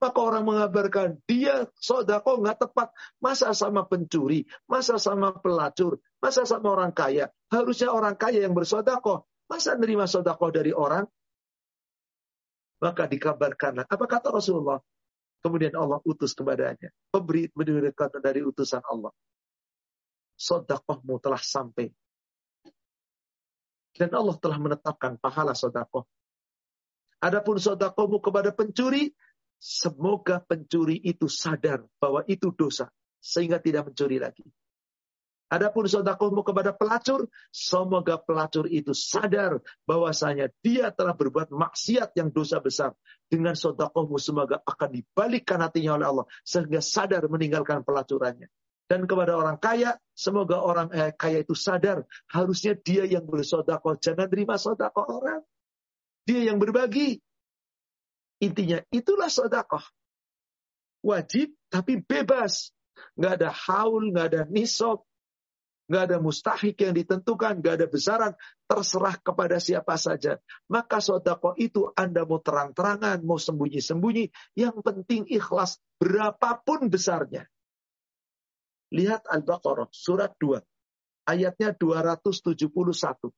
Maka 0.00 0.16
orang 0.24 0.48
mengabarkan, 0.48 1.20
dia 1.28 1.68
sodako 1.76 2.40
nggak 2.40 2.64
tepat. 2.64 2.88
Masa 3.20 3.52
sama 3.52 3.84
pencuri, 3.84 4.48
masa 4.64 4.96
sama 4.96 5.36
pelacur, 5.36 6.00
masa 6.24 6.48
sama 6.48 6.72
orang 6.72 6.96
kaya. 6.96 7.28
Harusnya 7.52 7.92
orang 7.92 8.16
kaya 8.16 8.40
yang 8.40 8.56
bersodako. 8.56 9.28
Masa 9.44 9.76
nerima 9.76 10.08
sodako 10.08 10.48
dari 10.48 10.72
orang? 10.72 11.04
Maka 12.80 13.04
dikabarkanlah. 13.12 13.84
Apa 13.84 14.04
kata 14.08 14.32
Rasulullah? 14.32 14.80
Kemudian 15.40 15.72
Allah 15.76 16.00
utus 16.04 16.36
kepadanya. 16.36 16.92
Pemberi 17.08 17.48
mendengarkan 17.56 18.20
dari 18.20 18.44
utusan 18.44 18.84
Allah. 18.84 19.12
Sodakohmu 20.36 21.20
telah 21.20 21.40
sampai. 21.40 21.88
Dan 23.96 24.12
Allah 24.12 24.36
telah 24.36 24.56
menetapkan 24.60 25.16
pahala 25.16 25.56
sodakoh. 25.56 26.04
Adapun 27.20 27.60
sodakohmu 27.60 28.20
kepada 28.24 28.52
pencuri, 28.52 29.12
Semoga 29.60 30.40
pencuri 30.40 30.96
itu 31.04 31.28
sadar 31.28 31.84
bahwa 32.00 32.24
itu 32.24 32.48
dosa. 32.48 32.88
Sehingga 33.20 33.60
tidak 33.60 33.92
mencuri 33.92 34.16
lagi. 34.16 34.40
Adapun 35.50 35.90
sodakohmu 35.90 36.46
kepada 36.46 36.70
pelacur, 36.70 37.26
semoga 37.50 38.22
pelacur 38.22 38.70
itu 38.70 38.94
sadar 38.94 39.58
bahwasanya 39.82 40.46
dia 40.62 40.94
telah 40.94 41.10
berbuat 41.10 41.50
maksiat 41.50 42.14
yang 42.14 42.30
dosa 42.30 42.62
besar. 42.62 42.94
Dengan 43.26 43.58
sodakohmu 43.58 44.14
semoga 44.22 44.62
akan 44.62 45.02
dibalikkan 45.02 45.58
hatinya 45.58 45.98
oleh 45.98 46.06
Allah. 46.06 46.26
Sehingga 46.46 46.78
sadar 46.78 47.26
meninggalkan 47.26 47.82
pelacurannya. 47.82 48.46
Dan 48.86 49.10
kepada 49.10 49.34
orang 49.34 49.58
kaya, 49.58 49.98
semoga 50.14 50.62
orang 50.62 50.94
eh, 50.94 51.10
kaya 51.18 51.42
itu 51.42 51.58
sadar. 51.58 52.06
Harusnya 52.30 52.78
dia 52.78 53.02
yang 53.02 53.26
bersodakoh. 53.26 53.98
Jangan 53.98 54.30
terima 54.30 54.54
sodakoh 54.54 55.06
orang. 55.18 55.42
Dia 56.30 56.46
yang 56.46 56.62
berbagi. 56.62 57.18
Intinya 58.38 58.78
itulah 58.94 59.26
sodakoh. 59.26 59.82
Wajib 61.02 61.58
tapi 61.66 61.98
bebas. 61.98 62.70
Nggak 63.18 63.32
ada 63.42 63.50
haul, 63.50 64.14
nggak 64.14 64.26
ada 64.30 64.42
nisab, 64.46 65.06
nggak 65.90 66.02
ada 66.06 66.16
mustahik 66.22 66.78
yang 66.78 66.94
ditentukan, 66.94 67.58
nggak 67.58 67.74
ada 67.82 67.86
besaran, 67.90 68.32
terserah 68.70 69.18
kepada 69.18 69.58
siapa 69.58 69.98
saja. 69.98 70.38
Maka 70.70 71.02
sodakoh 71.02 71.58
itu 71.58 71.90
Anda 71.98 72.22
mau 72.22 72.38
terang-terangan, 72.38 73.26
mau 73.26 73.42
sembunyi-sembunyi, 73.42 74.30
yang 74.54 74.78
penting 74.86 75.26
ikhlas 75.26 75.82
berapapun 75.98 76.86
besarnya. 76.86 77.50
Lihat 78.94 79.26
Al-Baqarah, 79.26 79.90
surat 79.90 80.30
2, 80.38 80.62
ayatnya 81.26 81.74
271. 81.74 83.34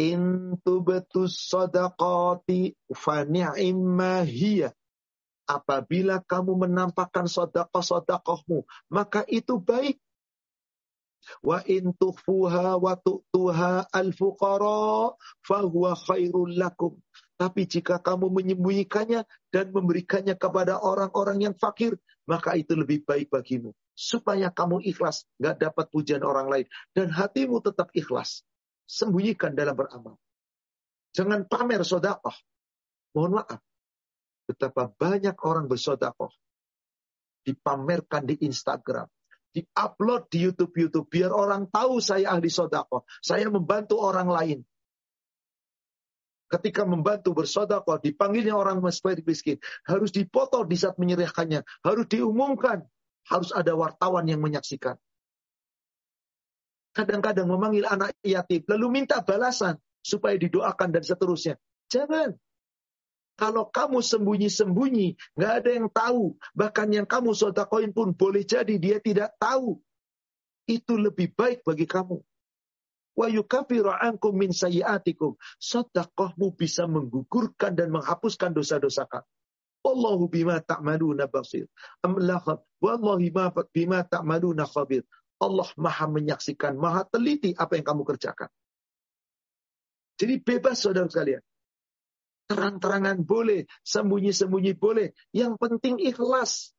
In 0.00 0.56
tubtus 0.64 1.48
sadaqati 1.48 2.76
hiya. 4.28 4.70
Apabila 5.50 6.22
kamu 6.22 6.62
menampakkan 6.62 7.26
sodakoh-sodakohmu, 7.26 8.64
maka 8.86 9.26
itu 9.26 9.58
baik. 9.58 9.98
Wa 11.44 11.60
in 11.68 11.92
tukhfuha 11.94 12.80
wa 12.80 12.94
tu'tuha 12.96 13.88
al-fuqara 13.92 15.14
fahuwa 15.44 15.92
khairul 15.96 16.56
lakum. 16.56 16.96
Tapi 17.40 17.64
jika 17.64 17.96
kamu 18.00 18.28
menyembunyikannya 18.28 19.24
dan 19.48 19.72
memberikannya 19.72 20.36
kepada 20.36 20.76
orang-orang 20.80 21.40
yang 21.40 21.54
fakir, 21.56 21.96
maka 22.28 22.52
itu 22.52 22.76
lebih 22.76 23.00
baik 23.08 23.32
bagimu. 23.32 23.72
Supaya 23.96 24.52
kamu 24.52 24.84
ikhlas, 24.84 25.24
gak 25.40 25.60
dapat 25.60 25.88
pujian 25.88 26.20
orang 26.20 26.48
lain. 26.52 26.66
Dan 26.92 27.08
hatimu 27.08 27.64
tetap 27.64 27.88
ikhlas 27.96 28.44
sembunyikan 28.84 29.56
dalam 29.56 29.76
beramal. 29.76 30.20
Jangan 31.16 31.46
pamer 31.46 31.82
sodakoh. 31.82 32.34
Mohon 33.14 33.42
maaf. 33.42 33.60
Betapa 34.46 34.90
banyak 34.90 35.36
orang 35.46 35.70
bersodakoh. 35.70 36.30
Dipamerkan 37.46 38.26
di 38.26 38.36
Instagram. 38.46 39.06
Di-upload 39.50 40.30
di 40.30 40.46
YouTube-YouTube. 40.46 41.10
Biar 41.10 41.34
orang 41.34 41.66
tahu 41.66 41.98
saya 41.98 42.34
ahli 42.34 42.50
sodakoh. 42.50 43.06
Saya 43.22 43.50
membantu 43.50 43.98
orang 43.98 44.30
lain. 44.30 44.58
Ketika 46.50 46.82
membantu 46.82 47.34
bersodakoh, 47.34 48.02
dipanggilnya 48.02 48.54
orang 48.58 48.82
miskin. 48.82 49.58
Harus 49.86 50.10
dipoto 50.10 50.66
di 50.66 50.74
saat 50.74 50.98
menyerahkannya. 50.98 51.62
Harus 51.82 52.06
diumumkan. 52.10 52.86
Harus 53.26 53.54
ada 53.54 53.74
wartawan 53.78 54.26
yang 54.26 54.42
menyaksikan 54.42 54.98
kadang-kadang 56.90 57.46
memanggil 57.46 57.86
anak 57.86 58.14
yatim, 58.26 58.66
lalu 58.66 59.02
minta 59.02 59.22
balasan 59.22 59.78
supaya 60.02 60.34
didoakan 60.36 60.90
dan 60.90 61.02
seterusnya. 61.06 61.54
Jangan. 61.90 62.34
Kalau 63.40 63.72
kamu 63.72 64.04
sembunyi-sembunyi, 64.04 65.16
nggak 65.32 65.52
ada 65.64 65.70
yang 65.72 65.88
tahu. 65.88 66.36
Bahkan 66.52 66.92
yang 66.92 67.08
kamu 67.08 67.32
sodakoin 67.32 67.96
pun 67.96 68.12
boleh 68.12 68.44
jadi 68.44 68.76
dia 68.76 69.00
tidak 69.00 69.32
tahu. 69.40 69.80
Itu 70.68 71.00
lebih 71.00 71.32
baik 71.32 71.64
bagi 71.64 71.88
kamu. 71.88 72.20
Wa 73.16 73.26
yukafiru 73.32 73.96
ankum 73.96 74.36
min 74.36 74.52
sayiatikum. 74.52 75.40
Sodakohmu 75.56 76.52
bisa 76.52 76.84
menggugurkan 76.84 77.72
dan 77.72 77.88
menghapuskan 77.88 78.52
dosa-dosa 78.52 79.08
kamu. 79.08 79.24
Wallahu 79.80 80.28
bima 80.28 80.60
ta'maluna 80.60 81.24
basir. 81.32 81.64
Wallahi 82.04 83.32
bima 83.72 84.04
ta'maluna 84.04 84.68
khabir. 84.68 85.08
Allah 85.40 85.72
maha 85.80 86.04
menyaksikan, 86.12 86.76
maha 86.76 87.08
teliti 87.08 87.56
apa 87.56 87.80
yang 87.80 87.88
kamu 87.88 88.04
kerjakan. 88.04 88.52
Jadi 90.20 90.36
bebas 90.44 90.84
saudara 90.84 91.08
sekalian. 91.08 91.40
Terang-terangan 92.50 93.22
boleh, 93.22 93.70
sembunyi-sembunyi 93.86 94.74
boleh. 94.74 95.14
Yang 95.30 95.54
penting 95.62 96.02
ikhlas. 96.02 96.74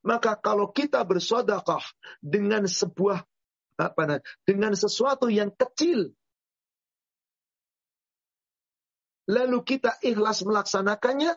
Maka 0.00 0.32
kalau 0.40 0.72
kita 0.72 1.04
bersodakah 1.04 1.84
dengan 2.24 2.64
sebuah 2.64 3.20
apa 3.76 4.24
dengan 4.48 4.72
sesuatu 4.72 5.28
yang 5.28 5.52
kecil, 5.52 6.12
lalu 9.28 9.58
kita 9.60 10.00
ikhlas 10.00 10.40
melaksanakannya, 10.44 11.36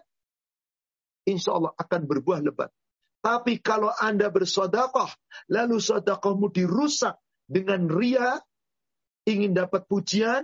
insya 1.27 1.55
Allah 1.55 1.75
akan 1.75 2.01
berbuah 2.07 2.39
lebat. 2.39 2.71
Tapi 3.23 3.63
kalau 3.63 3.91
Anda 3.91 4.27
bersodakoh, 4.27 5.07
lalu 5.47 5.79
sodakohmu 5.79 6.51
dirusak 6.51 7.15
dengan 7.47 7.87
ria, 7.87 8.39
ingin 9.23 9.55
dapat 9.55 9.87
pujian, 9.87 10.43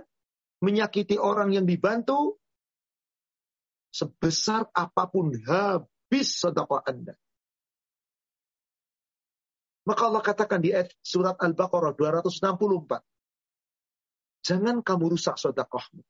menyakiti 0.64 1.20
orang 1.20 1.52
yang 1.52 1.68
dibantu, 1.68 2.39
sebesar 3.90 4.70
apa 4.72 5.06
pun 5.10 5.34
habis 5.46 6.38
sodakoh 6.38 6.82
Anda. 6.82 7.14
Maka 9.86 10.02
Allah 10.06 10.22
katakan 10.22 10.62
di 10.62 10.70
ayat 10.70 10.94
surat 11.02 11.34
Al-Baqarah 11.40 11.96
264. 11.98 13.02
Jangan 14.46 14.80
kamu 14.86 15.04
rusak 15.18 15.36
sodakohmu. 15.36 16.00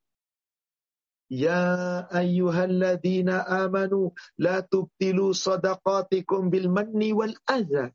Ya 1.31 2.11
ayyuhalladzina 2.11 3.47
amanu 3.47 4.11
la 4.35 4.67
tubtilu 4.67 5.31
sadaqatikum 5.31 6.51
bil 6.51 6.67
manni 6.67 7.15
wal 7.15 7.35
adha. 7.47 7.95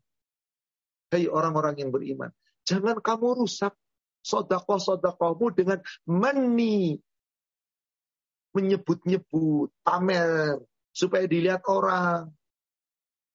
Hai 1.12 1.28
orang-orang 1.28 1.76
yang 1.84 1.92
beriman, 1.92 2.32
jangan 2.64 2.98
kamu 3.04 3.46
rusak 3.46 3.76
sodakoh-sodakohmu 4.24 5.52
dengan 5.54 5.80
mani. 6.08 6.98
Menyebut-nyebut, 8.56 9.70
pamer, 9.84 10.64
supaya 10.95 11.28
dilihat 11.28 11.68
orang. 11.68 12.32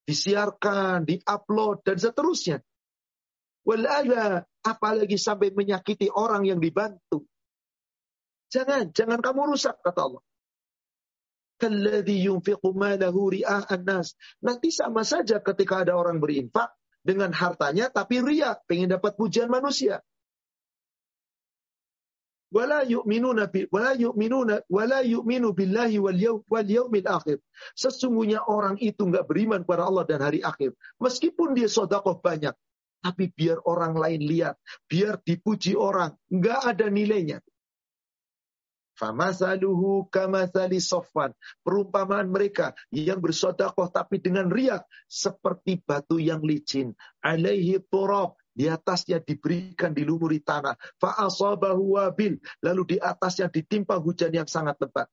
Disiarkan, 0.08 1.04
diupload, 1.04 1.84
dan 1.84 2.00
seterusnya. 2.00 2.58
Wal 3.68 3.84
adha, 3.84 4.42
apalagi 4.64 5.20
sampai 5.20 5.52
menyakiti 5.52 6.08
orang 6.08 6.48
yang 6.48 6.58
dibantu. 6.58 7.28
Jangan, 8.50 8.90
jangan 8.90 9.20
kamu 9.22 9.54
rusak, 9.54 9.78
kata 9.84 10.00
Allah. 10.10 10.24
Nanti 14.40 14.68
sama 14.72 15.02
saja 15.04 15.36
ketika 15.44 15.74
ada 15.84 15.92
orang 15.92 16.16
berinfak 16.16 16.72
dengan 17.04 17.36
hartanya 17.36 17.92
tapi 17.92 18.24
ria, 18.24 18.56
pengen 18.64 18.96
dapat 18.96 19.12
pujian 19.14 19.52
manusia. 19.52 20.00
Wala 22.50 22.82
yu'minuna 22.82 23.46
bi 23.46 23.70
wala 23.70 23.94
yu'minuna 23.94 24.66
wala 24.66 24.98
akhir. 27.06 27.38
Sesungguhnya 27.78 28.42
orang 28.50 28.74
itu 28.82 29.06
enggak 29.06 29.30
beriman 29.30 29.62
kepada 29.62 29.86
Allah 29.86 30.02
dan 30.02 30.18
hari 30.18 30.42
akhir. 30.42 30.74
Meskipun 30.98 31.54
dia 31.54 31.70
sedekah 31.70 32.18
banyak, 32.18 32.54
tapi 33.00 33.30
biar 33.30 33.62
orang 33.62 33.94
lain 33.94 34.20
lihat, 34.26 34.58
biar 34.90 35.22
dipuji 35.22 35.78
orang, 35.78 36.18
enggak 36.26 36.58
ada 36.66 36.90
nilainya. 36.90 37.38
Famasaluhu 39.00 40.12
kamasali 40.12 40.76
sofan. 40.76 41.32
Perumpamaan 41.64 42.28
mereka 42.28 42.76
yang 42.92 43.24
bersodakoh 43.24 43.88
tapi 43.88 44.20
dengan 44.20 44.52
riak. 44.52 44.84
Seperti 45.08 45.80
batu 45.80 46.20
yang 46.20 46.44
licin. 46.44 46.92
Alaihi 47.24 47.80
turab. 47.88 48.36
Di 48.50 48.66
atasnya 48.66 49.22
diberikan 49.22 49.94
dilumuri 49.94 50.42
tanah. 50.42 50.74
Fa'asabahu 50.98 51.96
wabil. 51.96 52.38
Lalu 52.60 52.82
di 52.84 52.96
atasnya 52.98 53.48
ditimpa 53.48 53.96
hujan 53.98 54.34
yang 54.34 54.48
sangat 54.50 54.76
lebat. 54.82 55.06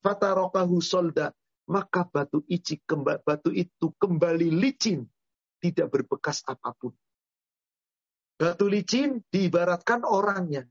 Fatarokahu 0.00 0.80
solda. 0.80 1.32
Maka 1.68 2.08
batu, 2.08 2.40
ici, 2.48 2.80
batu 3.24 3.52
itu 3.52 3.92
kembali 4.00 4.48
licin. 4.48 5.04
Tidak 5.60 5.92
berbekas 5.92 6.40
apa 6.48 6.72
pun. 6.72 6.96
Batu 8.38 8.70
licin 8.70 9.20
diibaratkan 9.28 10.06
orangnya 10.06 10.64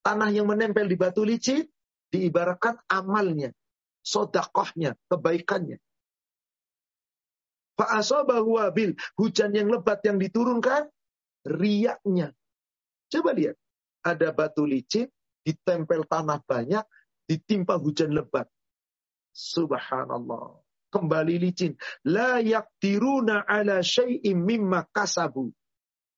Tanah 0.00 0.32
yang 0.32 0.48
menempel 0.48 0.88
di 0.88 0.96
batu 0.96 1.20
licin 1.28 1.68
diibaratkan 2.08 2.80
amalnya, 2.88 3.52
sodakohnya, 4.00 4.96
kebaikannya. 5.12 5.76
Fa'asobahu 7.80 8.60
wabil, 8.60 8.92
hujan 9.16 9.56
yang 9.56 9.72
lebat 9.72 10.04
yang 10.04 10.20
diturunkan, 10.20 10.84
riaknya. 11.48 12.36
Coba 13.08 13.32
lihat, 13.32 13.56
ada 14.04 14.36
batu 14.36 14.68
licin, 14.68 15.08
ditempel 15.40 16.04
tanah 16.04 16.44
banyak, 16.44 16.84
ditimpa 17.24 17.80
hujan 17.80 18.12
lebat. 18.12 18.44
Subhanallah. 19.32 20.60
Kembali 20.92 21.40
licin. 21.40 21.72
La 22.04 22.44
yaktiruna 22.44 23.48
ala 23.48 23.80
syai'im 23.80 24.44
mimma 24.44 24.84
kasabu. 24.92 25.48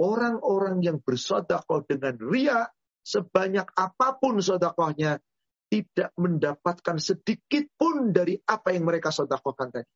Orang-orang 0.02 0.82
yang 0.82 0.98
bersodakoh 0.98 1.86
dengan 1.86 2.18
riak, 2.18 2.74
sebanyak 3.06 3.70
apa 3.78 4.18
pun 4.18 4.42
sodakohnya, 4.42 5.22
tidak 5.70 6.10
mendapatkan 6.18 6.98
sedikit 6.98 7.70
pun 7.78 8.10
dari 8.10 8.34
apa 8.50 8.74
yang 8.74 8.82
mereka 8.82 9.14
sodakohkan 9.14 9.70
tadi. 9.70 9.86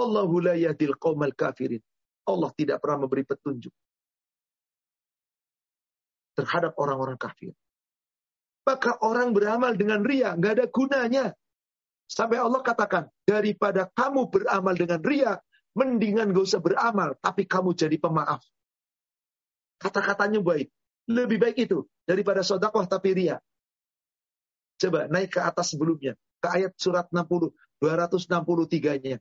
Wallahu 0.00 0.40
la 0.40 0.56
yadil 0.56 0.96
qawmal 0.96 1.36
kafirin. 1.36 1.84
Allah 2.24 2.48
tidak 2.56 2.80
pernah 2.80 3.04
memberi 3.04 3.28
petunjuk 3.28 3.72
terhadap 6.40 6.72
orang-orang 6.80 7.20
kafir. 7.20 7.52
Maka 8.64 8.96
orang 9.04 9.36
beramal 9.36 9.76
dengan 9.76 10.00
ria, 10.00 10.32
nggak 10.32 10.52
ada 10.56 10.66
gunanya. 10.72 11.26
Sampai 12.08 12.40
Allah 12.40 12.64
katakan, 12.64 13.12
daripada 13.28 13.92
kamu 13.92 14.32
beramal 14.32 14.74
dengan 14.74 15.00
ria, 15.04 15.36
mendingan 15.76 16.34
gak 16.34 16.46
usah 16.48 16.62
beramal, 16.62 17.14
tapi 17.22 17.46
kamu 17.46 17.76
jadi 17.76 17.96
pemaaf. 18.00 18.42
Kata-katanya 19.78 20.42
baik. 20.42 20.68
Lebih 21.10 21.38
baik 21.38 21.56
itu 21.70 21.86
daripada 22.06 22.42
sodakoh 22.42 22.84
tapi 22.86 23.14
ria. 23.16 23.36
Coba 24.80 25.08
naik 25.10 25.34
ke 25.34 25.40
atas 25.40 25.74
sebelumnya. 25.74 26.14
Ke 26.40 26.48
ayat 26.60 26.72
surat 26.76 27.08
60. 27.10 27.52
263-nya. 27.80 29.16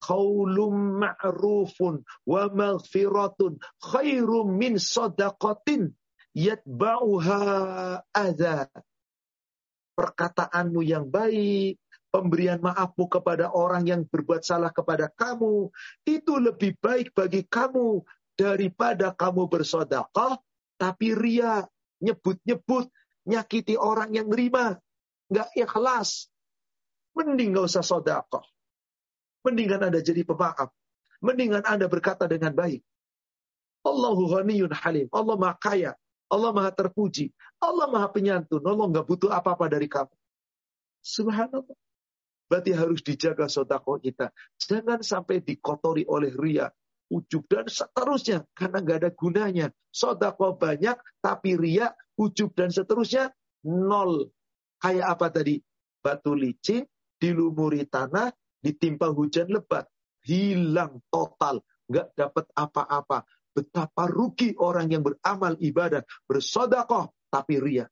Qaulum 0.00 1.04
ma'rufun 1.04 2.00
wa 2.24 2.42
maghfiratun 2.48 3.60
khairum 3.84 4.56
min 4.56 4.80
sodakotin 4.80 5.92
yatba'uha 6.32 7.40
adha. 8.10 8.68
Perkataanmu 9.94 10.80
yang 10.80 11.12
baik, 11.12 11.76
pemberian 12.08 12.58
maafmu 12.64 13.04
kepada 13.06 13.52
orang 13.52 13.84
yang 13.84 14.02
berbuat 14.08 14.40
salah 14.40 14.72
kepada 14.72 15.12
kamu, 15.12 15.68
itu 16.08 16.32
lebih 16.40 16.80
baik 16.80 17.12
bagi 17.12 17.44
kamu 17.44 18.00
daripada 18.32 19.12
kamu 19.12 19.52
bersodakoh 19.52 20.40
tapi 20.80 21.12
ria, 21.12 21.60
nyebut-nyebut, 22.00 22.88
nyakiti 23.28 23.76
orang 23.76 24.16
yang 24.16 24.32
nerima. 24.32 24.80
Nggak 25.28 25.52
ikhlas. 25.52 26.32
Mending 27.12 27.52
nggak 27.52 27.68
usah 27.68 27.84
sodakoh. 27.84 28.40
Mendingan 29.46 29.80
Anda 29.88 30.00
jadi 30.04 30.22
pemaaf. 30.24 30.70
Mendingan 31.24 31.64
Anda 31.64 31.88
berkata 31.88 32.28
dengan 32.28 32.52
baik. 32.52 32.84
Allahu 33.84 34.28
ghaniyun 34.28 34.72
halim. 34.76 35.08
Allah 35.12 35.36
maha 35.40 35.56
kaya. 35.56 35.92
Allah 36.30 36.52
maha 36.52 36.70
terpuji. 36.70 37.32
Allah 37.58 37.88
maha 37.88 38.08
penyantun. 38.12 38.60
Allah 38.62 38.86
nggak 38.86 39.06
butuh 39.08 39.32
apa-apa 39.32 39.72
dari 39.72 39.88
kamu. 39.88 40.12
Subhanallah. 41.00 41.78
Berarti 42.50 42.70
harus 42.76 43.00
dijaga 43.00 43.48
sodakoh 43.48 44.02
kita. 44.02 44.34
Jangan 44.60 45.00
sampai 45.00 45.40
dikotori 45.40 46.04
oleh 46.04 46.34
ria 46.34 46.68
ujub 47.10 47.44
dan 47.50 47.66
seterusnya 47.66 48.46
karena 48.54 48.78
nggak 48.80 48.98
ada 49.02 49.10
gunanya. 49.12 49.66
Sodako 49.90 50.54
banyak 50.54 50.94
tapi 51.18 51.58
riak, 51.58 51.98
ujub 52.14 52.54
dan 52.54 52.70
seterusnya 52.70 53.34
nol. 53.66 54.30
Kayak 54.78 55.18
apa 55.18 55.26
tadi? 55.34 55.58
Batu 56.00 56.32
licin, 56.32 56.86
dilumuri 57.20 57.84
tanah, 57.84 58.32
ditimpa 58.60 59.12
hujan 59.12 59.48
lebat, 59.48 59.88
hilang 60.24 61.00
total, 61.08 61.64
nggak 61.88 62.14
dapat 62.16 62.46
apa-apa. 62.54 63.24
Betapa 63.50 64.06
rugi 64.06 64.54
orang 64.56 64.88
yang 64.94 65.02
beramal 65.02 65.58
ibadah, 65.58 66.06
bersodakoh 66.24 67.10
tapi 67.28 67.58
riak. 67.58 67.90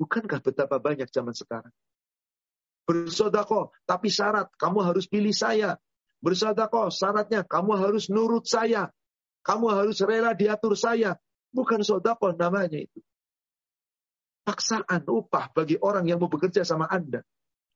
Bukankah 0.00 0.40
betapa 0.40 0.80
banyak 0.80 1.12
zaman 1.12 1.36
sekarang? 1.36 1.74
Bersodakoh, 2.88 3.76
tapi 3.84 4.08
syarat 4.08 4.48
kamu 4.56 4.80
harus 4.80 5.04
pilih 5.04 5.36
saya. 5.36 5.76
Bersedekah 6.20 6.92
syaratnya 6.92 7.44
kamu 7.48 7.80
harus 7.80 8.12
nurut 8.12 8.44
saya. 8.44 8.92
Kamu 9.40 9.72
harus 9.72 10.04
rela 10.04 10.36
diatur 10.36 10.76
saya. 10.76 11.16
Bukan 11.50 11.80
sodakoh 11.80 12.36
namanya 12.36 12.76
itu. 12.76 13.00
Paksaan 14.44 15.08
upah 15.08 15.52
bagi 15.56 15.80
orang 15.80 16.08
yang 16.08 16.20
mau 16.20 16.28
bekerja 16.28 16.64
sama 16.64 16.88
Anda. 16.88 17.24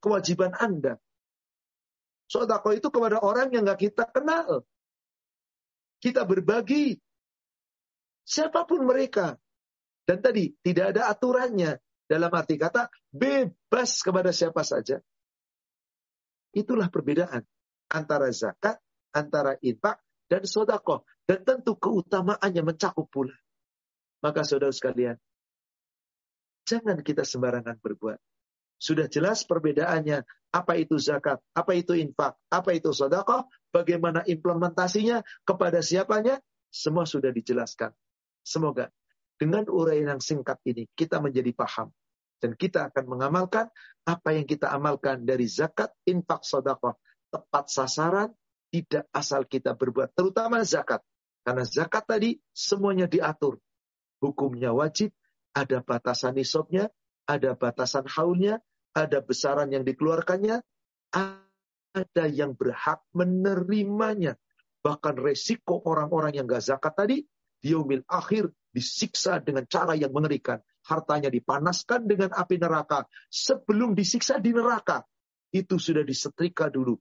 Kewajiban 0.00 0.52
Anda. 0.56 1.00
Sodakoh 2.24 2.72
itu 2.72 2.88
kepada 2.88 3.20
orang 3.20 3.52
yang 3.52 3.68
gak 3.68 3.80
kita 3.84 4.08
kenal. 4.08 4.64
Kita 6.00 6.24
berbagi. 6.24 6.96
Siapa 8.24 8.64
pun 8.64 8.84
mereka. 8.84 9.36
Dan 10.04 10.20
tadi 10.20 10.52
tidak 10.60 10.96
ada 10.96 11.12
aturannya. 11.12 11.80
Dalam 12.04 12.28
arti 12.28 12.60
kata 12.60 12.92
bebas 13.08 14.04
kepada 14.04 14.28
siapa 14.28 14.60
saja. 14.60 15.00
Itulah 16.52 16.92
perbedaan 16.92 17.40
antara 17.88 18.28
zakat, 18.30 18.76
antara 19.16 19.56
infak, 19.64 20.04
dan 20.28 20.44
sodakoh. 20.44 21.08
Dan 21.24 21.40
tentu 21.40 21.80
keutamaannya 21.80 22.60
mencakup 22.60 23.08
pula. 23.08 23.32
Maka 24.20 24.44
saudara 24.44 24.72
sekalian, 24.72 25.16
jangan 26.68 27.00
kita 27.00 27.24
sembarangan 27.24 27.80
berbuat. 27.80 28.20
Sudah 28.76 29.08
jelas 29.08 29.46
perbedaannya, 29.46 30.22
apa 30.54 30.72
itu 30.78 31.00
zakat, 31.00 31.40
apa 31.54 31.72
itu 31.74 31.96
infak, 31.98 32.38
apa 32.50 32.70
itu 32.74 32.94
sodakoh, 32.94 33.48
bagaimana 33.74 34.22
implementasinya, 34.26 35.22
kepada 35.42 35.82
siapanya, 35.82 36.38
semua 36.70 37.06
sudah 37.06 37.30
dijelaskan. 37.30 37.94
Semoga 38.44 38.90
dengan 39.34 39.66
uraian 39.70 40.14
yang 40.14 40.22
singkat 40.22 40.62
ini 40.68 40.86
kita 40.94 41.18
menjadi 41.18 41.50
paham. 41.54 41.90
Dan 42.38 42.60
kita 42.60 42.92
akan 42.92 43.08
mengamalkan 43.08 43.72
apa 44.04 44.36
yang 44.36 44.44
kita 44.44 44.68
amalkan 44.68 45.24
dari 45.24 45.48
zakat, 45.48 45.96
infak, 46.04 46.44
sodakoh 46.44 47.00
tepat 47.34 47.66
sasaran, 47.66 48.30
tidak 48.70 49.10
asal 49.10 49.42
kita 49.42 49.74
berbuat, 49.74 50.14
terutama 50.14 50.62
zakat. 50.62 51.02
Karena 51.42 51.66
zakat 51.66 52.06
tadi 52.06 52.38
semuanya 52.54 53.10
diatur. 53.10 53.58
Hukumnya 54.22 54.70
wajib, 54.70 55.10
ada 55.50 55.82
batasan 55.82 56.38
nisabnya, 56.38 56.94
ada 57.24 57.56
batasan 57.56 58.04
haulnya, 58.08 58.60
ada 58.94 59.20
besaran 59.24 59.72
yang 59.72 59.82
dikeluarkannya, 59.82 60.60
ada 61.14 62.24
yang 62.28 62.54
berhak 62.54 63.02
menerimanya. 63.16 64.36
Bahkan 64.84 65.16
resiko 65.16 65.80
orang-orang 65.88 66.36
yang 66.36 66.46
gak 66.46 66.64
zakat 66.64 66.92
tadi, 66.92 67.16
diumil 67.64 68.04
akhir 68.04 68.52
disiksa 68.68 69.40
dengan 69.40 69.64
cara 69.64 69.96
yang 69.96 70.12
mengerikan. 70.12 70.60
Hartanya 70.84 71.32
dipanaskan 71.32 72.04
dengan 72.04 72.28
api 72.36 72.60
neraka. 72.60 73.08
Sebelum 73.32 73.96
disiksa 73.96 74.36
di 74.36 74.52
neraka, 74.52 75.00
itu 75.54 75.80
sudah 75.80 76.04
disetrika 76.04 76.68
dulu 76.68 77.00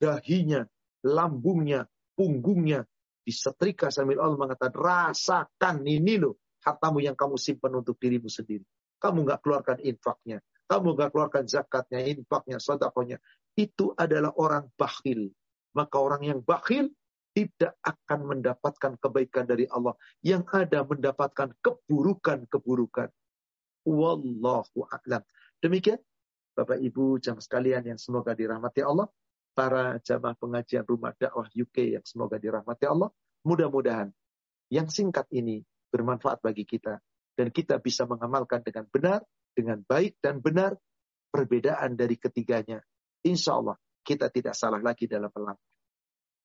dahinya, 0.00 0.64
lambungnya, 1.04 1.84
punggungnya 2.16 2.82
disetrika 3.20 3.92
sambil 3.92 4.24
Allah 4.24 4.40
mengatakan 4.40 4.74
rasakan 4.74 5.84
ini 5.84 6.16
loh 6.16 6.40
hartamu 6.64 7.04
yang 7.04 7.14
kamu 7.14 7.36
simpan 7.36 7.78
untuk 7.78 8.00
dirimu 8.00 8.26
sendiri. 8.26 8.64
Kamu 9.00 9.24
nggak 9.24 9.40
keluarkan 9.40 9.78
infaknya. 9.80 10.38
Kamu 10.70 10.94
nggak 10.94 11.10
keluarkan 11.10 11.44
zakatnya, 11.48 12.04
infaknya, 12.06 12.62
sodakonya. 12.62 13.18
Itu 13.56 13.96
adalah 13.96 14.30
orang 14.38 14.70
bakhil. 14.78 15.32
Maka 15.74 15.96
orang 15.98 16.22
yang 16.22 16.40
bakhil 16.44 16.92
tidak 17.34 17.74
akan 17.82 18.20
mendapatkan 18.36 18.94
kebaikan 19.00 19.48
dari 19.48 19.66
Allah. 19.66 19.96
Yang 20.22 20.44
ada 20.54 20.86
mendapatkan 20.86 21.50
keburukan-keburukan. 21.58 23.08
Wallahu 23.88 24.84
a'lam. 24.92 25.24
Demikian 25.58 25.98
Bapak 26.54 26.76
Ibu 26.76 27.16
jamaah 27.22 27.40
sekalian 27.40 27.82
yang 27.88 27.98
semoga 27.98 28.36
dirahmati 28.36 28.84
Allah. 28.84 29.08
Para 29.50 29.98
jamaah 29.98 30.36
pengajian 30.38 30.86
rumah 30.86 31.16
dakwah 31.16 31.48
UK 31.50 31.98
yang 31.98 32.04
semoga 32.06 32.38
dirahmati 32.38 32.86
Allah. 32.86 33.10
Mudah-mudahan 33.42 34.12
yang 34.70 34.86
singkat 34.86 35.26
ini 35.34 35.64
bermanfaat 35.90 36.44
bagi 36.44 36.62
kita. 36.62 37.00
Dan 37.34 37.48
kita 37.54 37.80
bisa 37.80 38.04
mengamalkan 38.04 38.60
dengan 38.60 38.84
benar, 38.90 39.20
dengan 39.54 39.80
baik 39.84 40.18
dan 40.20 40.42
benar 40.42 40.76
perbedaan 41.30 41.94
dari 41.94 42.18
ketiganya. 42.18 42.82
Insya 43.24 43.56
Allah 43.56 43.76
kita 44.04 44.32
tidak 44.32 44.56
salah 44.56 44.82
lagi 44.82 45.06
dalam 45.06 45.30
melangkah. 45.30 45.70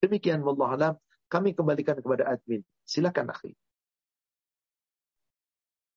Demikian 0.03 0.43
wallahu 0.45 0.71
alam. 0.75 0.95
Kami 1.25 1.57
kembalikan 1.57 1.97
kepada 1.97 2.29
admin. 2.29 2.61
Silakan 2.85 3.33
akhi. 3.33 3.57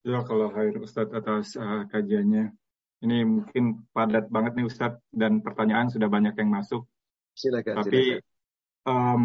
Ya 0.09 0.25
kalau 0.25 0.49
Khair 0.49 0.73
Ustadz 0.81 1.13
atas 1.13 1.53
uh, 1.61 1.85
kajiannya. 1.93 2.55
Ini 2.99 3.23
mungkin 3.29 3.87
padat 3.95 4.33
banget 4.33 4.59
nih 4.59 4.67
Ustadz 4.67 5.05
dan 5.13 5.45
pertanyaan 5.45 5.93
sudah 5.93 6.09
banyak 6.09 6.35
yang 6.35 6.51
masuk. 6.51 6.89
Silakan. 7.37 7.85
Tapi 7.85 8.19
silakan. 8.19 8.37
Um, 8.89 9.25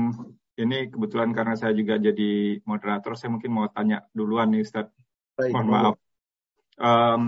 ini 0.59 0.91
kebetulan 0.91 1.32
karena 1.32 1.55
saya 1.55 1.74
juga 1.74 1.97
jadi 1.97 2.59
moderator, 2.68 3.16
saya 3.16 3.34
mungkin 3.34 3.55
mau 3.55 3.66
tanya 3.72 4.05
duluan 4.11 4.51
nih 4.51 4.61
Ustadz. 4.61 4.93
Baik, 5.34 5.53
Mohon 5.53 5.67
maaf. 5.69 5.95
Um, 6.77 7.21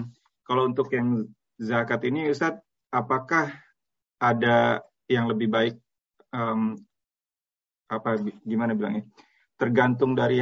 kalau 0.46 0.64
untuk 0.70 0.94
yang 0.94 1.26
zakat 1.58 2.06
ini 2.06 2.30
Ustadz, 2.30 2.62
apakah 2.94 3.50
ada 4.22 4.86
yang 5.10 5.26
lebih 5.30 5.50
baik 5.50 5.76
um, 6.30 6.78
apa 7.90 8.22
gimana 8.46 8.78
bilangnya? 8.78 9.10
Tergantung 9.58 10.14
dari 10.14 10.42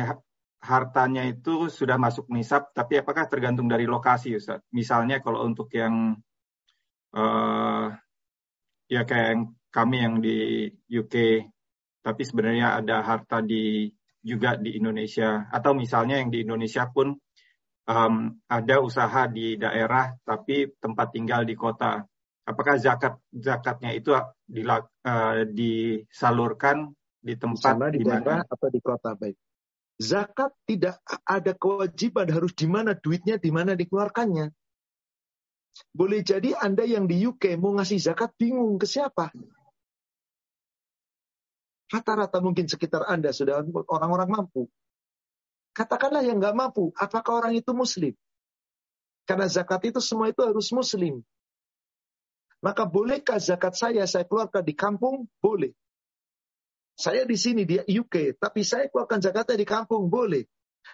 hartanya 0.63 1.23
itu 1.27 1.67
sudah 1.67 1.99
masuk 1.99 2.31
nisab, 2.31 2.71
tapi 2.71 2.99
apakah 2.99 3.27
tergantung 3.27 3.67
dari 3.67 3.83
lokasi 3.87 4.35
Ustaz? 4.35 4.63
Misalnya 4.71 5.19
kalau 5.19 5.43
untuk 5.43 5.71
yang 5.75 6.15
uh, 7.15 7.87
ya 8.87 9.01
kayak 9.07 9.27
yang 9.35 9.41
kami 9.73 9.97
yang 10.03 10.15
di 10.19 10.69
UK 10.91 11.47
tapi 12.03 12.21
sebenarnya 12.27 12.83
ada 12.83 12.99
harta 13.01 13.39
di 13.39 13.87
juga 14.23 14.55
di 14.59 14.75
Indonesia 14.75 15.47
atau 15.51 15.71
misalnya 15.75 16.19
yang 16.19 16.31
di 16.31 16.43
Indonesia 16.43 16.87
pun 16.91 17.15
um, 17.87 18.31
ada 18.47 18.75
usaha 18.79 19.27
di 19.27 19.59
daerah 19.59 20.15
tapi 20.23 20.71
tempat 20.79 21.07
tinggal 21.11 21.43
di 21.43 21.55
kota. 21.55 22.03
Apakah 22.43 22.75
zakat 22.75 23.15
zakatnya 23.31 23.95
itu 23.95 24.11
dilak, 24.43 24.91
uh, 25.07 25.47
disalurkan 25.47 26.91
di 27.23 27.39
tempat 27.39 27.79
Sama 27.79 27.87
di 27.87 28.03
daerah 28.03 28.43
atau 28.43 28.67
di 28.67 28.81
kota? 28.83 29.15
Baik. 29.15 29.39
Zakat 29.95 30.51
tidak 30.67 30.99
ada 31.23 31.55
kewajiban 31.55 32.27
harus 32.27 32.51
di 32.51 32.67
mana 32.67 32.91
duitnya 32.97 33.39
di 33.39 33.47
mana 33.53 33.77
dikeluarkannya. 33.79 34.51
Boleh 35.95 36.21
jadi 36.21 36.53
Anda 36.59 36.83
yang 36.85 37.07
di 37.07 37.23
UK 37.23 37.57
mau 37.57 37.73
ngasih 37.79 37.97
zakat 37.97 38.35
bingung 38.35 38.75
ke 38.77 38.85
siapa? 38.85 39.31
Rata-rata 41.89 42.41
mungkin 42.41 42.65
sekitar 42.65 43.05
Anda 43.05 43.31
sudah 43.31 43.61
orang-orang 43.87 44.29
mampu. 44.29 44.67
Katakanlah 45.73 46.21
yang 46.21 46.37
nggak 46.37 46.53
mampu, 46.53 46.93
apakah 46.93 47.41
orang 47.41 47.57
itu 47.57 47.73
muslim? 47.73 48.13
Karena 49.25 49.49
zakat 49.49 49.81
itu 49.89 49.97
semua 49.97 50.29
itu 50.29 50.45
harus 50.45 50.69
muslim. 50.69 51.25
Maka 52.63 52.87
bolehkah 52.87 53.41
zakat 53.41 53.75
saya 53.75 54.07
saya 54.07 54.23
keluarkan 54.23 54.63
di 54.63 54.71
kampung? 54.77 55.27
Boleh. 55.41 55.75
Saya 56.93 57.25
di 57.25 57.35
sini 57.35 57.65
di 57.65 57.81
UK, 57.81 58.37
tapi 58.37 58.61
saya 58.61 58.87
keluarkan 58.87 59.19
zakatnya 59.19 59.57
di 59.57 59.67
kampung? 59.67 60.07
Boleh. 60.07 60.45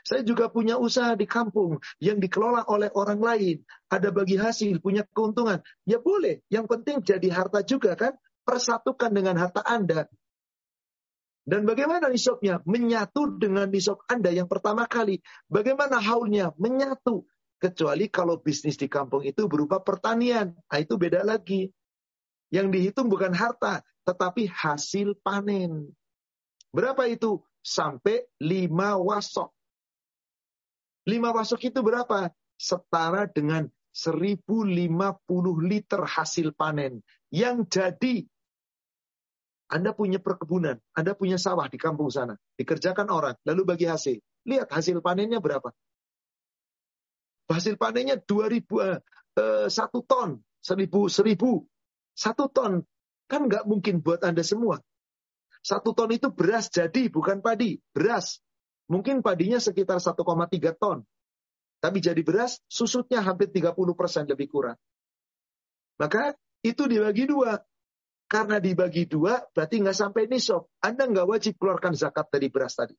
Saya 0.06 0.24
juga 0.24 0.48
punya 0.48 0.80
usaha 0.80 1.12
di 1.18 1.28
kampung 1.28 1.82
yang 2.00 2.22
dikelola 2.22 2.66
oleh 2.70 2.88
orang 2.94 3.20
lain. 3.20 3.58
Ada 3.90 4.14
bagi 4.14 4.40
hasil, 4.40 4.80
punya 4.80 5.04
keuntungan. 5.12 5.60
Ya 5.84 6.00
boleh. 6.00 6.40
Yang 6.48 6.66
penting 6.72 6.98
jadi 7.04 7.28
harta 7.34 7.66
juga 7.66 7.98
kan. 8.00 8.16
Persatukan 8.48 9.12
dengan 9.14 9.36
harta 9.38 9.62
Anda. 9.66 10.10
Dan 11.44 11.66
bagaimana 11.66 12.12
nisabnya? 12.12 12.62
Menyatu 12.68 13.40
dengan 13.40 13.68
nisab 13.72 14.04
Anda 14.06 14.30
yang 14.30 14.46
pertama 14.46 14.86
kali. 14.86 15.20
Bagaimana 15.50 15.98
haulnya? 15.98 16.54
Menyatu. 16.60 17.26
Kecuali 17.60 18.08
kalau 18.08 18.40
bisnis 18.40 18.80
di 18.80 18.88
kampung 18.88 19.28
itu 19.28 19.50
berupa 19.52 19.84
pertanian. 19.84 20.56
Nah, 20.56 20.80
itu 20.80 20.96
beda 20.96 21.28
lagi. 21.28 21.68
Yang 22.50 22.68
dihitung 22.72 23.12
bukan 23.12 23.36
harta, 23.36 23.84
tetapi 24.08 24.48
hasil 24.50 25.20
panen. 25.20 25.92
Berapa 26.72 27.06
itu? 27.12 27.44
Sampai 27.60 28.24
lima 28.40 28.96
wasok. 28.96 29.52
Lima 31.06 31.36
wasok 31.36 31.68
itu 31.68 31.84
berapa? 31.84 32.32
Setara 32.56 33.28
dengan 33.28 33.68
1050 33.92 34.70
liter 35.60 36.02
hasil 36.06 36.56
panen. 36.56 37.04
Yang 37.34 37.58
jadi 37.70 38.16
anda 39.70 39.94
punya 39.94 40.18
perkebunan, 40.18 40.82
Anda 40.98 41.14
punya 41.14 41.38
sawah 41.38 41.70
di 41.70 41.78
kampung 41.78 42.10
sana, 42.10 42.34
dikerjakan 42.58 43.06
orang, 43.14 43.38
lalu 43.46 43.70
bagi 43.70 43.86
hasil. 43.86 44.18
Lihat 44.50 44.74
hasil 44.74 44.98
panennya 45.06 45.38
berapa. 45.38 45.70
Hasil 47.54 47.78
panennya 47.78 48.18
2000 48.18 48.66
eh, 48.82 48.98
eh, 49.38 49.68
satu 49.70 50.02
ton, 50.02 50.42
seribu 50.58 51.06
seribu, 51.06 51.70
satu 52.18 52.50
ton 52.50 52.82
kan 53.30 53.46
nggak 53.46 53.70
mungkin 53.70 54.02
buat 54.02 54.26
Anda 54.26 54.42
semua. 54.42 54.82
Satu 55.62 55.94
ton 55.94 56.10
itu 56.10 56.34
beras 56.34 56.74
jadi, 56.74 57.14
bukan 57.14 57.46
padi, 57.46 57.78
beras. 57.94 58.42
Mungkin 58.90 59.22
padinya 59.22 59.62
sekitar 59.62 60.02
1,3 60.02 60.18
ton. 60.82 61.06
Tapi 61.78 62.02
jadi 62.02 62.26
beras, 62.26 62.58
susutnya 62.66 63.22
hampir 63.22 63.54
30% 63.54 63.78
lebih 64.34 64.50
kurang. 64.50 64.82
Maka 66.02 66.34
itu 66.66 66.90
dibagi 66.90 67.30
dua. 67.30 67.62
Karena 68.30 68.62
dibagi 68.62 69.10
dua, 69.10 69.42
berarti 69.42 69.82
nggak 69.82 69.98
sampai 69.98 70.30
nisab. 70.30 70.70
Anda 70.86 71.10
nggak 71.10 71.26
wajib 71.26 71.58
keluarkan 71.58 71.98
zakat 71.98 72.30
dari 72.30 72.54
beras 72.54 72.78
tadi. 72.78 72.94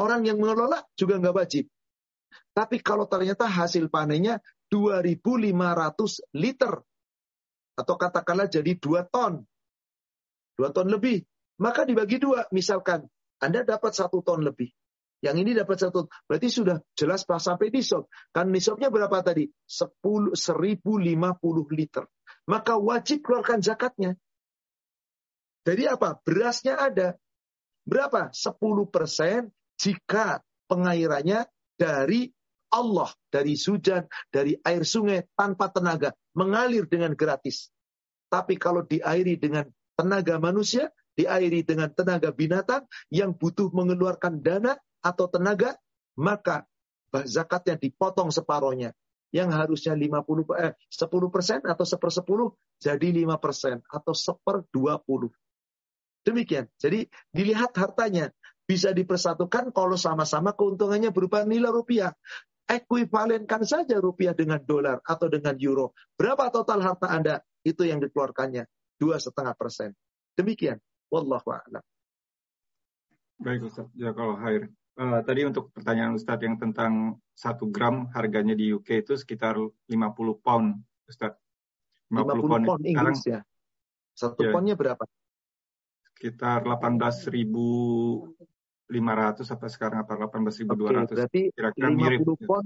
Orang 0.00 0.24
yang 0.24 0.40
mengelola 0.40 0.80
juga 0.96 1.20
nggak 1.20 1.36
wajib. 1.36 1.68
Tapi 2.56 2.80
kalau 2.80 3.04
ternyata 3.04 3.44
hasil 3.44 3.92
panennya 3.92 4.40
2.500 4.72 5.52
liter. 6.32 6.80
Atau 7.76 8.00
katakanlah 8.00 8.48
jadi 8.48 8.72
2 8.72 9.04
ton. 9.12 9.44
2 10.56 10.72
ton 10.72 10.88
lebih. 10.88 11.20
Maka 11.60 11.84
dibagi 11.84 12.16
dua. 12.16 12.48
Misalkan 12.56 13.04
Anda 13.36 13.68
dapat 13.68 13.92
satu 13.92 14.24
ton 14.24 14.40
lebih. 14.40 14.72
Yang 15.22 15.36
ini 15.46 15.50
dapat 15.54 15.78
satu, 15.78 16.10
berarti 16.26 16.50
sudah 16.50 16.82
jelas 16.98 17.22
pas 17.22 17.38
sampai 17.38 17.70
nisab. 17.70 18.10
Kan 18.34 18.50
nisabnya 18.50 18.90
berapa 18.90 19.22
tadi? 19.22 19.46
10, 19.70 20.34
1050 20.34 20.98
liter 21.70 22.08
maka 22.46 22.78
wajib 22.78 23.22
keluarkan 23.22 23.62
zakatnya. 23.62 24.18
Jadi 25.62 25.86
apa? 25.86 26.18
Berasnya 26.26 26.74
ada. 26.74 27.14
Berapa? 27.86 28.34
10% 28.34 29.50
jika 29.78 30.42
pengairannya 30.66 31.46
dari 31.78 32.30
Allah, 32.72 33.10
dari 33.28 33.54
hujan, 33.54 34.08
dari 34.32 34.56
air 34.64 34.82
sungai 34.82 35.28
tanpa 35.36 35.70
tenaga, 35.70 36.16
mengalir 36.34 36.88
dengan 36.88 37.12
gratis. 37.12 37.70
Tapi 38.32 38.56
kalau 38.56 38.82
diairi 38.82 39.36
dengan 39.36 39.68
tenaga 39.92 40.40
manusia, 40.40 40.88
diairi 41.12 41.62
dengan 41.62 41.92
tenaga 41.92 42.32
binatang 42.32 42.88
yang 43.12 43.36
butuh 43.36 43.68
mengeluarkan 43.70 44.40
dana 44.40 44.74
atau 45.04 45.28
tenaga, 45.28 45.76
maka 46.16 46.64
zakatnya 47.12 47.76
dipotong 47.76 48.32
separohnya 48.32 48.96
yang 49.32 49.48
harusnya 49.48 49.96
50 49.96 50.44
eh, 50.60 50.72
10 50.76 51.34
persen 51.34 51.60
atau 51.64 51.82
sepersepuluh 51.88 52.52
jadi 52.76 53.08
5 53.24 53.40
persen 53.40 53.80
atau 53.88 54.12
seper 54.12 54.68
20. 54.70 55.32
Demikian. 56.22 56.70
Jadi 56.78 57.08
dilihat 57.34 57.74
hartanya 57.74 58.30
bisa 58.62 58.94
dipersatukan 58.94 59.74
kalau 59.74 59.98
sama-sama 59.98 60.54
keuntungannya 60.54 61.10
berupa 61.10 61.42
nilai 61.42 61.72
rupiah. 61.72 62.14
Ekuivalenkan 62.62 63.66
saja 63.66 63.98
rupiah 63.98 64.32
dengan 64.32 64.62
dolar 64.62 65.02
atau 65.02 65.26
dengan 65.26 65.58
euro. 65.58 65.92
Berapa 66.14 66.48
total 66.54 66.78
harta 66.80 67.10
Anda? 67.10 67.42
Itu 67.66 67.82
yang 67.82 67.98
dikeluarkannya. 67.98 68.64
Dua 68.96 69.18
setengah 69.18 69.52
persen. 69.58 69.92
Demikian. 70.38 70.78
Wallahu 71.10 71.52
a'lam. 71.52 71.84
Baik 73.42 73.66
Ustaz, 73.66 73.90
ya 73.98 74.14
kalau 74.14 74.38
hair. 74.38 74.70
Uh, 75.02 75.18
tadi 75.26 75.42
untuk 75.42 75.74
pertanyaan 75.74 76.14
Ustadz 76.14 76.46
yang 76.46 76.62
tentang 76.62 77.18
satu 77.34 77.66
gram 77.66 78.06
harganya 78.14 78.54
di 78.54 78.70
UK 78.70 79.02
itu 79.02 79.18
sekitar 79.18 79.58
50 79.58 79.90
pound, 80.38 80.78
Ustadz. 81.10 81.42
50, 82.06 82.38
50 82.38 82.46
pound, 82.46 82.64
pound 82.70 82.82
Inggris 82.86 83.20
ya. 83.26 83.42
Satu 84.14 84.46
ya, 84.46 84.54
poundnya 84.54 84.78
berapa? 84.78 85.02
Sekitar 86.14 86.62
18.500 86.62 88.52
500 88.92 89.42
sampai 89.42 89.68
sekarang 89.72 89.98
apa 90.06 90.14
18.200. 90.14 90.70
Oke, 90.70 91.16
berarti 91.16 91.40
kira-kira 91.50 91.88
50 91.88 91.98
mirip. 91.98 92.20
pon. 92.46 92.64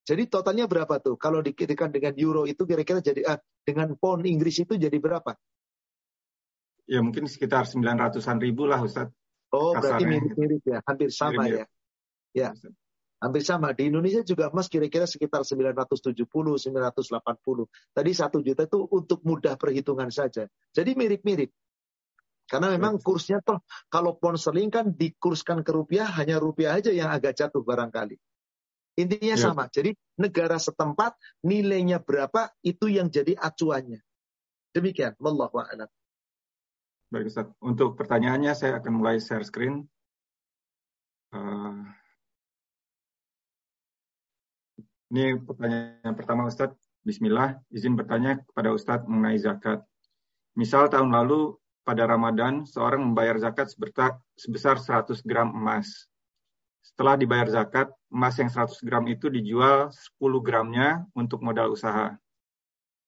Jadi 0.00 0.22
totalnya 0.26 0.64
berapa 0.66 0.98
tuh? 0.98 1.14
Kalau 1.20 1.44
dikitakan 1.44 1.92
dengan 1.92 2.16
euro 2.18 2.48
itu 2.48 2.64
kira-kira 2.66 2.98
jadi 3.04 3.20
ah, 3.28 3.38
dengan 3.62 3.94
pound 3.94 4.26
Inggris 4.26 4.64
itu 4.64 4.74
jadi 4.74 4.96
berapa? 4.96 5.36
Ya 6.90 6.98
mungkin 6.98 7.30
sekitar 7.30 7.68
900-an 7.68 8.42
ribu 8.42 8.66
lah 8.66 8.82
Ustaz. 8.82 9.12
Oh, 9.50 9.74
berarti 9.74 10.04
mirip-mirip 10.06 10.62
ya, 10.62 10.78
hampir 10.86 11.10
sama 11.10 11.46
mirip 11.46 11.66
-mirip. 11.66 11.68
ya. 12.34 12.50
Ya. 12.54 12.54
Hampir 13.20 13.44
sama. 13.44 13.76
Di 13.76 13.92
Indonesia 13.92 14.24
juga 14.24 14.48
emas 14.48 14.72
kira-kira 14.72 15.04
sekitar 15.04 15.44
970, 15.44 16.24
980. 16.24 17.68
Tadi 17.92 18.10
satu 18.16 18.40
juta 18.40 18.64
itu 18.64 18.80
untuk 18.88 19.20
mudah 19.28 19.60
perhitungan 19.60 20.08
saja. 20.08 20.48
Jadi 20.72 20.96
mirip-mirip. 20.96 21.52
Karena 22.48 22.72
memang 22.74 22.98
kursnya 22.98 23.38
toh 23.46 23.62
kalau 23.86 24.18
pound 24.18 24.34
sterling 24.34 24.74
kan 24.74 24.90
dikurskan 24.90 25.62
ke 25.62 25.70
rupiah 25.70 26.10
hanya 26.18 26.42
rupiah 26.42 26.74
aja 26.74 26.90
yang 26.90 27.12
agak 27.12 27.38
jatuh 27.38 27.62
barangkali. 27.62 28.18
Intinya 28.98 29.36
ya. 29.36 29.44
sama. 29.52 29.70
Jadi 29.70 29.94
negara 30.18 30.58
setempat 30.58 31.14
nilainya 31.46 32.02
berapa 32.02 32.50
itu 32.64 32.90
yang 32.90 33.06
jadi 33.06 33.38
acuannya. 33.38 34.02
Demikian. 34.74 35.14
Wallahu 35.22 35.62
a'lam. 35.62 35.86
Baik 37.10 37.26
Ustaz. 37.26 37.50
Untuk 37.58 37.98
pertanyaannya 37.98 38.54
saya 38.54 38.78
akan 38.78 39.02
mulai 39.02 39.18
share 39.18 39.42
screen. 39.42 39.82
Uh, 41.34 41.82
ini 45.10 45.34
pertanyaan 45.42 46.14
pertama 46.14 46.46
Ustaz. 46.46 46.70
Bismillah, 47.02 47.58
izin 47.74 47.98
bertanya 47.98 48.38
kepada 48.46 48.70
Ustadz 48.70 49.10
mengenai 49.10 49.42
zakat. 49.42 49.82
Misal 50.54 50.86
tahun 50.86 51.10
lalu 51.10 51.58
pada 51.82 52.06
Ramadan, 52.06 52.62
seorang 52.62 53.02
membayar 53.02 53.34
zakat 53.42 53.74
sebesar 54.38 54.78
100 54.78 55.26
gram 55.26 55.50
emas. 55.50 56.06
Setelah 56.86 57.18
dibayar 57.18 57.50
zakat, 57.50 57.90
emas 58.06 58.38
yang 58.38 58.54
100 58.54 58.86
gram 58.86 59.10
itu 59.10 59.26
dijual 59.26 59.90
10 59.90 60.46
gramnya 60.46 61.02
untuk 61.18 61.42
modal 61.42 61.74
usaha. 61.74 62.14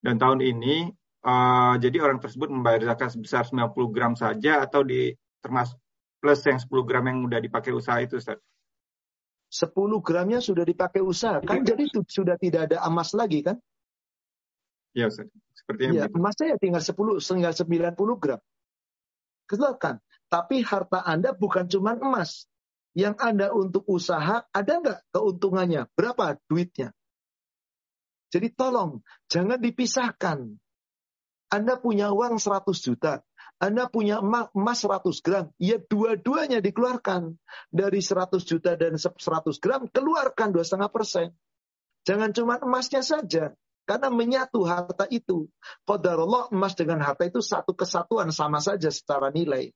Dan 0.03 0.18
tahun 0.18 0.42
ini, 0.42 0.90
uh, 1.27 1.75
jadi 1.79 1.97
orang 2.03 2.18
tersebut 2.18 2.49
membayar 2.51 2.95
zakat 2.95 3.14
sebesar 3.14 3.47
90 3.49 3.95
gram 3.95 4.12
saja 4.14 4.62
atau 4.62 4.83
di 4.87 5.14
termasuk 5.43 5.79
plus 6.23 6.41
yang 6.47 6.59
10 6.59 6.89
gram 6.89 7.05
yang 7.07 7.18
sudah 7.27 7.41
dipakai 7.43 7.73
usaha 7.75 7.99
itu, 7.99 8.14
Ustaz? 8.18 8.39
10 9.53 9.75
gramnya 10.01 10.39
sudah 10.39 10.64
dipakai 10.64 11.03
usaha. 11.03 11.43
Kan 11.43 11.66
ya. 11.66 11.75
jadi 11.75 11.85
sudah 12.09 12.37
tidak 12.39 12.73
ada 12.73 12.85
emas 12.87 13.12
lagi 13.12 13.43
kan? 13.43 13.59
Iya, 14.95 15.11
Ustaz. 15.11 15.29
Sepertinya 15.53 16.05
ya, 16.05 16.07
emasnya 16.09 16.47
ya 16.55 16.59
tinggal 16.59 16.83
10, 16.83 17.20
tinggal 17.20 17.53
90 17.55 18.23
gram 18.23 18.41
keluarkan. 19.53 20.01
Tapi 20.33 20.64
harta 20.64 21.05
Anda 21.05 21.37
bukan 21.37 21.68
cuma 21.68 21.93
emas. 21.93 22.49
Yang 22.97 23.16
Anda 23.20 23.47
untuk 23.53 23.85
usaha, 23.89 24.49
ada 24.49 24.73
nggak 24.81 25.12
keuntungannya? 25.12 25.89
Berapa 25.93 26.41
duitnya? 26.49 26.93
Jadi 28.33 28.49
tolong, 28.57 29.05
jangan 29.29 29.61
dipisahkan. 29.61 30.57
Anda 31.53 31.76
punya 31.76 32.09
uang 32.16 32.40
100 32.40 32.64
juta, 32.80 33.20
Anda 33.61 33.84
punya 33.92 34.24
emas 34.24 34.80
100 34.80 35.20
gram, 35.20 35.53
ya 35.61 35.76
dua-duanya 35.76 36.64
dikeluarkan. 36.64 37.36
Dari 37.68 38.00
100 38.00 38.40
juta 38.48 38.72
dan 38.74 38.96
100 38.96 39.20
gram, 39.61 39.84
keluarkan 39.92 40.48
2,5 40.57 40.88
persen. 40.88 41.36
Jangan 42.09 42.32
cuma 42.32 42.57
emasnya 42.57 43.05
saja. 43.05 43.53
Karena 43.84 44.09
menyatu 44.14 44.62
harta 44.64 45.11
itu. 45.11 45.50
Qadarullah 45.84 46.48
emas 46.55 46.72
dengan 46.78 47.03
harta 47.03 47.26
itu 47.26 47.42
satu 47.42 47.74
kesatuan 47.74 48.30
sama 48.30 48.62
saja 48.62 48.88
secara 48.88 49.28
nilai. 49.28 49.74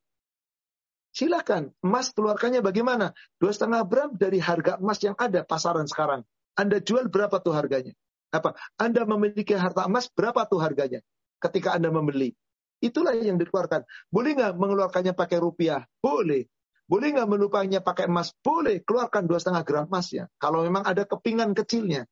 Silakan, 1.10 1.74
emas 1.82 2.14
keluarkannya 2.14 2.62
bagaimana? 2.62 3.12
Dua 3.36 3.50
setengah 3.50 3.82
gram 3.84 4.10
dari 4.14 4.38
harga 4.38 4.78
emas 4.78 5.02
yang 5.02 5.18
ada 5.18 5.42
pasaran 5.42 5.90
sekarang. 5.90 6.22
Anda 6.54 6.80
jual 6.80 7.10
berapa 7.10 7.36
tuh 7.42 7.52
harganya? 7.52 7.92
Apa? 8.30 8.54
Anda 8.78 9.04
memiliki 9.04 9.52
harta 9.58 9.84
emas 9.84 10.08
berapa 10.10 10.46
tuh 10.46 10.62
harganya? 10.62 11.02
Ketika 11.36 11.76
Anda 11.76 11.92
membeli. 11.92 12.32
Itulah 12.80 13.16
yang 13.16 13.40
dikeluarkan. 13.40 13.84
Boleh 14.12 14.36
nggak 14.36 14.54
mengeluarkannya 14.56 15.16
pakai 15.16 15.38
rupiah? 15.40 15.84
Boleh. 16.00 16.44
Boleh 16.86 17.08
nggak 17.16 17.28
melupanya 17.28 17.80
pakai 17.80 18.06
emas? 18.08 18.32
Boleh. 18.40 18.84
Keluarkan 18.84 19.24
dua 19.24 19.40
setengah 19.40 19.62
gram 19.64 19.84
emasnya. 19.88 20.28
Kalau 20.36 20.62
memang 20.64 20.84
ada 20.84 21.08
kepingan 21.08 21.56
kecilnya. 21.56 22.04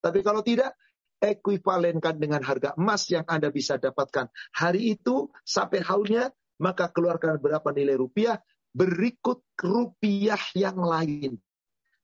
Tapi 0.00 0.20
kalau 0.24 0.40
tidak, 0.40 0.76
ekuivalenkan 1.20 2.20
dengan 2.20 2.44
harga 2.44 2.76
emas 2.76 3.08
yang 3.08 3.24
Anda 3.24 3.48
bisa 3.48 3.80
dapatkan 3.80 4.28
hari 4.52 4.96
itu 4.96 5.32
sampai 5.42 5.80
haulnya, 5.80 6.28
maka 6.60 6.92
keluarkan 6.92 7.40
berapa 7.40 7.68
nilai 7.72 7.96
rupiah, 7.96 8.36
berikut 8.76 9.44
rupiah 9.60 10.40
yang 10.52 10.76
lain. 10.76 11.40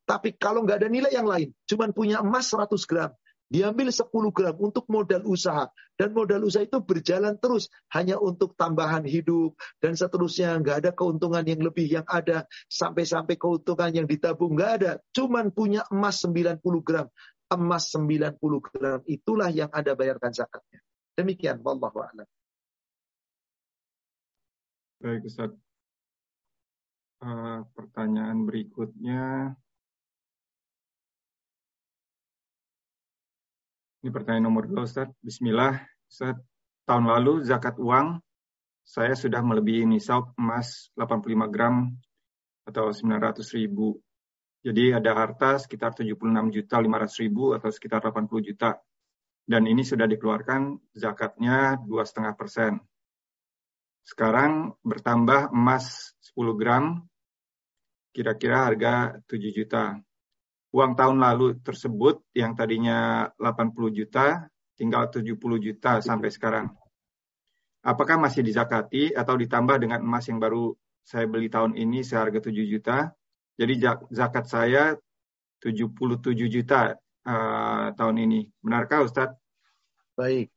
Tapi 0.03 0.35
kalau 0.35 0.67
nggak 0.67 0.83
ada 0.83 0.91
nilai 0.91 1.13
yang 1.15 1.29
lain, 1.29 1.55
cuman 1.69 1.95
punya 1.95 2.25
emas 2.25 2.51
100 2.51 2.75
gram, 2.89 3.13
diambil 3.53 3.93
10 3.93 4.09
gram 4.33 4.57
untuk 4.57 4.89
modal 4.89 5.29
usaha. 5.29 5.69
Dan 5.93 6.17
modal 6.17 6.49
usaha 6.49 6.65
itu 6.65 6.81
berjalan 6.81 7.37
terus. 7.37 7.69
Hanya 7.93 8.17
untuk 8.17 8.57
tambahan 8.57 9.05
hidup. 9.05 9.53
Dan 9.77 9.93
seterusnya 9.93 10.57
nggak 10.57 10.77
ada 10.81 10.91
keuntungan 10.97 11.45
yang 11.45 11.61
lebih 11.61 11.85
yang 11.85 12.07
ada. 12.09 12.49
Sampai-sampai 12.73 13.37
keuntungan 13.37 13.93
yang 13.93 14.09
ditabung 14.09 14.57
nggak 14.57 14.73
ada. 14.81 14.93
Cuman 15.13 15.53
punya 15.53 15.85
emas 15.93 16.25
90 16.25 16.65
gram 16.81 17.07
emas 17.53 17.93
90 17.93 18.41
gram 18.65 19.01
itulah 19.05 19.53
yang 19.53 19.69
Anda 19.69 19.93
bayarkan 19.93 20.33
zakatnya. 20.33 20.81
Demikian 21.13 21.61
wallahu 21.61 22.01
a'lam. 22.01 22.29
Baik 25.05 25.29
Ustaz. 25.29 25.53
Uh, 27.23 27.63
pertanyaan 27.77 28.49
berikutnya. 28.49 29.55
Ini 34.03 34.11
pertanyaan 34.11 34.51
nomor 34.51 34.67
dua 34.67 34.83
Ustaz. 34.83 35.09
Bismillah. 35.23 35.79
Ustaz, 36.11 36.35
tahun 36.85 37.07
lalu 37.07 37.47
zakat 37.47 37.79
uang 37.79 38.19
saya 38.83 39.15
sudah 39.15 39.39
melebihi 39.47 39.87
nisab 39.87 40.35
emas 40.35 40.91
85 40.99 41.47
gram 41.55 41.87
atau 42.67 42.91
900 42.91 43.47
ribu 43.55 44.03
jadi 44.63 44.95
ada 44.95 45.11
harta 45.19 45.59
sekitar 45.59 45.91
76 45.91 46.55
juta 46.55 46.79
500 46.79 47.23
ribu 47.27 47.51
atau 47.51 47.67
sekitar 47.75 47.99
80 47.99 48.47
juta. 48.47 48.79
Dan 49.43 49.67
ini 49.67 49.83
sudah 49.83 50.07
dikeluarkan 50.07 50.95
zakatnya 50.95 51.83
2,5 51.83 52.39
persen. 52.39 52.79
Sekarang 54.07 54.79
bertambah 54.87 55.51
emas 55.51 56.15
10 56.23 56.55
gram, 56.55 57.03
kira-kira 58.15 58.71
harga 58.71 59.19
7 59.27 59.51
juta. 59.51 59.99
Uang 60.73 60.97
tahun 60.97 61.21
lalu 61.21 61.61
tersebut 61.61 62.25
yang 62.33 62.57
tadinya 62.57 63.29
80 63.37 63.93
juta, 63.93 64.49
tinggal 64.73 65.13
70 65.13 65.37
juta 65.61 66.01
sampai 66.01 66.33
sekarang. 66.33 66.73
Apakah 67.85 68.17
masih 68.17 68.41
dizakati 68.41 69.13
atau 69.13 69.37
ditambah 69.37 69.77
dengan 69.77 70.01
emas 70.01 70.25
yang 70.33 70.41
baru 70.41 70.73
saya 71.05 71.29
beli 71.29 71.53
tahun 71.53 71.77
ini 71.77 72.01
seharga 72.01 72.41
7 72.41 72.57
juta? 72.65 73.13
Jadi 73.61 73.75
zakat 74.09 74.49
saya 74.49 74.97
77 75.61 76.35
juta 76.49 76.97
uh, 77.29 77.87
tahun 77.93 78.17
ini. 78.25 78.49
Benarkah 78.65 79.05
Ustadz? 79.05 79.37
Baik. 80.17 80.49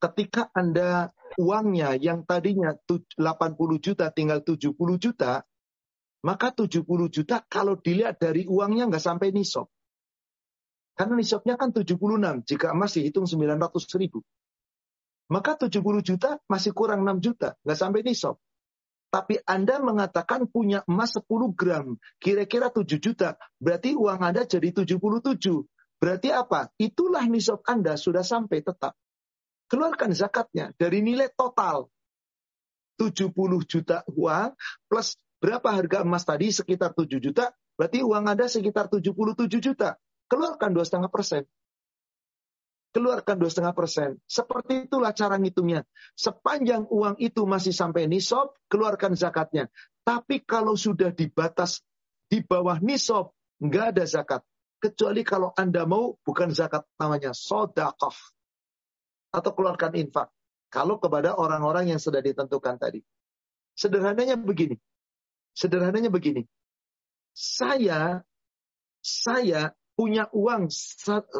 Ketika 0.00 0.48
Anda 0.56 1.12
uangnya 1.36 1.96
yang 1.96 2.24
tadinya 2.24 2.72
80 2.72 3.20
juta 3.84 4.08
tinggal 4.14 4.40
70 4.40 4.74
juta, 4.96 5.44
maka 6.24 6.56
70 6.56 6.88
juta 7.12 7.44
kalau 7.44 7.76
dilihat 7.76 8.16
dari 8.16 8.48
uangnya 8.48 8.88
nggak 8.88 9.04
sampai 9.04 9.28
nisab. 9.30 9.68
Karena 10.96 11.20
nisabnya 11.20 11.60
kan 11.60 11.68
76, 11.68 12.00
jika 12.48 12.72
emas 12.72 12.96
dihitung 12.96 13.28
900 13.28 14.00
ribu. 14.00 14.24
Maka 15.28 15.60
70 15.60 16.00
juta 16.00 16.40
masih 16.48 16.72
kurang 16.72 17.04
6 17.04 17.20
juta, 17.20 17.60
nggak 17.60 17.78
sampai 17.78 18.00
nisab. 18.00 18.40
Tapi 19.12 19.38
Anda 19.46 19.78
mengatakan 19.78 20.48
punya 20.48 20.82
emas 20.88 21.14
10 21.14 21.28
gram, 21.52 22.00
kira-kira 22.18 22.72
7 22.72 22.98
juta. 22.98 23.36
Berarti 23.60 23.92
uang 23.94 24.20
Anda 24.24 24.48
jadi 24.48 24.72
77. 24.72 25.20
Berarti 26.00 26.28
apa? 26.32 26.72
Itulah 26.80 27.28
nisab 27.28 27.62
Anda 27.68 28.00
sudah 28.00 28.24
sampai 28.24 28.64
tetap. 28.64 28.96
Keluarkan 29.68 30.16
zakatnya 30.16 30.72
dari 30.80 31.04
nilai 31.04 31.30
total. 31.36 31.90
70 32.98 33.34
juta 33.66 34.06
uang 34.06 34.54
plus 34.86 35.18
berapa 35.44 35.68
harga 35.68 36.00
emas 36.00 36.24
tadi 36.24 36.48
sekitar 36.48 36.96
7 36.96 37.20
juta. 37.20 37.52
Berarti 37.76 38.00
uang 38.00 38.24
Anda 38.24 38.48
sekitar 38.48 38.88
77 38.88 39.60
juta. 39.60 40.00
Keluarkan 40.24 40.72
2,5 40.72 41.12
persen 41.12 41.44
keluarkan 42.94 43.42
dua 43.42 43.50
setengah 43.50 43.74
persen. 43.74 44.22
Seperti 44.22 44.86
itulah 44.86 45.10
cara 45.10 45.34
ngitungnya. 45.34 45.82
Sepanjang 46.14 46.86
uang 46.86 47.18
itu 47.18 47.42
masih 47.42 47.74
sampai 47.74 48.06
nisab, 48.06 48.54
keluarkan 48.70 49.18
zakatnya. 49.18 49.66
Tapi 50.06 50.46
kalau 50.46 50.78
sudah 50.78 51.10
di 51.10 51.26
batas 51.26 51.82
di 52.30 52.38
bawah 52.38 52.78
nisab, 52.78 53.34
nggak 53.58 53.98
ada 53.98 54.04
zakat. 54.06 54.40
Kecuali 54.78 55.26
kalau 55.26 55.50
Anda 55.58 55.82
mau, 55.82 56.14
bukan 56.22 56.54
zakat 56.54 56.86
namanya, 56.94 57.34
sodakoh. 57.34 58.14
Atau 59.34 59.50
keluarkan 59.58 59.98
infak. 59.98 60.30
Kalau 60.70 61.02
kepada 61.02 61.34
orang-orang 61.34 61.90
yang 61.90 61.98
sudah 61.98 62.22
ditentukan 62.22 62.78
tadi. 62.78 63.02
Sederhananya 63.74 64.38
begini. 64.38 64.78
Sederhananya 65.54 66.10
begini. 66.10 66.44
Saya 67.34 68.22
saya 68.98 69.74
punya 69.94 70.26
uang 70.34 70.66
80 70.70 71.38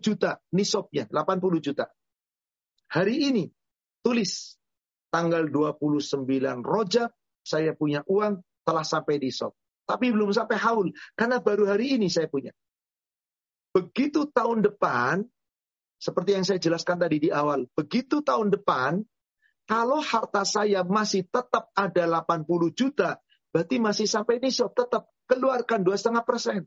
juta 0.00 0.40
nisabnya, 0.56 1.04
80 1.12 1.60
juta. 1.60 1.92
Hari 2.88 3.28
ini 3.28 3.44
tulis 4.00 4.56
tanggal 5.12 5.46
29 5.48 6.24
Rojab 6.64 7.12
saya 7.44 7.76
punya 7.76 8.00
uang 8.08 8.40
telah 8.64 8.82
sampai 8.82 9.20
di 9.20 9.28
nisab. 9.28 9.52
Tapi 9.84 10.08
belum 10.08 10.32
sampai 10.32 10.56
haul 10.56 10.88
karena 11.12 11.44
baru 11.44 11.68
hari 11.68 12.00
ini 12.00 12.08
saya 12.08 12.24
punya. 12.24 12.56
Begitu 13.76 14.32
tahun 14.32 14.64
depan 14.64 15.28
seperti 16.00 16.30
yang 16.32 16.44
saya 16.48 16.56
jelaskan 16.56 16.96
tadi 16.96 17.28
di 17.28 17.28
awal, 17.28 17.68
begitu 17.76 18.24
tahun 18.24 18.48
depan 18.54 19.04
kalau 19.64 20.00
harta 20.00 20.44
saya 20.44 20.84
masih 20.84 21.24
tetap 21.28 21.72
ada 21.72 22.04
80 22.04 22.48
juta, 22.76 23.20
berarti 23.54 23.78
masih 23.78 24.10
sampai 24.10 24.42
nisab, 24.42 24.74
tetap 24.74 25.06
keluarkan 25.30 25.86
2,5 25.86 26.26
persen. 26.26 26.66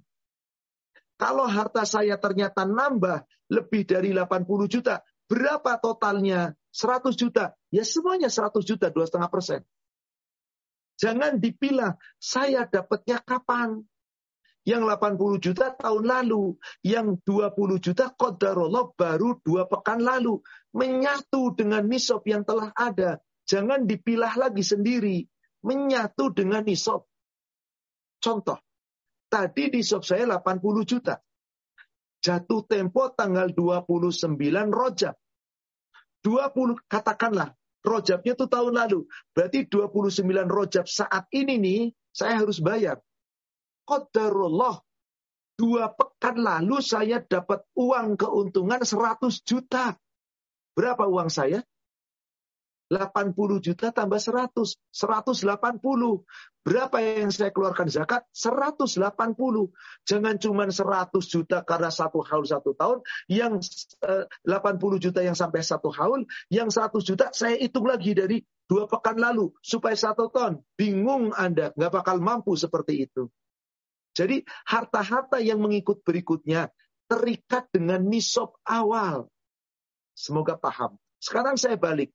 Kalau 1.20 1.44
harta 1.44 1.84
saya 1.84 2.16
ternyata 2.16 2.64
nambah 2.64 3.28
lebih 3.52 3.84
dari 3.84 4.16
80 4.16 4.48
juta, 4.72 5.04
berapa 5.28 5.76
totalnya? 5.84 6.56
100 6.72 7.20
juta. 7.20 7.52
Ya 7.74 7.84
semuanya 7.84 8.32
100 8.32 8.64
juta, 8.64 8.88
2,5 8.88 9.28
persen. 9.28 9.68
Jangan 10.96 11.38
dipilah, 11.38 12.00
saya 12.18 12.64
dapatnya 12.64 13.20
kapan? 13.20 13.84
Yang 14.68 14.84
80 15.00 15.44
juta 15.44 15.66
tahun 15.74 16.04
lalu. 16.08 16.56
Yang 16.86 17.24
20 17.24 17.80
juta 17.84 18.12
kodarullah 18.12 18.92
baru 18.96 19.40
dua 19.40 19.64
pekan 19.64 20.04
lalu. 20.04 20.44
Menyatu 20.76 21.56
dengan 21.56 21.88
nisab 21.88 22.24
yang 22.28 22.44
telah 22.44 22.76
ada. 22.76 23.24
Jangan 23.48 23.88
dipilah 23.88 24.36
lagi 24.36 24.62
sendiri. 24.62 25.24
Menyatu 25.68 26.32
dengan 26.32 26.63
nisab. 26.63 27.03
Contoh. 28.24 28.55
Tadi 29.28 29.68
nisab 29.68 30.07
saya 30.07 30.24
80 30.24 30.88
juta. 30.88 31.20
Jatuh 32.24 32.63
tempo 32.63 33.11
tanggal 33.11 33.51
29 33.51 34.39
rojab. 34.72 35.15
20, 36.24 36.80
katakanlah, 36.89 37.53
rojabnya 37.86 38.34
itu 38.36 38.45
tahun 38.47 38.74
lalu. 38.74 38.99
Berarti 39.36 39.68
29 39.70 40.47
rojab 40.47 40.86
saat 40.88 41.28
ini 41.36 41.55
nih, 41.59 41.82
saya 42.11 42.41
harus 42.41 42.59
bayar. 42.63 42.97
Qadarullah. 43.86 44.82
Dua 45.57 45.89
pekan 45.89 46.38
lalu 46.38 46.86
saya 46.86 47.18
dapat 47.18 47.65
uang 47.74 48.13
keuntungan 48.13 48.82
100 48.82 49.41
juta. 49.41 49.97
Berapa 50.78 51.09
uang 51.09 51.34
saya? 51.34 51.65
80 52.88 53.60
juta 53.60 53.92
tambah 53.92 54.20
100. 54.20 54.80
180. 54.92 56.24
Berapa 56.64 56.98
yang 57.00 57.32
saya 57.32 57.52
keluarkan 57.52 57.88
zakat? 57.92 58.24
180. 58.32 59.00
Jangan 60.08 60.36
cuma 60.40 60.68
100 60.68 61.12
juta 61.28 61.64
karena 61.64 61.92
satu 61.92 62.24
haul 62.24 62.48
satu 62.48 62.72
tahun. 62.76 63.04
Yang 63.28 63.88
80 64.44 65.04
juta 65.04 65.20
yang 65.24 65.36
sampai 65.36 65.64
satu 65.64 65.92
haul. 65.92 66.24
Yang 66.48 66.80
100 66.80 67.08
juta 67.08 67.26
saya 67.36 67.56
hitung 67.60 67.88
lagi 67.88 68.16
dari 68.16 68.40
dua 68.68 68.88
pekan 68.88 69.20
lalu. 69.20 69.52
Supaya 69.60 69.96
satu 69.96 70.32
ton. 70.32 70.64
Bingung 70.80 71.36
Anda. 71.36 71.76
Nggak 71.76 71.92
bakal 71.92 72.24
mampu 72.24 72.56
seperti 72.56 73.08
itu. 73.08 73.28
Jadi 74.16 74.42
harta-harta 74.66 75.38
yang 75.38 75.62
mengikut 75.62 76.02
berikutnya 76.02 76.74
terikat 77.06 77.70
dengan 77.70 78.02
nisab 78.04 78.58
awal. 78.66 79.30
Semoga 80.18 80.58
paham. 80.58 80.98
Sekarang 81.22 81.54
saya 81.56 81.78
balik. 81.78 82.10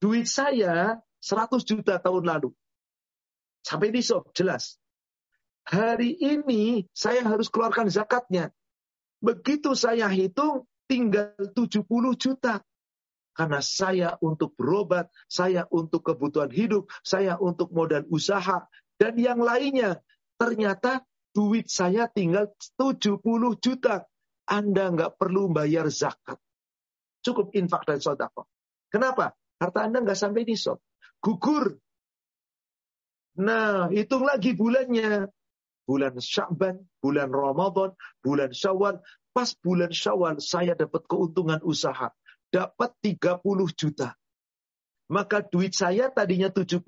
Duit 0.00 0.24
saya 0.24 0.96
100 1.20 1.60
juta 1.68 2.00
tahun 2.00 2.24
lalu. 2.24 2.50
Sampai 3.60 3.92
nisab, 3.92 4.32
jelas. 4.32 4.80
Hari 5.68 6.16
ini 6.16 6.88
saya 6.96 7.20
harus 7.28 7.52
keluarkan 7.52 7.92
zakatnya. 7.92 8.48
Begitu 9.20 9.76
saya 9.76 10.08
hitung, 10.08 10.64
tinggal 10.88 11.36
70 11.36 11.84
juta. 12.16 12.64
Karena 13.36 13.60
saya 13.60 14.16
untuk 14.24 14.56
berobat, 14.56 15.12
saya 15.28 15.68
untuk 15.68 16.08
kebutuhan 16.08 16.50
hidup, 16.50 16.88
saya 17.04 17.36
untuk 17.36 17.70
modal 17.70 18.02
usaha, 18.08 18.66
dan 18.96 19.14
yang 19.20 19.38
lainnya. 19.38 20.00
Ternyata 20.40 21.04
duit 21.36 21.68
saya 21.68 22.08
tinggal 22.08 22.50
70 22.80 23.20
juta. 23.60 24.08
Anda 24.48 24.90
nggak 24.90 25.20
perlu 25.20 25.52
bayar 25.52 25.92
zakat. 25.92 26.40
Cukup 27.20 27.52
infak 27.52 27.84
dan 27.84 28.00
sodako. 28.00 28.48
Kenapa? 28.90 29.36
Harta 29.60 29.84
Anda 29.84 30.00
nggak 30.00 30.16
sampai 30.16 30.48
nisab. 30.48 30.80
Gugur. 31.20 31.76
Nah, 33.36 33.92
hitung 33.92 34.24
lagi 34.24 34.56
bulannya. 34.56 35.28
Bulan 35.84 36.16
Sya'ban, 36.16 36.80
bulan 37.04 37.28
Ramadan, 37.28 37.92
bulan 38.24 38.56
Syawal. 38.56 39.04
Pas 39.36 39.52
bulan 39.60 39.92
Syawal 39.92 40.40
saya 40.40 40.72
dapat 40.72 41.04
keuntungan 41.04 41.60
usaha. 41.60 42.08
Dapat 42.48 42.90
30 43.04 43.44
juta. 43.76 44.16
Maka 45.10 45.42
duit 45.44 45.74
saya 45.74 46.08
tadinya 46.08 46.48
70, 46.48 46.80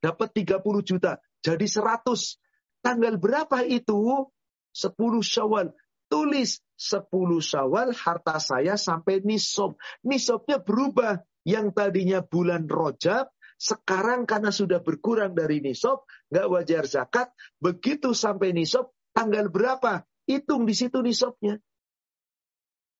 dapat 0.00 0.28
30 0.32 0.80
juta. 0.86 1.20
Jadi 1.44 1.66
100. 1.68 2.40
Tanggal 2.80 3.20
berapa 3.20 3.60
itu? 3.66 4.30
10 4.72 5.20
Syawal. 5.20 5.74
Tulis 6.08 6.64
10 6.78 7.06
Syawal 7.44 7.92
harta 7.92 8.40
saya 8.40 8.80
sampai 8.80 9.20
nisab. 9.26 9.76
Nisabnya 10.06 10.62
berubah. 10.62 11.20
Yang 11.44 11.66
tadinya 11.72 12.20
bulan 12.20 12.68
Rojab, 12.68 13.32
sekarang 13.60 14.24
karena 14.24 14.48
sudah 14.48 14.80
berkurang 14.80 15.36
dari 15.36 15.60
nisab, 15.60 16.08
nggak 16.32 16.46
wajar 16.48 16.84
zakat. 16.88 17.28
Begitu 17.60 18.16
sampai 18.16 18.56
nisab, 18.56 18.88
tanggal 19.12 19.52
berapa? 19.52 20.04
Hitung 20.24 20.64
di 20.64 20.72
situ 20.72 21.04
nisabnya. 21.04 21.60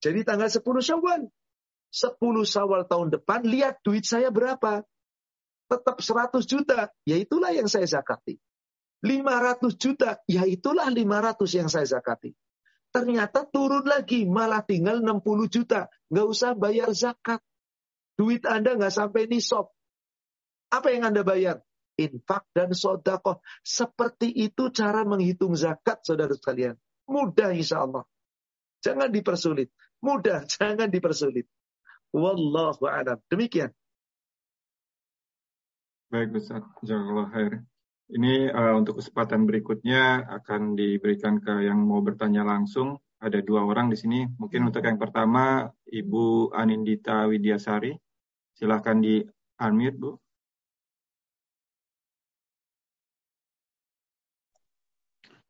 Jadi 0.01 0.21
tanggal 0.25 0.49
10 0.49 0.61
Syawal. 0.61 1.29
10 1.93 2.17
Syawal 2.45 2.85
tahun 2.89 3.09
depan, 3.13 3.45
lihat 3.45 3.81
duit 3.85 4.05
saya 4.05 4.29
berapa. 4.29 4.85
Tetap 5.69 5.97
100 6.01 6.45
juta. 6.45 6.93
Ya 7.09 7.17
itulah 7.17 7.53
yang 7.57 7.69
saya 7.69 7.89
zakati. 7.89 8.37
500 9.01 9.81
juta, 9.81 10.21
ya 10.29 10.45
itulah 10.45 10.89
500 10.93 11.57
yang 11.57 11.69
saya 11.73 11.89
zakati. 11.89 12.37
Ternyata 12.93 13.49
turun 13.49 13.87
lagi, 13.87 14.29
malah 14.29 14.61
tinggal 14.61 15.01
60 15.01 15.49
juta. 15.49 15.89
Nggak 16.13 16.27
usah 16.27 16.53
bayar 16.53 16.91
zakat. 16.93 17.41
Duit 18.21 18.45
Anda 18.45 18.77
nggak 18.77 18.93
sampai 18.93 19.33
nisab. 19.33 19.73
Apa 20.69 20.93
yang 20.93 21.09
Anda 21.09 21.25
bayar? 21.25 21.65
Infak 21.97 22.45
dan 22.53 22.77
sodakoh. 22.77 23.41
Seperti 23.65 24.29
itu 24.29 24.69
cara 24.77 25.09
menghitung 25.09 25.57
zakat, 25.57 26.05
saudara 26.05 26.37
sekalian. 26.37 26.77
Mudah 27.09 27.57
insya 27.57 27.89
Allah. 27.89 28.05
Jangan 28.85 29.09
dipersulit. 29.09 29.73
Mudah, 30.05 30.45
jangan 30.53 30.93
dipersulit. 30.93 31.49
Wallahu 32.13 32.85
a'lam. 32.85 33.25
Demikian. 33.33 33.73
Baik, 36.13 36.37
Ustaz. 36.37 36.61
Jazakallah 36.85 37.33
khair. 37.33 37.65
Ini 38.13 38.53
uh, 38.53 38.77
untuk 38.77 39.01
kesempatan 39.01 39.49
berikutnya 39.49 40.29
akan 40.29 40.77
diberikan 40.77 41.41
ke 41.41 41.65
yang 41.65 41.89
mau 41.89 42.05
bertanya 42.05 42.45
langsung. 42.45 43.01
Ada 43.17 43.41
dua 43.41 43.65
orang 43.65 43.89
di 43.89 43.97
sini. 43.97 44.29
Mungkin 44.29 44.69
untuk 44.69 44.85
yang 44.85 45.01
pertama, 45.01 45.73
Ibu 45.89 46.53
Anindita 46.53 47.25
Widyasari. 47.25 48.10
Silahkan 48.61 49.01
di 49.01 49.25
unmute, 49.57 49.97
Bu. 49.97 50.11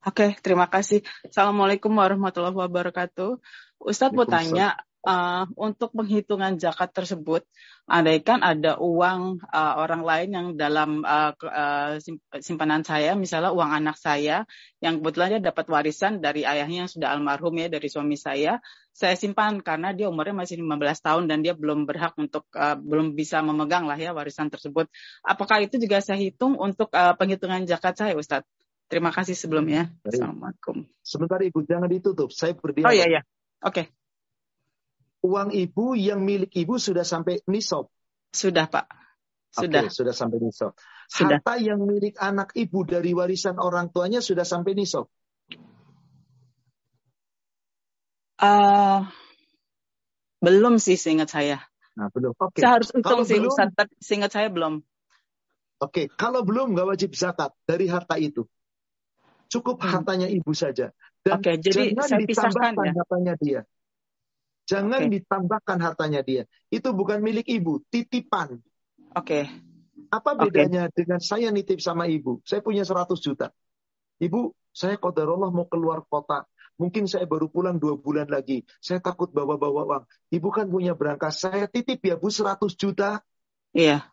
Oke, 0.06 0.38
terima 0.40 0.70
kasih. 0.70 1.02
Assalamualaikum 1.26 1.90
warahmatullahi 1.90 2.54
wabarakatuh. 2.54 3.36
Ustadz 3.82 4.14
mau 4.14 4.24
tanya, 4.24 4.78
uh, 5.04 5.44
untuk 5.56 5.92
penghitungan 5.96 6.60
zakat 6.60 6.92
tersebut, 6.92 7.44
andaikan 7.88 8.44
ada 8.44 8.76
uang 8.76 9.40
uh, 9.48 9.74
orang 9.80 10.02
lain 10.04 10.28
yang 10.30 10.46
dalam 10.56 11.02
uh, 11.02 11.32
uh, 11.34 11.96
simpanan 12.40 12.84
saya, 12.84 13.16
misalnya 13.16 13.52
uang 13.52 13.70
anak 13.70 13.96
saya, 13.96 14.44
yang 14.84 15.00
kebetulan 15.00 15.38
dia 15.38 15.42
dapat 15.52 15.66
warisan 15.68 16.20
dari 16.20 16.44
ayahnya 16.44 16.86
yang 16.86 16.90
sudah 16.90 17.12
almarhum 17.12 17.56
ya, 17.56 17.68
dari 17.72 17.88
suami 17.88 18.16
saya, 18.16 18.60
saya 18.92 19.16
simpan 19.16 19.64
karena 19.64 19.96
dia 19.96 20.10
umurnya 20.10 20.44
masih 20.44 20.60
15 20.60 21.06
tahun 21.06 21.24
dan 21.30 21.38
dia 21.40 21.56
belum 21.56 21.88
berhak 21.88 22.14
untuk, 22.20 22.44
uh, 22.52 22.76
belum 22.76 23.16
bisa 23.16 23.40
memegang 23.40 23.88
lah 23.88 23.96
ya 23.96 24.12
warisan 24.12 24.52
tersebut. 24.52 24.90
Apakah 25.24 25.64
itu 25.64 25.80
juga 25.80 26.04
saya 26.04 26.20
hitung 26.20 26.60
untuk 26.60 26.92
uh, 26.92 27.16
penghitungan 27.16 27.64
zakat 27.64 27.96
saya, 27.96 28.12
Ustadz? 28.16 28.48
Terima 28.90 29.14
kasih 29.14 29.38
sebelumnya. 29.38 29.86
Assalamualaikum. 30.02 30.82
Sebentar 31.06 31.38
Ibu, 31.38 31.62
jangan 31.62 31.86
ditutup. 31.86 32.34
Saya 32.34 32.58
berdiri. 32.58 32.82
Oh 32.82 32.90
iya, 32.90 33.06
iya. 33.06 33.22
Oke. 33.62 33.86
Okay 33.86 33.99
uang 35.20 35.52
ibu 35.52 35.96
yang 35.96 36.24
milik 36.24 36.52
ibu 36.56 36.80
sudah 36.80 37.04
sampai 37.04 37.44
nisab? 37.48 37.88
Sudah, 38.32 38.66
Pak. 38.68 38.86
Sudah. 39.50 39.86
Okay, 39.86 39.92
sudah 39.92 40.14
sampai 40.14 40.38
nisab. 40.38 40.72
Sudah. 41.10 41.42
Harta 41.42 41.58
yang 41.58 41.82
milik 41.82 42.16
anak 42.22 42.54
ibu 42.54 42.86
dari 42.86 43.10
warisan 43.12 43.58
orang 43.58 43.90
tuanya 43.90 44.22
sudah 44.22 44.46
sampai 44.46 44.78
nisab? 44.78 45.10
Uh, 48.40 49.04
belum 50.40 50.80
sih 50.80 50.96
seingat 50.96 51.28
saya. 51.28 51.60
Nah, 51.98 52.08
belum. 52.08 52.32
Oke. 52.38 52.56
Okay. 52.56 52.60
Saya 52.64 52.72
harus 52.80 52.88
hitung 52.94 53.22
sih, 53.28 53.36
belum, 53.42 53.52
Ustaz. 53.52 53.68
Seingat 54.00 54.30
saya 54.32 54.48
belum. 54.48 54.80
Oke, 55.80 56.12
kalau 56.12 56.44
belum 56.44 56.76
nggak 56.76 56.88
wajib 56.92 57.10
zakat 57.16 57.56
dari 57.64 57.88
harta 57.88 58.16
itu. 58.16 58.44
Cukup 59.50 59.82
hmm. 59.82 59.90
hartanya 59.90 60.28
ibu 60.30 60.52
saja. 60.54 60.92
Dan 61.20 61.40
Oke, 61.40 61.58
jadi 61.58 61.92
jangan 61.92 62.06
saya 62.06 62.20
ditambahkan 62.24 62.84
ya. 62.86 62.92
hartanya 62.96 63.34
dia. 63.40 63.60
Jangan 64.70 65.10
Oke. 65.10 65.18
ditambahkan 65.18 65.78
hartanya 65.82 66.22
dia. 66.22 66.46
Itu 66.70 66.94
bukan 66.94 67.18
milik 67.18 67.50
ibu, 67.50 67.82
titipan. 67.90 68.62
Oke. 69.18 69.50
Apa 70.14 70.38
bedanya 70.38 70.86
Oke. 70.86 71.02
dengan 71.02 71.18
saya 71.18 71.50
nitip 71.50 71.82
sama 71.82 72.06
ibu? 72.06 72.38
Saya 72.46 72.62
punya 72.62 72.86
100 72.86 73.18
juta. 73.18 73.50
Ibu, 74.22 74.54
saya 74.70 74.94
kodarullah 74.94 75.50
mau 75.50 75.66
keluar 75.66 76.06
kota. 76.06 76.46
Mungkin 76.78 77.10
saya 77.10 77.26
baru 77.26 77.50
pulang 77.50 77.82
dua 77.82 77.98
bulan 77.98 78.30
lagi. 78.30 78.62
Saya 78.78 79.02
takut 79.02 79.34
bawa-bawa 79.34 79.82
uang. 79.90 80.04
Ibu 80.30 80.48
kan 80.54 80.70
punya 80.70 80.94
berangkas. 80.94 81.42
Saya 81.42 81.66
titip 81.66 81.98
ya 82.06 82.14
Bu 82.14 82.30
100 82.30 82.72
juta. 82.78 83.20
Iya. 83.74 84.06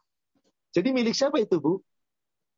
Jadi 0.73 0.89
milik 0.89 1.13
siapa 1.13 1.37
itu 1.37 1.61
Bu? 1.61 1.79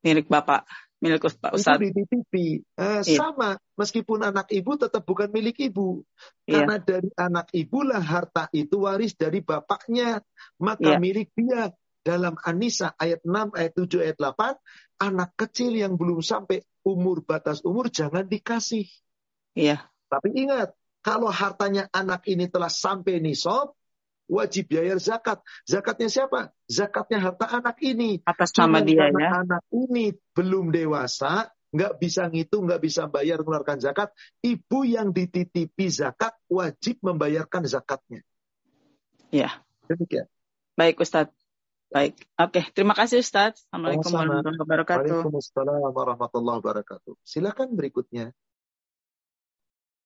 Milik 0.01 0.31
Bapak. 0.31 0.63
Milik 0.99 1.23
Pak 1.23 1.55
Ustadz. 1.55 1.79
Itu 1.79 1.95
dititipi. 1.95 2.59
Uh, 2.75 2.99
iya. 3.07 3.17
Sama. 3.23 3.55
Meskipun 3.79 4.19
anak 4.19 4.51
ibu 4.51 4.75
tetap 4.75 5.07
bukan 5.07 5.31
milik 5.31 5.55
ibu. 5.63 6.03
Iya. 6.43 6.67
Karena 6.67 6.75
dari 6.83 7.09
anak 7.15 7.47
ibulah 7.55 8.03
harta 8.03 8.51
itu 8.51 8.83
waris 8.83 9.15
dari 9.15 9.39
bapaknya. 9.39 10.19
Maka 10.59 10.95
iya. 10.95 10.99
milik 10.99 11.31
dia 11.31 11.71
dalam 12.03 12.35
Anisa 12.43 12.91
ayat 12.99 13.23
6, 13.23 13.55
ayat 13.55 13.73
7, 13.75 14.03
ayat 14.03 14.17
8, 14.19 15.07
anak 15.07 15.29
kecil 15.39 15.71
yang 15.71 15.95
belum 15.95 16.19
sampai 16.19 16.63
umur 16.83 17.23
batas 17.23 17.63
umur 17.63 17.87
jangan 17.87 18.27
dikasih. 18.27 18.87
Iya. 19.55 19.87
Tapi 20.11 20.35
ingat, 20.35 20.75
kalau 20.99 21.31
hartanya 21.31 21.87
anak 21.95 22.27
ini 22.27 22.51
telah 22.51 22.67
sampai 22.67 23.23
nisab, 23.23 23.71
wajib 24.29 24.69
bayar 24.69 25.01
zakat. 25.01 25.41
Zakatnya 25.65 26.07
siapa? 26.07 26.53
Zakatnya 26.69 27.19
harta 27.19 27.49
anak 27.49 27.81
ini. 27.81 28.21
Atas 28.23 28.53
nama 28.55 28.79
dia 28.85 29.09
ya. 29.09 29.41
Anak 29.41 29.65
ini 29.73 30.13
belum 30.37 30.69
dewasa, 30.69 31.49
nggak 31.73 31.97
bisa 31.97 32.29
ngitung, 32.29 32.69
nggak 32.69 32.81
bisa 32.85 33.09
bayar 33.09 33.41
mengeluarkan 33.41 33.81
zakat. 33.81 34.13
Ibu 34.45 34.85
yang 34.85 35.09
dititipi 35.09 35.89
zakat 35.89 36.37
wajib 36.45 37.01
membayarkan 37.01 37.65
zakatnya. 37.65 38.21
Iya. 39.33 39.49
Demikian. 39.89 40.29
Baik 40.77 41.01
Ustadz. 41.01 41.33
Baik, 41.89 42.21
oke. 42.37 42.61
Terima 42.77 42.93
kasih 42.93 43.25
Ustaz. 43.25 43.65
Assalamualaikum 43.65 44.13
warahmatullahi 44.13 44.61
wabarakatuh. 44.61 45.09
Waalaikumsalam 45.25 45.89
warahmatullahi 45.89 46.57
wabarakatuh. 46.61 47.13
Silakan 47.25 47.73
berikutnya. 47.73 48.29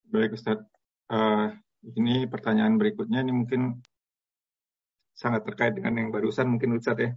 Baik 0.08 0.32
Ustaz. 0.40 0.64
Uh, 1.12 1.52
ini 1.84 2.24
pertanyaan 2.24 2.80
berikutnya 2.80 3.20
ini 3.20 3.36
mungkin 3.36 3.84
sangat 5.14 5.46
terkait 5.46 5.72
dengan 5.78 5.94
yang 5.94 6.10
barusan 6.10 6.50
mungkin 6.50 6.76
Ustaz 6.76 6.98
ya. 6.98 7.10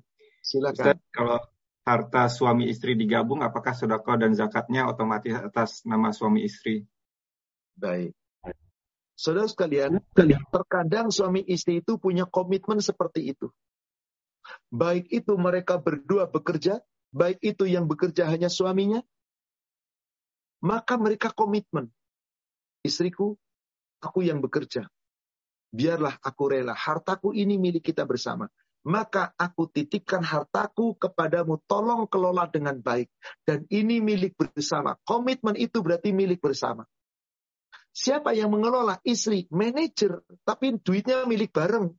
Silakan. 0.46 0.78
Ustaz, 0.78 0.98
kalau 1.10 1.42
harta 1.84 2.24
suami 2.30 2.70
istri 2.70 2.94
digabung, 2.94 3.42
apakah 3.42 3.74
sodako 3.74 4.16
dan 4.16 4.38
zakatnya 4.38 4.86
otomatis 4.86 5.34
atas 5.34 5.82
nama 5.84 6.14
suami 6.14 6.46
istri? 6.46 6.86
Baik. 7.74 8.14
Saudara 9.18 9.50
sekalian, 9.50 9.98
terkadang 10.54 11.10
suami 11.10 11.42
istri 11.42 11.82
itu 11.82 11.98
punya 11.98 12.30
komitmen 12.30 12.78
seperti 12.78 13.34
itu. 13.34 13.50
Baik 14.70 15.10
itu 15.10 15.34
mereka 15.36 15.82
berdua 15.82 16.30
bekerja, 16.30 16.86
baik 17.10 17.42
itu 17.42 17.66
yang 17.66 17.90
bekerja 17.90 18.30
hanya 18.30 18.48
suaminya, 18.48 19.02
maka 20.62 21.02
mereka 21.02 21.34
komitmen. 21.34 21.90
Istriku, 22.86 23.36
aku 24.04 24.22
yang 24.22 24.38
bekerja. 24.44 24.86
Biarlah 25.72 26.16
aku 26.24 26.44
rela, 26.52 26.74
hartaku 26.74 27.36
ini 27.36 27.60
milik 27.60 27.84
kita 27.84 28.08
bersama. 28.08 28.48
Maka 28.88 29.36
aku 29.36 29.68
titipkan 29.68 30.24
hartaku 30.24 30.96
kepadamu, 30.96 31.60
tolong 31.68 32.08
kelola 32.08 32.48
dengan 32.48 32.80
baik. 32.80 33.12
Dan 33.44 33.68
ini 33.68 34.00
milik 34.00 34.40
bersama. 34.40 34.96
Komitmen 35.04 35.60
itu 35.60 35.84
berarti 35.84 36.16
milik 36.16 36.40
bersama. 36.40 36.88
Siapa 37.92 38.32
yang 38.32 38.54
mengelola? 38.54 39.02
Istri, 39.04 39.52
manajer, 39.52 40.24
tapi 40.48 40.80
duitnya 40.80 41.28
milik 41.28 41.52
bareng. 41.52 41.92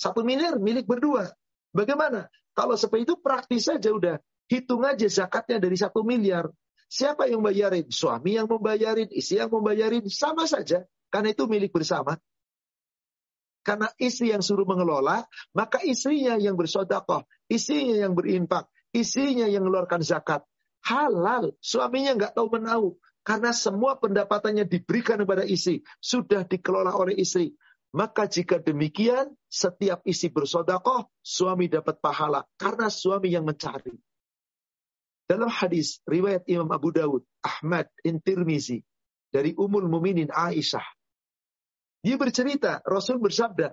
Satu 0.00 0.24
miliar 0.24 0.56
milik 0.56 0.88
berdua. 0.88 1.28
Bagaimana? 1.74 2.32
Kalau 2.54 2.78
seperti 2.78 3.10
itu 3.10 3.14
praktis 3.18 3.66
saja 3.66 3.90
udah. 3.90 4.16
Hitung 4.46 4.86
aja 4.86 5.04
zakatnya 5.10 5.58
dari 5.58 5.76
satu 5.76 6.00
miliar. 6.00 6.48
Siapa 6.86 7.26
yang 7.26 7.42
bayarin? 7.42 7.90
Suami 7.90 8.38
yang 8.38 8.46
membayarin, 8.46 9.10
istri 9.10 9.42
yang 9.42 9.50
membayarin, 9.50 10.06
sama 10.06 10.46
saja. 10.46 10.86
Karena 11.10 11.34
itu 11.34 11.44
milik 11.50 11.74
bersama. 11.74 12.14
Karena 13.64 13.88
istri 13.96 14.28
yang 14.28 14.44
suruh 14.44 14.68
mengelola, 14.68 15.24
maka 15.56 15.80
istrinya 15.80 16.36
yang 16.36 16.54
bersodakoh, 16.54 17.24
istrinya 17.48 17.96
yang 18.04 18.12
berinfak, 18.12 18.68
istrinya 18.92 19.48
yang 19.48 19.64
mengeluarkan 19.64 20.04
zakat. 20.04 20.44
Halal, 20.84 21.56
suaminya 21.64 22.12
nggak 22.12 22.36
tahu 22.36 22.48
menahu. 22.52 22.88
Karena 23.24 23.56
semua 23.56 23.96
pendapatannya 23.96 24.68
diberikan 24.68 25.16
kepada 25.16 25.48
istri. 25.48 25.80
Sudah 25.96 26.44
dikelola 26.44 26.92
oleh 26.92 27.16
istri. 27.16 27.56
Maka 27.96 28.28
jika 28.28 28.60
demikian, 28.60 29.32
setiap 29.48 30.04
isi 30.04 30.28
bersodakoh, 30.28 31.08
suami 31.24 31.72
dapat 31.72 32.04
pahala. 32.04 32.44
Karena 32.60 32.92
suami 32.92 33.32
yang 33.32 33.48
mencari. 33.48 33.96
Dalam 35.24 35.48
hadis 35.48 36.04
riwayat 36.04 36.44
Imam 36.52 36.68
Abu 36.68 36.92
Dawud, 36.92 37.24
Ahmad, 37.40 37.88
Intirmizi, 38.04 38.84
dari 39.32 39.56
Umul 39.56 39.88
Muminin 39.88 40.28
Aisyah. 40.28 40.84
Dia 42.04 42.20
bercerita, 42.20 42.84
Rasul 42.84 43.16
bersabda, 43.16 43.72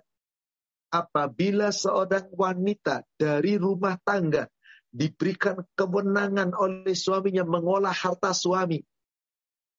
apabila 0.96 1.76
seorang 1.76 2.32
wanita 2.32 3.04
dari 3.20 3.60
rumah 3.60 4.00
tangga 4.00 4.48
diberikan 4.88 5.60
kewenangan 5.76 6.56
oleh 6.56 6.96
suaminya 6.96 7.44
mengolah 7.44 7.92
harta 7.92 8.32
suami, 8.32 8.80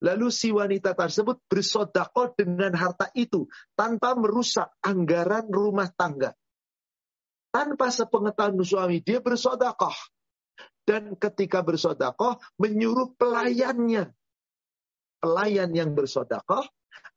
Lalu 0.03 0.35
si 0.35 0.51
wanita 0.51 0.99
tersebut 0.99 1.39
bersodakoh 1.47 2.35
dengan 2.35 2.75
harta 2.75 3.07
itu 3.15 3.47
tanpa 3.79 4.19
merusak 4.19 4.75
anggaran 4.83 5.47
rumah 5.47 5.87
tangga. 5.95 6.35
Tanpa 7.55 7.95
sepengetahuan 7.95 8.59
suami, 8.67 8.99
dia 8.99 9.23
bersodakoh. 9.23 9.95
Dan 10.83 11.15
ketika 11.15 11.63
bersodakoh, 11.63 12.43
menyuruh 12.59 13.15
pelayannya. 13.15 14.11
Pelayan 15.23 15.71
yang 15.71 15.95
bersodakoh, 15.95 16.67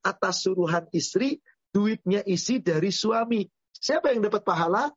atas 0.06 0.46
suruhan 0.46 0.86
istri, 0.94 1.42
duitnya 1.74 2.22
isi 2.22 2.62
dari 2.62 2.94
suami. 2.94 3.42
Siapa 3.74 4.14
yang 4.14 4.30
dapat 4.30 4.46
pahala? 4.46 4.94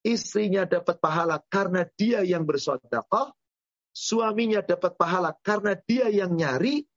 Istrinya 0.00 0.64
dapat 0.64 0.96
pahala 1.04 1.36
karena 1.52 1.84
dia 1.84 2.24
yang 2.24 2.48
bersodakoh, 2.48 3.36
suaminya 3.92 4.64
dapat 4.64 4.96
pahala 4.96 5.36
karena 5.44 5.76
dia 5.76 6.08
yang 6.08 6.32
nyari, 6.32 6.88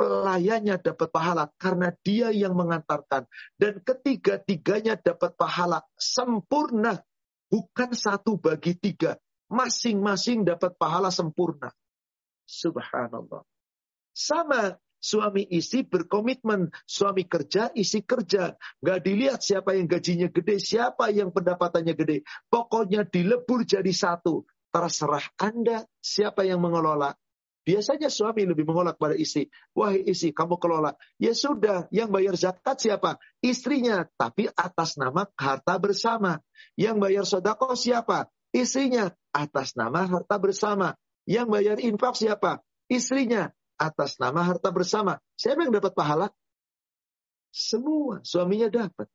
pelayannya 0.00 0.80
dapat 0.80 1.08
pahala 1.10 1.50
karena 1.60 1.92
dia 2.00 2.32
yang 2.32 2.56
mengantarkan. 2.56 3.28
Dan 3.60 3.84
ketiga-tiganya 3.84 4.96
dapat 4.96 5.34
pahala 5.34 5.84
sempurna. 5.96 7.00
Bukan 7.46 7.94
satu 7.94 8.40
bagi 8.40 8.74
tiga. 8.74 9.14
Masing-masing 9.46 10.42
dapat 10.42 10.74
pahala 10.74 11.14
sempurna. 11.14 11.70
Subhanallah. 12.46 13.42
Sama 14.16 14.80
suami 14.96 15.44
istri 15.52 15.84
berkomitmen. 15.84 16.72
Suami 16.88 17.28
kerja, 17.28 17.68
isi 17.76 18.00
kerja. 18.00 18.56
Gak 18.80 19.00
dilihat 19.04 19.44
siapa 19.44 19.76
yang 19.76 19.84
gajinya 19.84 20.32
gede, 20.32 20.56
siapa 20.56 21.12
yang 21.12 21.28
pendapatannya 21.36 21.92
gede. 21.92 22.24
Pokoknya 22.48 23.04
dilebur 23.04 23.68
jadi 23.68 23.92
satu. 23.92 24.48
Terserah 24.72 25.24
Anda 25.36 25.84
siapa 26.00 26.48
yang 26.48 26.64
mengelola. 26.64 27.12
Biasanya 27.66 28.06
suami 28.06 28.46
lebih 28.46 28.62
mengelola 28.62 28.94
kepada 28.94 29.18
istri. 29.18 29.50
Wahai 29.74 30.06
istri, 30.06 30.30
kamu 30.30 30.54
kelola. 30.62 30.94
Ya 31.18 31.34
sudah, 31.34 31.90
yang 31.90 32.14
bayar 32.14 32.38
zakat 32.38 32.78
siapa? 32.78 33.18
Istrinya, 33.42 34.06
tapi 34.14 34.46
atas 34.54 34.94
nama 34.94 35.26
harta 35.34 35.74
bersama. 35.82 36.38
Yang 36.78 36.96
bayar 37.02 37.24
sodako 37.26 37.74
siapa? 37.74 38.30
Istrinya, 38.54 39.10
atas 39.34 39.74
nama 39.74 40.06
harta 40.06 40.38
bersama. 40.38 40.94
Yang 41.26 41.46
bayar 41.50 41.76
infak 41.82 42.14
siapa? 42.14 42.62
Istrinya, 42.86 43.50
atas 43.76 44.16
nama 44.20 44.44
harta 44.44 44.72
bersama. 44.72 45.20
Siapa 45.36 45.64
yang 45.64 45.72
dapat 45.76 45.92
pahala? 45.92 46.28
Semua, 47.52 48.20
suaminya 48.24 48.68
dapat. 48.68 49.08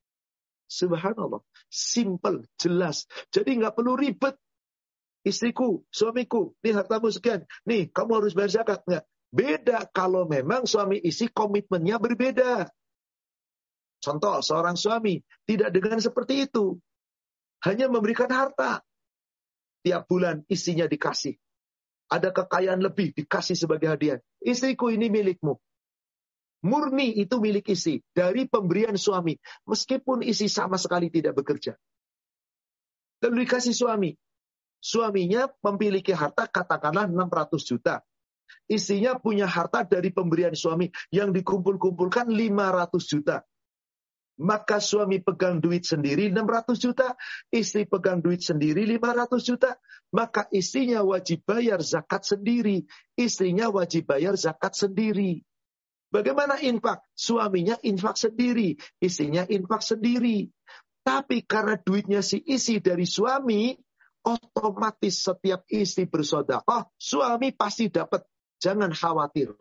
Subhanallah. 0.71 1.43
Simple, 1.67 2.47
jelas. 2.55 3.05
Jadi 3.29 3.59
nggak 3.59 3.75
perlu 3.75 3.99
ribet 3.99 4.39
istriku, 5.21 5.85
suamiku, 5.93 6.57
nih 6.65 6.73
hartamu 6.73 7.13
sekian, 7.13 7.45
nih 7.67 7.93
kamu 7.93 8.23
harus 8.23 8.33
bayar 8.33 8.63
zakat. 8.63 8.81
Enggak. 8.89 9.05
Beda 9.31 9.87
kalau 9.95 10.27
memang 10.27 10.67
suami 10.67 10.99
istri 10.99 11.31
komitmennya 11.31 12.01
berbeda. 12.03 12.67
Contoh, 14.01 14.41
seorang 14.43 14.75
suami 14.75 15.21
tidak 15.47 15.71
dengan 15.71 16.03
seperti 16.03 16.49
itu. 16.49 16.75
Hanya 17.63 17.87
memberikan 17.87 18.27
harta. 18.27 18.81
Tiap 19.85 20.09
bulan 20.09 20.43
istrinya 20.51 20.89
dikasih. 20.89 21.37
Ada 22.11 22.35
kekayaan 22.35 22.83
lebih 22.83 23.15
dikasih 23.15 23.55
sebagai 23.55 23.87
hadiah. 23.87 24.19
Istriku 24.43 24.91
ini 24.91 25.07
milikmu. 25.07 25.55
Murni 26.67 27.15
itu 27.17 27.39
milik 27.39 27.71
istri. 27.71 28.03
Dari 28.11 28.51
pemberian 28.51 28.99
suami. 28.99 29.39
Meskipun 29.63 30.21
istri 30.21 30.51
sama 30.51 30.75
sekali 30.75 31.07
tidak 31.07 31.39
bekerja. 31.39 31.79
Lalu 33.23 33.47
dikasih 33.47 33.73
suami. 33.73 34.11
suaminya 34.81 35.45
memiliki 35.61 36.09
harta 36.09 36.49
katakanlah 36.49 37.05
600 37.05 37.69
juta. 37.69 38.01
Istrinya 38.65 39.13
punya 39.21 39.45
harta 39.45 39.85
dari 39.85 40.09
pemberian 40.09 40.57
suami 40.57 40.89
yang 41.13 41.29
dikumpul-kumpulkan 41.29 42.27
500 42.27 43.05
juta. 43.05 43.45
Maka 44.41 44.81
suami 44.81 45.21
pegang 45.21 45.61
duit 45.61 45.85
sendiri 45.85 46.33
600 46.33 46.73
juta, 46.81 47.13
istri 47.53 47.85
pegang 47.85 48.25
duit 48.25 48.41
sendiri 48.41 48.89
500 48.97 49.37
juta, 49.45 49.77
maka 50.09 50.49
istrinya 50.49 51.05
wajib 51.05 51.45
bayar 51.45 51.85
zakat 51.85 52.25
sendiri, 52.25 52.89
istrinya 53.13 53.69
wajib 53.69 54.09
bayar 54.09 54.33
zakat 54.33 54.73
sendiri. 54.73 55.45
Bagaimana 56.09 56.57
infak? 56.57 57.05
Suaminya 57.13 57.77
infak 57.85 58.17
sendiri, 58.17 58.75
istrinya 58.97 59.45
infak 59.45 59.85
sendiri. 59.85 60.49
Tapi 61.05 61.45
karena 61.45 61.77
duitnya 61.77 62.25
si 62.25 62.41
isi 62.41 62.81
dari 62.81 63.05
suami, 63.05 63.77
otomatis 64.25 65.21
setiap 65.21 65.65
istri 65.69 66.09
bersodakoh, 66.09 66.93
suami 66.97 67.53
pasti 67.53 67.93
dapat. 67.93 68.25
Jangan 68.61 68.93
khawatir. 68.93 69.53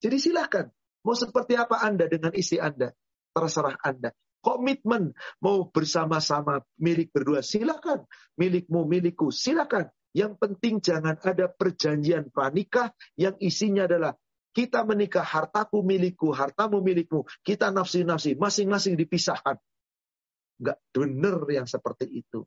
Jadi 0.00 0.16
silahkan. 0.20 0.68
Mau 1.04 1.12
seperti 1.12 1.52
apa 1.52 1.84
Anda 1.84 2.08
dengan 2.08 2.32
istri 2.32 2.56
Anda? 2.56 2.96
Terserah 3.34 3.76
Anda. 3.82 4.14
Komitmen 4.44 5.16
mau 5.40 5.66
bersama-sama 5.72 6.62
milik 6.76 7.10
berdua 7.10 7.40
silakan. 7.40 8.06
Milikmu 8.38 8.86
milikku 8.86 9.32
silakan. 9.32 9.88
Yang 10.14 10.38
penting 10.38 10.78
jangan 10.78 11.18
ada 11.18 11.50
perjanjian 11.50 12.30
pranikah 12.30 12.94
yang 13.18 13.34
isinya 13.42 13.90
adalah 13.90 14.14
kita 14.54 14.86
menikah 14.86 15.26
hartaku 15.26 15.82
milikku, 15.82 16.30
hartamu 16.30 16.78
milikmu. 16.78 17.26
Kita 17.42 17.74
nafsi-nafsi, 17.74 18.38
masing-masing 18.38 18.94
dipisahkan. 18.94 19.58
Enggak 20.62 20.78
benar 20.94 21.42
yang 21.50 21.66
seperti 21.66 22.06
itu. 22.22 22.46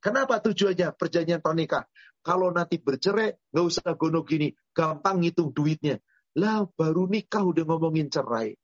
Kenapa 0.00 0.44
tujuannya 0.44 0.92
perjanjian 0.92 1.40
pranikah? 1.40 1.88
Kalau 2.20 2.52
nanti 2.52 2.76
bercerai, 2.76 3.32
nggak 3.48 3.64
usah 3.64 3.96
gonok 3.96 4.28
gini, 4.28 4.52
gampang 4.76 5.24
ngitung 5.24 5.56
duitnya. 5.56 5.96
Lah 6.36 6.68
baru 6.68 7.08
nikah 7.08 7.40
udah 7.40 7.64
ngomongin 7.64 8.12
cerai. 8.12 8.59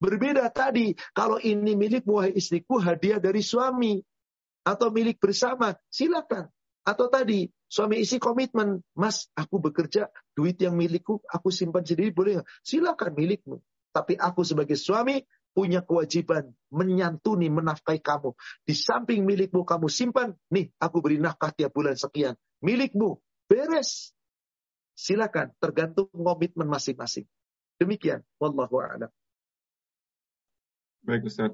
Berbeda 0.00 0.48
tadi, 0.48 0.96
kalau 1.12 1.36
ini 1.36 1.76
milik 1.76 2.08
wahai 2.08 2.32
istriku 2.32 2.80
hadiah 2.80 3.20
dari 3.20 3.44
suami 3.44 4.00
atau 4.64 4.88
milik 4.88 5.20
bersama, 5.20 5.76
silakan. 5.92 6.48
Atau 6.80 7.12
tadi 7.12 7.52
suami 7.68 8.00
istri 8.00 8.16
komitmen, 8.16 8.80
Mas, 8.96 9.28
aku 9.36 9.60
bekerja, 9.60 10.08
duit 10.32 10.56
yang 10.56 10.72
milikku 10.72 11.20
aku 11.28 11.52
simpan 11.52 11.84
sendiri 11.84 12.16
boleh 12.16 12.40
Silakan 12.64 13.12
milikmu. 13.12 13.60
Tapi 13.92 14.16
aku 14.16 14.40
sebagai 14.40 14.80
suami 14.80 15.20
punya 15.52 15.84
kewajiban 15.84 16.48
menyantuni, 16.72 17.52
menafkahi 17.52 18.00
kamu. 18.00 18.32
Di 18.64 18.72
samping 18.72 19.28
milikmu 19.28 19.68
kamu 19.68 19.92
simpan, 19.92 20.32
nih 20.48 20.72
aku 20.80 21.04
beri 21.04 21.20
nafkah 21.20 21.52
tiap 21.52 21.76
bulan 21.76 22.00
sekian. 22.00 22.38
Milikmu, 22.64 23.20
beres. 23.44 24.16
Silakan, 24.96 25.52
tergantung 25.60 26.08
komitmen 26.08 26.70
masing-masing. 26.72 27.28
Demikian, 27.76 28.24
wallahu 28.40 28.80
a'lam. 28.80 29.12
Baik 31.00 31.32
Ustaz, 31.32 31.48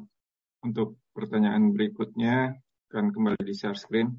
untuk 0.67 0.99
pertanyaan 1.15 1.71
berikutnya 1.71 2.59
akan 2.91 3.15
kembali 3.15 3.47
di 3.47 3.55
share 3.55 3.79
screen. 3.79 4.11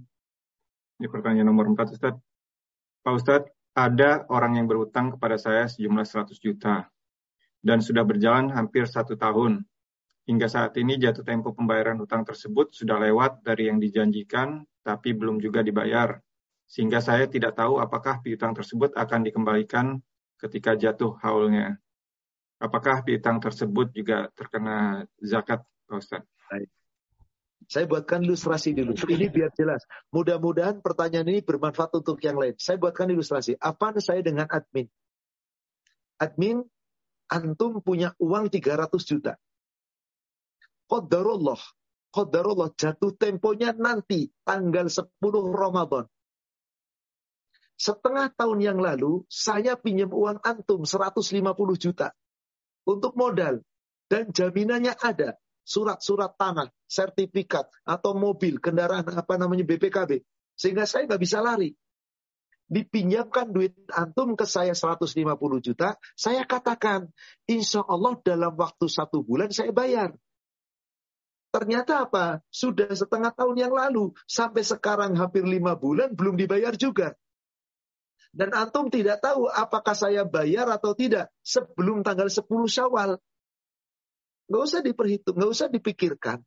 Ini 0.98 1.12
pertanyaan 1.12 1.52
nomor 1.52 1.68
4 1.68 2.00
Ustaz. 2.00 2.16
Pak 3.04 3.14
Ustaz, 3.14 3.44
ada 3.76 4.24
orang 4.32 4.56
yang 4.56 4.72
berutang 4.72 5.12
kepada 5.20 5.36
saya 5.36 5.68
sejumlah 5.68 6.08
100 6.08 6.32
juta 6.40 6.88
dan 7.60 7.84
sudah 7.84 8.08
berjalan 8.08 8.56
hampir 8.56 8.88
satu 8.88 9.20
tahun. 9.20 9.68
Hingga 10.32 10.48
saat 10.48 10.80
ini 10.80 10.96
jatuh 10.96 11.28
tempo 11.28 11.52
pembayaran 11.52 12.00
hutang 12.00 12.24
tersebut 12.24 12.72
sudah 12.72 12.96
lewat 12.96 13.44
dari 13.44 13.68
yang 13.68 13.84
dijanjikan 13.84 14.64
tapi 14.80 15.12
belum 15.12 15.44
juga 15.44 15.60
dibayar. 15.60 16.24
Sehingga 16.72 17.04
saya 17.04 17.28
tidak 17.28 17.60
tahu 17.60 17.84
apakah 17.84 18.24
piutang 18.24 18.56
tersebut 18.56 18.96
akan 18.96 19.28
dikembalikan 19.28 20.00
ketika 20.40 20.80
jatuh 20.80 21.20
haulnya. 21.20 21.80
Apakah 22.58 23.06
piutang 23.06 23.38
tersebut 23.38 23.94
juga 23.94 24.34
terkena 24.34 25.06
zakat, 25.22 25.62
Pak 25.86 25.98
Ustaz? 26.02 26.24
Saya 27.68 27.86
buatkan 27.86 28.26
ilustrasi 28.26 28.74
dulu. 28.74 28.98
Ini 28.98 29.30
biar 29.30 29.54
jelas. 29.54 29.86
Mudah-mudahan 30.10 30.82
pertanyaan 30.82 31.28
ini 31.30 31.42
bermanfaat 31.46 31.94
untuk 32.02 32.18
yang 32.24 32.40
lain. 32.40 32.58
Saya 32.58 32.82
buatkan 32.82 33.12
ilustrasi. 33.14 33.60
Apa 33.62 33.94
saya 34.02 34.24
dengan 34.26 34.50
admin? 34.50 34.90
Admin, 36.18 36.66
antum 37.30 37.84
punya 37.84 38.16
uang 38.18 38.50
300 38.50 38.90
juta. 39.06 39.38
Qadarullah. 40.90 41.60
Qadarullah 42.10 42.74
jatuh 42.74 43.14
temponya 43.20 43.76
nanti 43.76 44.32
tanggal 44.48 44.88
10 44.90 45.14
Ramadan. 45.54 46.10
Setengah 47.78 48.34
tahun 48.34 48.64
yang 48.64 48.80
lalu, 48.82 49.28
saya 49.30 49.78
pinjam 49.78 50.10
uang 50.10 50.42
antum 50.42 50.88
150 50.88 51.38
juta 51.78 52.16
untuk 52.88 53.14
modal. 53.20 53.60
Dan 54.08 54.32
jaminannya 54.32 54.96
ada. 55.04 55.36
Surat-surat 55.68 56.40
tanah, 56.40 56.72
sertifikat, 56.88 57.68
atau 57.84 58.16
mobil, 58.16 58.56
kendaraan 58.64 59.04
apa 59.04 59.36
namanya 59.36 59.68
BPKB. 59.68 60.24
Sehingga 60.56 60.88
saya 60.88 61.12
nggak 61.12 61.20
bisa 61.20 61.44
lari. 61.44 61.76
Dipinjamkan 62.72 63.52
duit 63.52 63.76
antum 63.92 64.40
ke 64.40 64.48
saya 64.48 64.72
150 64.72 65.28
juta, 65.60 66.00
saya 66.16 66.48
katakan, 66.48 67.12
insya 67.52 67.84
Allah 67.84 68.16
dalam 68.24 68.56
waktu 68.56 68.88
satu 68.88 69.28
bulan 69.28 69.52
saya 69.52 69.76
bayar. 69.76 70.16
Ternyata 71.52 72.08
apa? 72.08 72.44
Sudah 72.48 72.92
setengah 72.92 73.36
tahun 73.36 73.68
yang 73.68 73.74
lalu, 73.76 74.16
sampai 74.24 74.64
sekarang 74.64 75.16
hampir 75.20 75.44
lima 75.44 75.76
bulan 75.76 76.16
belum 76.16 76.40
dibayar 76.40 76.76
juga. 76.76 77.16
Dan 78.32 78.54
antum 78.54 78.92
tidak 78.92 79.24
tahu 79.24 79.48
apakah 79.48 79.96
saya 79.96 80.28
bayar 80.28 80.68
atau 80.70 80.94
tidak 80.94 81.32
sebelum 81.42 82.04
tanggal 82.04 82.28
10 82.28 82.44
Syawal. 82.68 83.20
Nggak 84.48 84.64
usah 84.64 84.82
diperhitung, 84.84 85.36
nggak 85.36 85.52
usah 85.52 85.68
dipikirkan. 85.68 86.40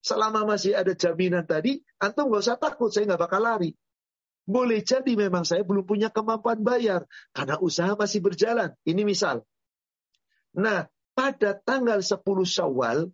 Selama 0.00 0.48
masih 0.48 0.72
ada 0.72 0.96
jaminan 0.96 1.44
tadi, 1.44 1.84
antum 2.00 2.32
nggak 2.32 2.42
usah 2.44 2.56
takut, 2.56 2.88
saya 2.88 3.04
nggak 3.04 3.20
bakal 3.20 3.44
lari. 3.44 3.76
Boleh 4.48 4.80
jadi 4.80 5.12
memang 5.14 5.44
saya 5.44 5.60
belum 5.60 5.84
punya 5.84 6.08
kemampuan 6.08 6.64
bayar, 6.64 7.04
karena 7.36 7.60
usaha 7.60 7.92
masih 7.92 8.24
berjalan. 8.24 8.72
Ini 8.88 9.04
misal. 9.04 9.44
Nah, 10.56 10.88
pada 11.12 11.54
tanggal 11.60 12.00
10 12.00 12.16
Syawal, 12.48 13.12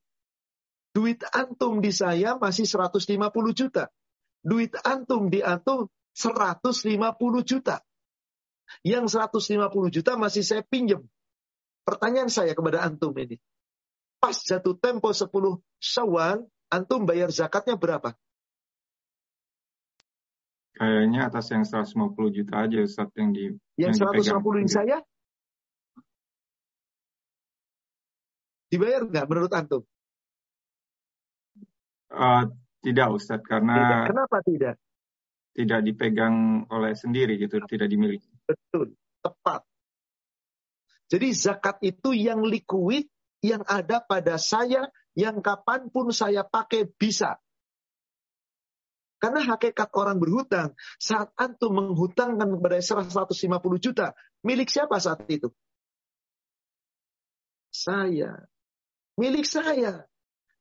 duit 0.95 1.21
antum 1.35 1.83
di 1.83 1.91
saya 1.91 2.39
masih 2.39 2.65
150 2.65 3.03
juta. 3.53 3.91
Duit 4.47 4.73
antum 4.87 5.27
di 5.27 5.43
antum 5.43 5.91
150 6.17 7.45
juta. 7.45 7.85
Yang 8.81 9.21
150 9.21 9.93
juta 9.93 10.17
masih 10.17 10.43
saya 10.43 10.65
pinjam. 10.65 11.05
Pertanyaan 11.85 12.33
saya 12.33 12.57
kepada 12.57 12.83
antum 12.83 13.13
ini. 13.21 13.37
Pas 14.17 14.35
jatuh 14.35 14.75
tempo 14.81 15.13
10 15.13 15.29
syawal, 15.77 16.49
antum 16.73 17.05
bayar 17.05 17.29
zakatnya 17.29 17.77
berapa? 17.77 18.17
Kayaknya 20.77 21.21
atas 21.29 21.47
yang 21.53 21.65
150 21.65 22.37
juta 22.37 22.55
aja 22.65 22.77
Ustaz 22.85 23.09
yang 23.17 23.31
di 23.33 23.55
Yang, 23.77 24.01
yang 24.01 24.41
150 24.41 24.61
ini 24.65 24.73
saya? 24.73 24.99
Dibayar 28.67 29.07
nggak 29.07 29.27
menurut 29.31 29.53
antum? 29.53 29.83
Uh, 32.11 32.51
tidak 32.83 33.09
Ustaz, 33.15 33.41
karena... 33.47 33.79
Tidak. 33.79 34.01
Kenapa 34.11 34.37
tidak? 34.43 34.75
Tidak 35.57 35.81
dipegang 35.81 36.69
oleh 36.69 36.93
sendiri 36.93 37.41
gitu, 37.41 37.65
tidak 37.65 37.89
dimiliki. 37.89 38.29
Betul, 38.45 38.93
tepat. 39.25 39.65
Jadi 41.09 41.33
zakat 41.33 41.81
itu 41.81 42.13
yang 42.13 42.45
liquid, 42.45 43.09
yang 43.41 43.65
ada 43.65 44.05
pada 44.05 44.37
saya, 44.37 44.93
yang 45.17 45.41
kapan 45.41 45.89
pun 45.89 46.13
saya 46.13 46.45
pakai 46.45 46.85
bisa. 46.85 47.41
Karena 49.17 49.41
hakikat 49.49 49.89
orang 49.97 50.21
berhutang, 50.21 50.77
saat 51.01 51.33
antum 51.41 51.73
menghutangkan 51.73 52.53
kepada 52.61 52.77
150 52.77 53.33
juta, 53.81 54.13
milik 54.45 54.69
siapa 54.69 55.01
saat 55.01 55.25
itu? 55.33 55.49
Saya. 57.73 58.45
Milik 59.17 59.49
saya. 59.49 60.05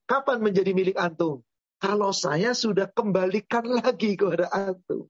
Kapan 0.07 0.39
menjadi 0.39 0.71
milik 0.71 0.95
antum? 0.95 1.43
Kalau 1.85 2.09
saya 2.09 2.57
sudah 2.57 2.89
kembalikan 2.89 3.61
lagi 3.85 4.17
kepada 4.17 4.49
antum. 4.49 5.05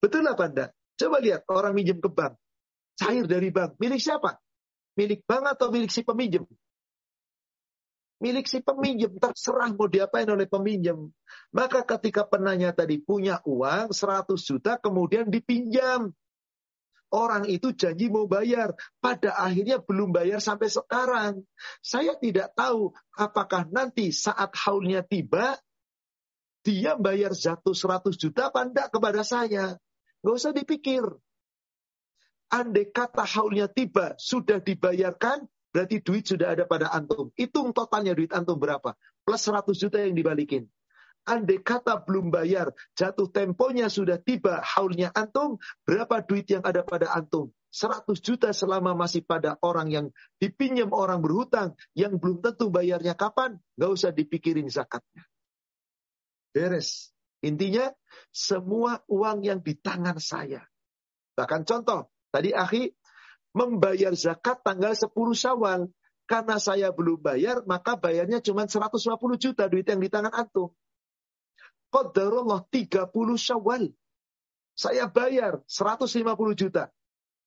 Betul 0.00 0.24
apa 0.24 0.44
enggak? 0.48 0.70
Coba 0.96 1.20
lihat 1.20 1.44
orang 1.52 1.76
minjem 1.76 2.00
ke 2.00 2.08
bank. 2.08 2.34
Cair 2.96 3.28
dari 3.28 3.52
bank. 3.52 3.76
Milik 3.76 4.00
siapa? 4.00 4.40
Milik 4.96 5.22
bank 5.28 5.44
atau 5.52 5.68
milik 5.68 5.92
si 5.92 6.00
peminjam? 6.00 6.48
Milik 8.18 8.48
si 8.48 8.64
peminjam. 8.64 9.12
Terserah 9.20 9.70
mau 9.76 9.86
diapain 9.86 10.26
oleh 10.26 10.48
peminjam. 10.48 11.12
Maka 11.52 11.84
ketika 11.84 12.24
penanya 12.24 12.72
tadi 12.72 12.98
punya 12.98 13.38
uang 13.44 13.92
100 13.92 14.32
juta 14.42 14.80
kemudian 14.80 15.28
dipinjam. 15.28 16.10
Orang 17.08 17.48
itu 17.48 17.72
janji 17.72 18.12
mau 18.12 18.28
bayar. 18.28 18.76
Pada 19.00 19.32
akhirnya 19.40 19.80
belum 19.80 20.12
bayar 20.12 20.44
sampai 20.44 20.68
sekarang. 20.68 21.40
Saya 21.80 22.12
tidak 22.20 22.52
tahu 22.52 22.92
apakah 23.16 23.64
nanti 23.72 24.12
saat 24.12 24.52
haulnya 24.64 25.00
tiba, 25.00 25.56
Dia 26.66 27.00
bayar 27.00 27.32
jatuh 27.32 27.72
100 27.72 28.12
juta 28.20 28.52
apa 28.52 28.60
enggak 28.66 28.92
kepada 28.92 29.24
saya? 29.24 29.80
Nggak 30.20 30.36
usah 30.36 30.52
dipikir. 30.52 31.04
Andai 32.52 32.92
kata 32.92 33.24
haulnya 33.24 33.68
tiba, 33.72 34.12
sudah 34.20 34.60
dibayarkan, 34.60 35.48
berarti 35.72 36.00
duit 36.00 36.28
sudah 36.28 36.52
ada 36.52 36.64
pada 36.68 36.92
antum. 36.92 37.32
Hitung 37.36 37.72
totalnya 37.72 38.12
duit 38.12 38.32
antum 38.36 38.60
berapa. 38.60 38.96
Plus 39.24 39.40
100 39.40 39.80
juta 39.80 39.96
yang 40.00 40.12
dibalikin. 40.12 40.68
Andai 41.28 41.60
kata 41.60 42.00
belum 42.08 42.32
bayar, 42.32 42.72
jatuh 42.96 43.28
temponya 43.28 43.92
sudah 43.92 44.16
tiba, 44.16 44.64
haulnya 44.64 45.12
antum, 45.12 45.60
berapa 45.84 46.24
duit 46.24 46.48
yang 46.48 46.64
ada 46.64 46.80
pada 46.80 47.12
antum? 47.12 47.52
100 47.68 48.08
juta 48.24 48.48
selama 48.56 48.96
masih 48.96 49.20
pada 49.20 49.60
orang 49.60 49.92
yang 49.92 50.06
dipinjam 50.40 50.88
orang 50.96 51.20
berhutang, 51.20 51.76
yang 51.92 52.16
belum 52.16 52.40
tentu 52.40 52.72
bayarnya 52.72 53.12
kapan, 53.12 53.60
nggak 53.76 53.90
usah 53.92 54.08
dipikirin 54.08 54.72
zakatnya. 54.72 55.28
Beres. 56.56 57.12
Intinya, 57.44 57.92
semua 58.32 59.04
uang 59.06 59.44
yang 59.44 59.60
di 59.60 59.76
tangan 59.78 60.18
saya. 60.18 60.64
Bahkan 61.38 61.62
contoh, 61.68 62.10
tadi 62.34 62.50
akhi 62.50 62.90
membayar 63.54 64.10
zakat 64.16 64.64
tanggal 64.64 64.96
10 64.96 65.12
syawal. 65.36 65.86
Karena 66.28 66.60
saya 66.60 66.92
belum 66.92 67.24
bayar, 67.24 67.64
maka 67.64 67.96
bayarnya 67.96 68.44
cuma 68.44 68.68
150 68.68 69.00
juta 69.40 69.64
duit 69.64 69.88
yang 69.88 69.96
di 69.96 70.12
tangan 70.12 70.34
antum. 70.34 70.76
Qadarullah 71.88 72.68
30 72.68 73.08
syawal. 73.40 73.88
Saya 74.78 75.10
bayar 75.10 75.64
150 75.66 76.22
juta. 76.54 76.92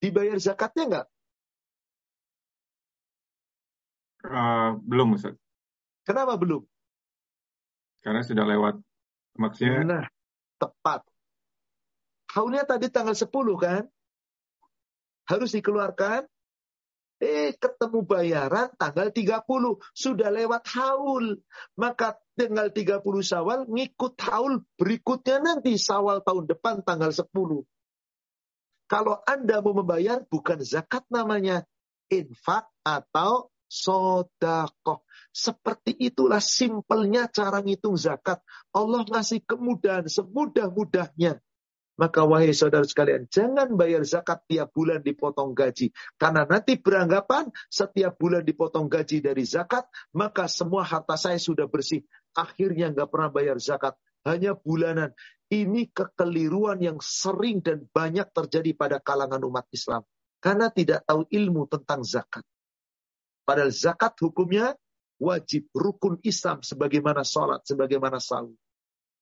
Dibayar 0.02 0.36
zakatnya 0.42 0.84
enggak? 0.90 1.08
Uh, 4.22 4.78
belum, 4.86 5.18
Ustaz. 5.18 5.38
Kenapa 6.06 6.36
belum? 6.38 6.66
Karena 8.02 8.22
sudah 8.26 8.46
lewat. 8.46 8.76
Maksudnya? 9.38 9.82
Nah, 9.86 10.06
tepat. 10.58 11.06
Haulnya 12.34 12.66
tadi 12.66 12.90
tanggal 12.90 13.14
10 13.14 13.30
kan? 13.60 13.84
Harus 15.30 15.54
dikeluarkan 15.54 16.31
Eh, 17.22 17.54
ketemu 17.54 18.02
bayaran 18.02 18.74
tanggal 18.82 19.14
30. 19.14 19.78
Sudah 19.94 20.34
lewat 20.34 20.66
haul. 20.74 21.38
Maka 21.78 22.18
tanggal 22.34 22.74
30 22.74 23.22
sawal 23.22 23.70
ngikut 23.70 24.18
haul 24.26 24.66
berikutnya 24.74 25.38
nanti 25.38 25.78
sawal 25.78 26.26
tahun 26.26 26.50
depan 26.50 26.82
tanggal 26.82 27.14
10. 27.14 27.62
Kalau 28.90 29.22
Anda 29.30 29.62
mau 29.62 29.78
membayar 29.78 30.26
bukan 30.26 30.66
zakat 30.66 31.06
namanya. 31.14 31.62
Infak 32.10 32.68
atau 32.82 33.54
sodakoh. 33.70 35.06
Seperti 35.30 35.96
itulah 36.02 36.42
simpelnya 36.42 37.30
cara 37.30 37.62
ngitung 37.62 38.02
zakat. 38.02 38.42
Allah 38.74 39.06
ngasih 39.06 39.46
kemudahan 39.46 40.10
semudah-mudahnya. 40.10 41.38
Maka 42.00 42.24
wahai 42.24 42.56
saudara 42.56 42.88
sekalian, 42.88 43.28
jangan 43.28 43.76
bayar 43.76 44.02
zakat 44.08 44.42
tiap 44.48 44.72
bulan 44.72 45.04
dipotong 45.04 45.52
gaji. 45.52 45.92
Karena 46.16 46.48
nanti 46.48 46.80
beranggapan 46.80 47.52
setiap 47.68 48.16
bulan 48.16 48.48
dipotong 48.48 48.88
gaji 48.88 49.20
dari 49.20 49.44
zakat, 49.44 49.86
maka 50.16 50.48
semua 50.48 50.88
harta 50.88 51.20
saya 51.20 51.38
sudah 51.38 51.68
bersih. 51.68 52.02
Akhirnya 52.34 52.90
nggak 52.96 53.10
pernah 53.12 53.30
bayar 53.30 53.60
zakat. 53.60 54.00
Hanya 54.24 54.56
bulanan. 54.56 55.12
Ini 55.52 55.92
kekeliruan 55.92 56.80
yang 56.80 57.04
sering 57.04 57.60
dan 57.60 57.84
banyak 57.92 58.32
terjadi 58.32 58.72
pada 58.72 58.98
kalangan 59.04 59.44
umat 59.44 59.68
Islam. 59.76 60.08
Karena 60.40 60.72
tidak 60.72 61.04
tahu 61.04 61.28
ilmu 61.28 61.68
tentang 61.68 62.08
zakat. 62.08 62.48
Padahal 63.44 63.70
zakat 63.70 64.16
hukumnya 64.24 64.74
wajib 65.22 65.68
rukun 65.76 66.18
Islam 66.26 66.64
sebagaimana 66.66 67.22
sholat, 67.22 67.62
sebagaimana 67.68 68.18
sahur. 68.18 68.56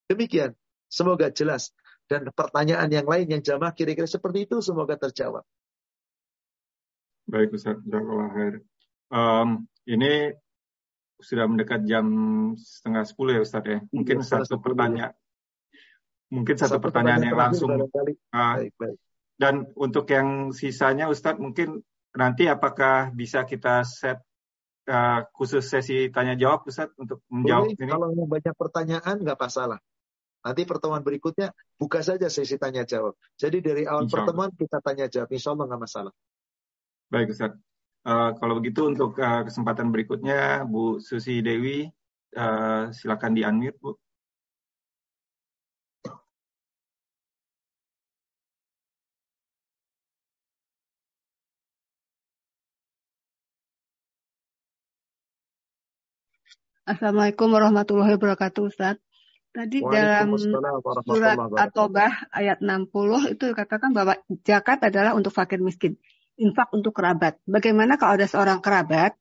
Demikian. 0.08 0.56
Semoga 0.90 1.30
jelas 1.30 1.70
dan 2.10 2.26
pertanyaan 2.34 2.90
yang 2.90 3.06
lain 3.06 3.30
yang 3.30 3.41
jamaah 3.45 3.72
kira-kira 3.72 4.10
seperti 4.10 4.49
itu 4.49 4.57
semoga 4.65 4.98
terjawab. 4.98 5.45
Baik 7.30 7.53
Ustaz, 7.53 7.77
Jazakallah 7.86 8.65
Um, 9.10 9.65
ini 9.90 10.38
sudah 11.18 11.49
mendekat 11.49 11.81
jam 11.90 12.06
setengah 12.53 13.02
sepuluh 13.10 13.38
ya 13.38 13.41
Ustaz 13.41 13.65
ya. 13.65 13.81
Iya, 13.81 13.90
mungkin 13.90 14.18
ya, 14.22 14.26
satu 14.26 14.61
pertanyaan. 14.61 15.14
Mungkin 16.30 16.56
satu, 16.61 16.77
satu 16.77 16.84
pertanyaan, 16.86 17.26
yang 17.26 17.34
langsung. 17.34 17.73
Uh, 17.73 17.90
baik, 18.30 18.73
baik. 18.77 18.98
Dan 19.34 19.65
untuk 19.73 20.06
yang 20.14 20.53
sisanya 20.53 21.10
Ustadz 21.10 21.41
mungkin 21.41 21.81
nanti 22.14 22.45
apakah 22.45 23.10
bisa 23.18 23.49
kita 23.49 23.81
set 23.81 24.22
uh, 24.86 25.26
khusus 25.34 25.65
sesi 25.65 26.14
tanya 26.14 26.38
jawab 26.38 26.69
Ustadz 26.69 26.94
untuk 27.02 27.26
menjawab 27.34 27.73
Boleh, 27.73 27.81
ini? 27.81 27.90
Kalau 27.90 28.30
banyak 28.30 28.56
pertanyaan 28.57 29.15
nggak 29.26 29.40
masalah. 29.41 29.80
Nanti 30.40 30.64
pertemuan 30.64 31.03
berikutnya 31.03 31.52
buka 31.76 31.99
saja 31.99 32.32
sesi 32.32 32.56
tanya 32.56 32.88
jawab. 32.88 33.20
Jadi 33.36 33.60
dari 33.60 33.84
awal 33.84 34.07
pertemuan 34.07 34.52
kita 34.56 34.80
tanya 34.80 35.11
jawab. 35.11 35.30
Insya 35.36 35.52
Allah 35.52 35.66
nggak 35.68 35.82
masalah. 35.84 36.14
Baik 37.11 37.36
Ustaz. 37.36 37.53
Uh, 38.07 38.32
kalau 38.40 38.56
begitu 38.64 38.88
untuk 38.88 39.20
uh, 39.20 39.44
kesempatan 39.44 39.91
berikutnya 39.91 40.64
Bu 40.64 41.03
Susi 41.03 41.44
Dewi 41.44 41.91
uh, 42.40 42.88
silakan 42.95 43.36
di 43.36 43.44
unmute 43.44 43.76
Bu. 43.84 43.91
Assalamualaikum 56.90 57.53
warahmatullahi 57.53 58.18
wabarakatuh 58.18 58.66
Ustaz. 58.66 58.98
Tadi 59.50 59.82
dalam 59.82 60.38
surat 61.02 61.38
At-Taubah 61.58 62.30
ayat 62.30 62.62
60 62.62 63.34
itu 63.34 63.44
dikatakan 63.50 63.90
bahwa 63.98 64.14
zakat 64.46 64.78
adalah 64.86 65.18
untuk 65.18 65.34
fakir 65.34 65.58
miskin, 65.58 65.98
infak 66.38 66.70
untuk 66.70 66.94
kerabat. 66.94 67.42
Bagaimana 67.50 67.98
kalau 67.98 68.22
ada 68.22 68.30
seorang 68.30 68.62
kerabat, 68.62 69.18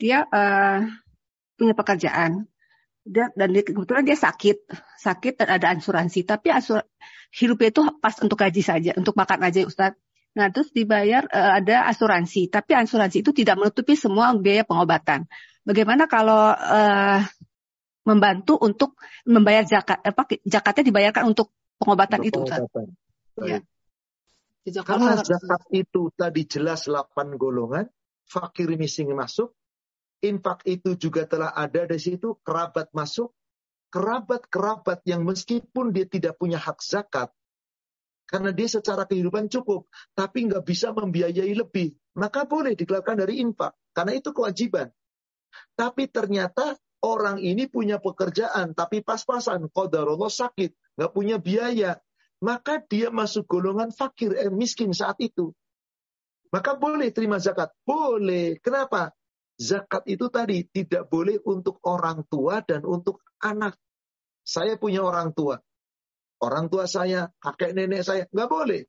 dia 0.00 0.24
uh, 0.24 0.88
punya 1.60 1.76
pekerjaan, 1.76 2.48
dia, 3.04 3.28
dan 3.36 3.48
dia, 3.52 3.60
kebetulan 3.60 4.08
dia 4.08 4.16
sakit, 4.16 4.56
sakit 5.04 5.36
dan 5.36 5.48
ada 5.60 5.76
asuransi, 5.76 6.24
tapi 6.24 6.48
asur, 6.48 6.80
hidupnya 7.36 7.68
itu 7.68 7.82
pas 8.00 8.16
untuk 8.24 8.40
gaji 8.40 8.64
saja, 8.64 8.96
untuk 8.96 9.12
makan 9.20 9.52
aja 9.52 9.68
Ustaz. 9.68 9.92
Nah, 10.32 10.48
terus 10.48 10.72
dibayar 10.72 11.28
uh, 11.28 11.60
ada 11.60 11.84
asuransi, 11.92 12.48
tapi 12.48 12.72
asuransi 12.72 13.20
itu 13.20 13.36
tidak 13.36 13.60
menutupi 13.60 14.00
semua 14.00 14.32
biaya 14.32 14.64
pengobatan. 14.64 15.28
Bagaimana 15.60 16.08
kalau 16.08 16.56
uh, 16.56 17.20
membantu 18.08 18.56
untuk 18.56 18.96
membayar 19.28 19.68
zakat 19.68 20.00
apa 20.00 20.24
zakatnya 20.48 20.88
dibayarkan 20.88 21.28
untuk 21.28 21.52
pengobatan 21.76 22.24
untuk 22.24 22.28
itu 22.32 22.38
pengobatan. 22.40 22.86
Ya. 23.44 23.60
Karena 24.84 25.20
zakat 25.20 25.62
itu 25.72 26.12
tadi 26.16 26.48
jelas 26.48 26.88
8 26.88 27.36
golongan, 27.36 27.88
fakir 28.24 28.68
miskin 28.76 29.12
masuk, 29.12 29.52
infak 30.24 30.64
itu 30.64 30.96
juga 30.96 31.28
telah 31.28 31.52
ada 31.52 31.84
di 31.88 31.96
situ, 31.96 32.36
kerabat 32.44 32.92
masuk, 32.92 33.32
kerabat-kerabat 33.88 35.04
yang 35.08 35.24
meskipun 35.24 35.96
dia 35.96 36.04
tidak 36.04 36.36
punya 36.36 36.60
hak 36.60 36.84
zakat, 36.84 37.32
karena 38.28 38.52
dia 38.52 38.68
secara 38.68 39.08
kehidupan 39.08 39.48
cukup, 39.48 39.88
tapi 40.12 40.44
nggak 40.44 40.64
bisa 40.68 40.92
membiayai 40.92 41.54
lebih, 41.56 41.96
maka 42.12 42.44
boleh 42.44 42.76
dikeluarkan 42.76 43.24
dari 43.24 43.40
infak, 43.40 43.72
karena 43.96 44.20
itu 44.20 44.36
kewajiban. 44.36 44.92
Tapi 45.72 46.12
ternyata 46.12 46.76
orang 47.02 47.38
ini 47.38 47.70
punya 47.70 48.02
pekerjaan 48.02 48.74
tapi 48.74 49.02
pas-pasan 49.02 49.70
qadarullah 49.70 50.30
sakit, 50.30 50.98
nggak 50.98 51.12
punya 51.14 51.36
biaya, 51.38 51.98
maka 52.42 52.78
dia 52.82 53.10
masuk 53.10 53.46
golongan 53.50 53.90
fakir 53.90 54.34
eh, 54.34 54.50
miskin 54.50 54.94
saat 54.94 55.18
itu. 55.18 55.50
Maka 56.48 56.80
boleh 56.80 57.12
terima 57.12 57.36
zakat? 57.36 57.74
Boleh. 57.84 58.56
Kenapa? 58.64 59.12
Zakat 59.58 60.06
itu 60.08 60.30
tadi 60.32 60.64
tidak 60.70 61.10
boleh 61.10 61.36
untuk 61.44 61.82
orang 61.84 62.24
tua 62.24 62.64
dan 62.64 62.86
untuk 62.88 63.20
anak. 63.42 63.76
Saya 64.46 64.80
punya 64.80 65.04
orang 65.04 65.36
tua. 65.36 65.60
Orang 66.38 66.70
tua 66.70 66.86
saya, 66.86 67.28
kakek 67.42 67.74
nenek 67.74 68.06
saya, 68.06 68.24
nggak 68.30 68.48
boleh. 68.48 68.86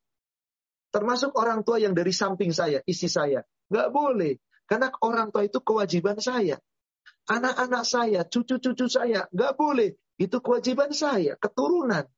Termasuk 0.93 1.35
orang 1.35 1.65
tua 1.65 1.81
yang 1.81 1.97
dari 1.97 2.13
samping 2.13 2.53
saya, 2.53 2.79
istri 2.85 3.09
saya. 3.09 3.41
Nggak 3.67 3.89
boleh. 3.89 4.33
Karena 4.69 4.93
orang 5.01 5.33
tua 5.33 5.43
itu 5.49 5.59
kewajiban 5.59 6.21
saya. 6.21 6.61
Anak-anak 7.29 7.85
saya, 7.85 8.25
cucu-cucu 8.25 8.89
saya, 8.89 9.29
nggak 9.29 9.53
boleh. 9.53 9.93
Itu 10.17 10.41
kewajiban 10.41 10.89
saya, 10.97 11.37
keturunan. 11.37 12.09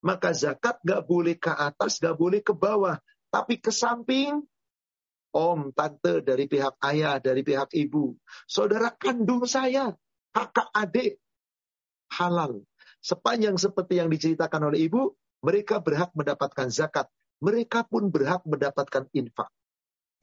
Maka 0.00 0.32
zakat 0.32 0.80
nggak 0.80 1.04
boleh 1.04 1.36
ke 1.36 1.52
atas, 1.52 2.00
nggak 2.00 2.16
boleh 2.16 2.40
ke 2.40 2.56
bawah. 2.56 2.96
Tapi 3.28 3.60
ke 3.60 3.68
samping, 3.68 4.40
om, 5.36 5.60
tante, 5.76 6.24
dari 6.24 6.48
pihak 6.48 6.80
ayah, 6.88 7.20
dari 7.20 7.44
pihak 7.44 7.68
ibu. 7.76 8.16
Saudara 8.48 8.96
kandung 8.96 9.44
saya, 9.44 9.92
kakak 10.32 10.72
adik, 10.72 11.20
halal. 12.16 12.64
Sepanjang 13.04 13.60
seperti 13.60 14.00
yang 14.00 14.08
diceritakan 14.08 14.72
oleh 14.72 14.88
ibu, 14.88 15.12
mereka 15.44 15.84
berhak 15.84 16.16
mendapatkan 16.16 16.72
zakat. 16.72 17.06
Mereka 17.44 17.84
pun 17.92 18.08
berhak 18.08 18.42
mendapatkan 18.48 19.06
infak. 19.12 19.52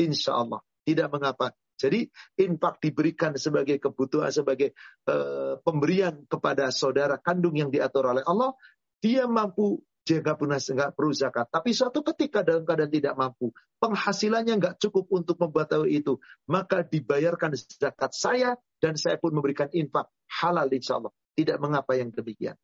Insya 0.01 0.41
Allah. 0.41 0.65
Tidak 0.83 1.07
mengapa. 1.07 1.55
Jadi 1.83 2.07
infak 2.39 2.79
diberikan 2.79 3.35
sebagai 3.35 3.75
kebutuhan, 3.83 4.31
sebagai 4.31 4.71
uh, 5.11 5.59
pemberian 5.59 6.23
kepada 6.31 6.71
saudara 6.71 7.19
kandung 7.19 7.59
yang 7.59 7.67
diatur 7.67 8.07
oleh 8.07 8.23
Allah, 8.23 8.55
dia 9.03 9.27
mampu 9.27 9.83
jaga 10.07 10.39
punas 10.39 10.63
nggak 10.63 10.95
perlu 10.95 11.11
zakat. 11.11 11.51
Tapi 11.51 11.75
suatu 11.75 11.99
ketika 12.03 12.43
dalam 12.43 12.63
keadaan 12.63 12.91
tidak 12.91 13.15
mampu, 13.19 13.51
penghasilannya 13.83 14.55
nggak 14.59 14.75
cukup 14.79 15.11
untuk 15.11 15.35
membuat 15.39 15.75
itu, 15.91 16.19
maka 16.47 16.87
dibayarkan 16.87 17.55
zakat 17.55 18.11
saya 18.15 18.55
dan 18.79 18.95
saya 18.95 19.19
pun 19.19 19.35
memberikan 19.35 19.67
infak 19.75 20.07
halal 20.39 20.71
insya 20.71 21.03
Allah. 21.03 21.11
Tidak 21.33 21.57
mengapa 21.57 21.97
yang 21.97 22.13
demikian. 22.13 22.55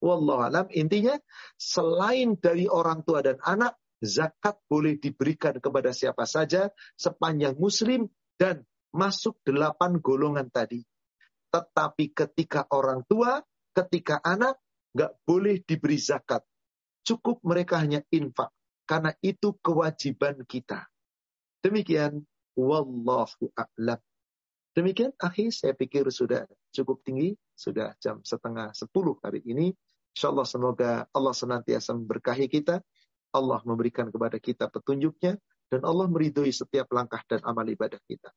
Wallahu 0.00 0.40
alam. 0.40 0.66
Intinya 0.72 1.20
selain 1.60 2.38
dari 2.40 2.64
orang 2.64 3.04
tua 3.04 3.20
dan 3.20 3.36
anak, 3.44 3.76
zakat 4.00 4.60
boleh 4.68 5.00
diberikan 5.00 5.56
kepada 5.56 5.92
siapa 5.92 6.28
saja 6.28 6.68
sepanjang 6.96 7.56
muslim 7.56 8.08
dan 8.36 8.64
masuk 8.92 9.40
delapan 9.44 10.00
golongan 10.00 10.48
tadi. 10.48 10.84
Tetapi 11.52 12.12
ketika 12.12 12.68
orang 12.72 13.04
tua, 13.08 13.40
ketika 13.72 14.20
anak, 14.20 14.60
nggak 14.96 15.12
boleh 15.24 15.60
diberi 15.64 16.00
zakat. 16.00 16.44
Cukup 17.04 17.40
mereka 17.44 17.80
hanya 17.80 18.00
infak. 18.12 18.52
Karena 18.86 19.12
itu 19.20 19.56
kewajiban 19.60 20.44
kita. 20.46 20.86
Demikian. 21.60 22.22
Wallahu 22.56 23.52
a'lam. 23.52 24.00
Demikian, 24.72 25.12
akhir 25.20 25.52
saya 25.52 25.76
pikir 25.76 26.08
sudah 26.08 26.48
cukup 26.72 27.04
tinggi. 27.04 27.36
Sudah 27.56 27.92
jam 28.00 28.24
setengah 28.24 28.72
sepuluh 28.72 29.20
hari 29.20 29.44
ini. 29.44 29.72
Insya 30.16 30.32
Allah 30.32 30.48
semoga 30.48 31.04
Allah 31.12 31.34
senantiasa 31.36 31.92
memberkahi 31.92 32.48
kita. 32.48 32.80
Allah 33.32 33.60
memberikan 33.68 34.08
kepada 34.08 34.40
kita 34.40 34.72
petunjuknya. 34.72 35.36
Dan 35.66 35.82
Allah 35.82 36.06
meridhoi 36.06 36.54
setiap 36.54 36.90
langkah 36.94 37.20
dan 37.26 37.42
amal 37.42 37.66
ibadah 37.66 37.98
kita. 38.06 38.30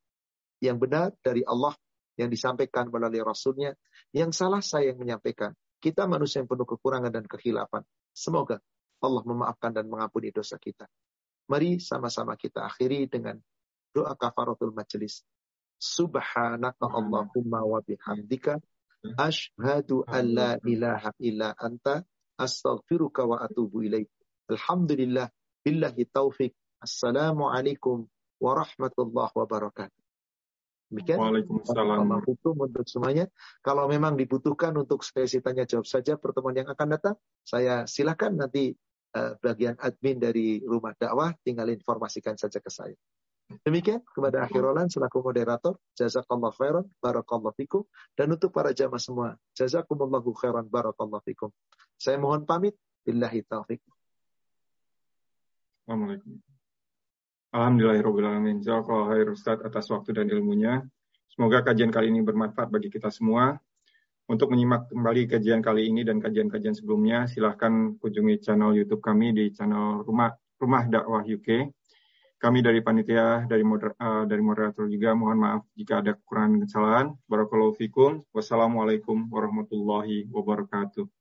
Yang 0.60 0.78
benar 0.82 1.08
dari 1.22 1.46
Allah 1.46 1.78
yang 2.20 2.28
disampaikan 2.28 2.90
melalui 2.90 3.22
Rasulnya. 3.22 3.78
Yang 4.12 4.42
salah 4.42 4.60
saya 4.60 4.92
yang 4.92 5.00
menyampaikan. 5.00 5.54
Kita 5.80 6.10
manusia 6.10 6.44
yang 6.44 6.50
penuh 6.50 6.68
kekurangan 6.68 7.14
dan 7.14 7.24
kehilapan. 7.24 7.86
Semoga 8.12 8.60
Allah 9.00 9.24
memaafkan 9.24 9.72
dan 9.72 9.88
mengampuni 9.88 10.34
dosa 10.34 10.60
kita. 10.60 10.90
Mari 11.48 11.80
sama-sama 11.80 12.36
kita 12.36 12.68
akhiri 12.68 13.08
dengan 13.08 13.40
doa 13.96 14.14
kafaratul 14.14 14.76
majelis. 14.76 15.24
Subhanaka 15.80 16.92
Allahumma 16.92 17.64
wa 17.64 17.80
bihamdika 17.80 18.60
Ashhadu 19.16 20.04
an 20.12 20.36
la 20.36 20.52
ilaha 20.68 21.16
illa 21.24 21.56
anta 21.56 22.04
astaghfiruka 22.36 23.24
wa 23.24 23.40
atubu 23.40 23.88
ilaik. 23.88 24.12
Alhamdulillah 24.52 25.32
billahi 25.64 26.04
taufik. 26.12 26.52
Assalamualaikum 26.80 28.08
warahmatullahi 28.40 29.34
wabarakatuh. 29.36 30.00
Demikian. 30.90 31.20
Waalaikumsalam. 31.22 32.24
Hukum 32.26 32.56
untuk 32.66 32.88
semuanya. 32.90 33.30
Kalau 33.62 33.86
memang 33.86 34.18
dibutuhkan 34.18 34.74
untuk 34.74 35.06
sesi 35.06 35.38
tanya 35.44 35.68
jawab 35.68 35.86
saja 35.86 36.18
pertemuan 36.18 36.58
yang 36.58 36.70
akan 36.72 36.88
datang, 36.98 37.16
saya 37.46 37.86
silakan 37.86 38.42
nanti 38.42 38.74
uh, 39.14 39.38
bagian 39.38 39.78
admin 39.78 40.18
dari 40.18 40.64
rumah 40.66 40.98
dakwah 40.98 41.36
tinggal 41.46 41.70
informasikan 41.70 42.40
saja 42.40 42.58
ke 42.58 42.72
saya. 42.74 42.98
Demikian 43.66 44.02
kepada 44.06 44.46
akhirolan 44.46 44.90
selaku 44.90 45.26
moderator. 45.26 45.78
Jazakallah 45.94 46.54
khairan, 46.58 46.86
barakallah 47.02 47.54
fikum. 47.54 47.86
Dan 48.18 48.34
untuk 48.34 48.50
para 48.50 48.74
jamaah 48.74 49.02
semua, 49.02 49.30
jazakumullahu 49.58 50.34
khairan, 50.38 50.66
barakallah 50.70 51.22
fikum. 51.22 51.54
Saya 52.00 52.18
mohon 52.18 52.46
pamit. 52.50 52.74
Billahi 53.06 53.42
taufiq. 53.46 53.82
Assalamualaikum. 55.86 56.38
Alhamdulillahirrahmanirrahim. 57.50 58.62
Jazakallah 58.62 59.06
khair 59.10 59.28
Ustaz 59.34 59.58
atas 59.66 59.90
waktu 59.90 60.14
dan 60.14 60.30
ilmunya. 60.30 60.86
Semoga 61.34 61.66
kajian 61.66 61.90
kali 61.90 62.14
ini 62.14 62.22
bermanfaat 62.22 62.70
bagi 62.70 62.94
kita 62.94 63.10
semua. 63.10 63.58
Untuk 64.30 64.54
menyimak 64.54 64.94
kembali 64.94 65.26
kajian 65.26 65.66
kali 65.66 65.90
ini 65.90 66.06
dan 66.06 66.22
kajian-kajian 66.22 66.78
sebelumnya, 66.78 67.26
silahkan 67.26 67.98
kunjungi 67.98 68.46
channel 68.46 68.78
YouTube 68.78 69.02
kami 69.02 69.34
di 69.34 69.50
channel 69.50 70.06
Rumah 70.06 70.30
Rumah 70.62 70.84
Dakwah 70.86 71.26
UK 71.26 71.74
kami 72.40 72.64
dari 72.64 72.80
panitia, 72.80 73.44
dari, 73.52 73.68
moder, 73.68 74.00
uh, 74.00 74.24
dari 74.24 74.40
moderator 74.40 74.88
juga 74.88 75.12
mohon 75.12 75.44
maaf 75.44 75.68
jika 75.76 76.00
ada 76.00 76.16
kekurangan 76.16 76.64
kesalahan. 76.64 77.08
Barakallahu 77.28 77.76
fikum. 77.76 78.24
Wassalamualaikum 78.32 79.28
warahmatullahi 79.28 80.24
wabarakatuh. 80.32 81.19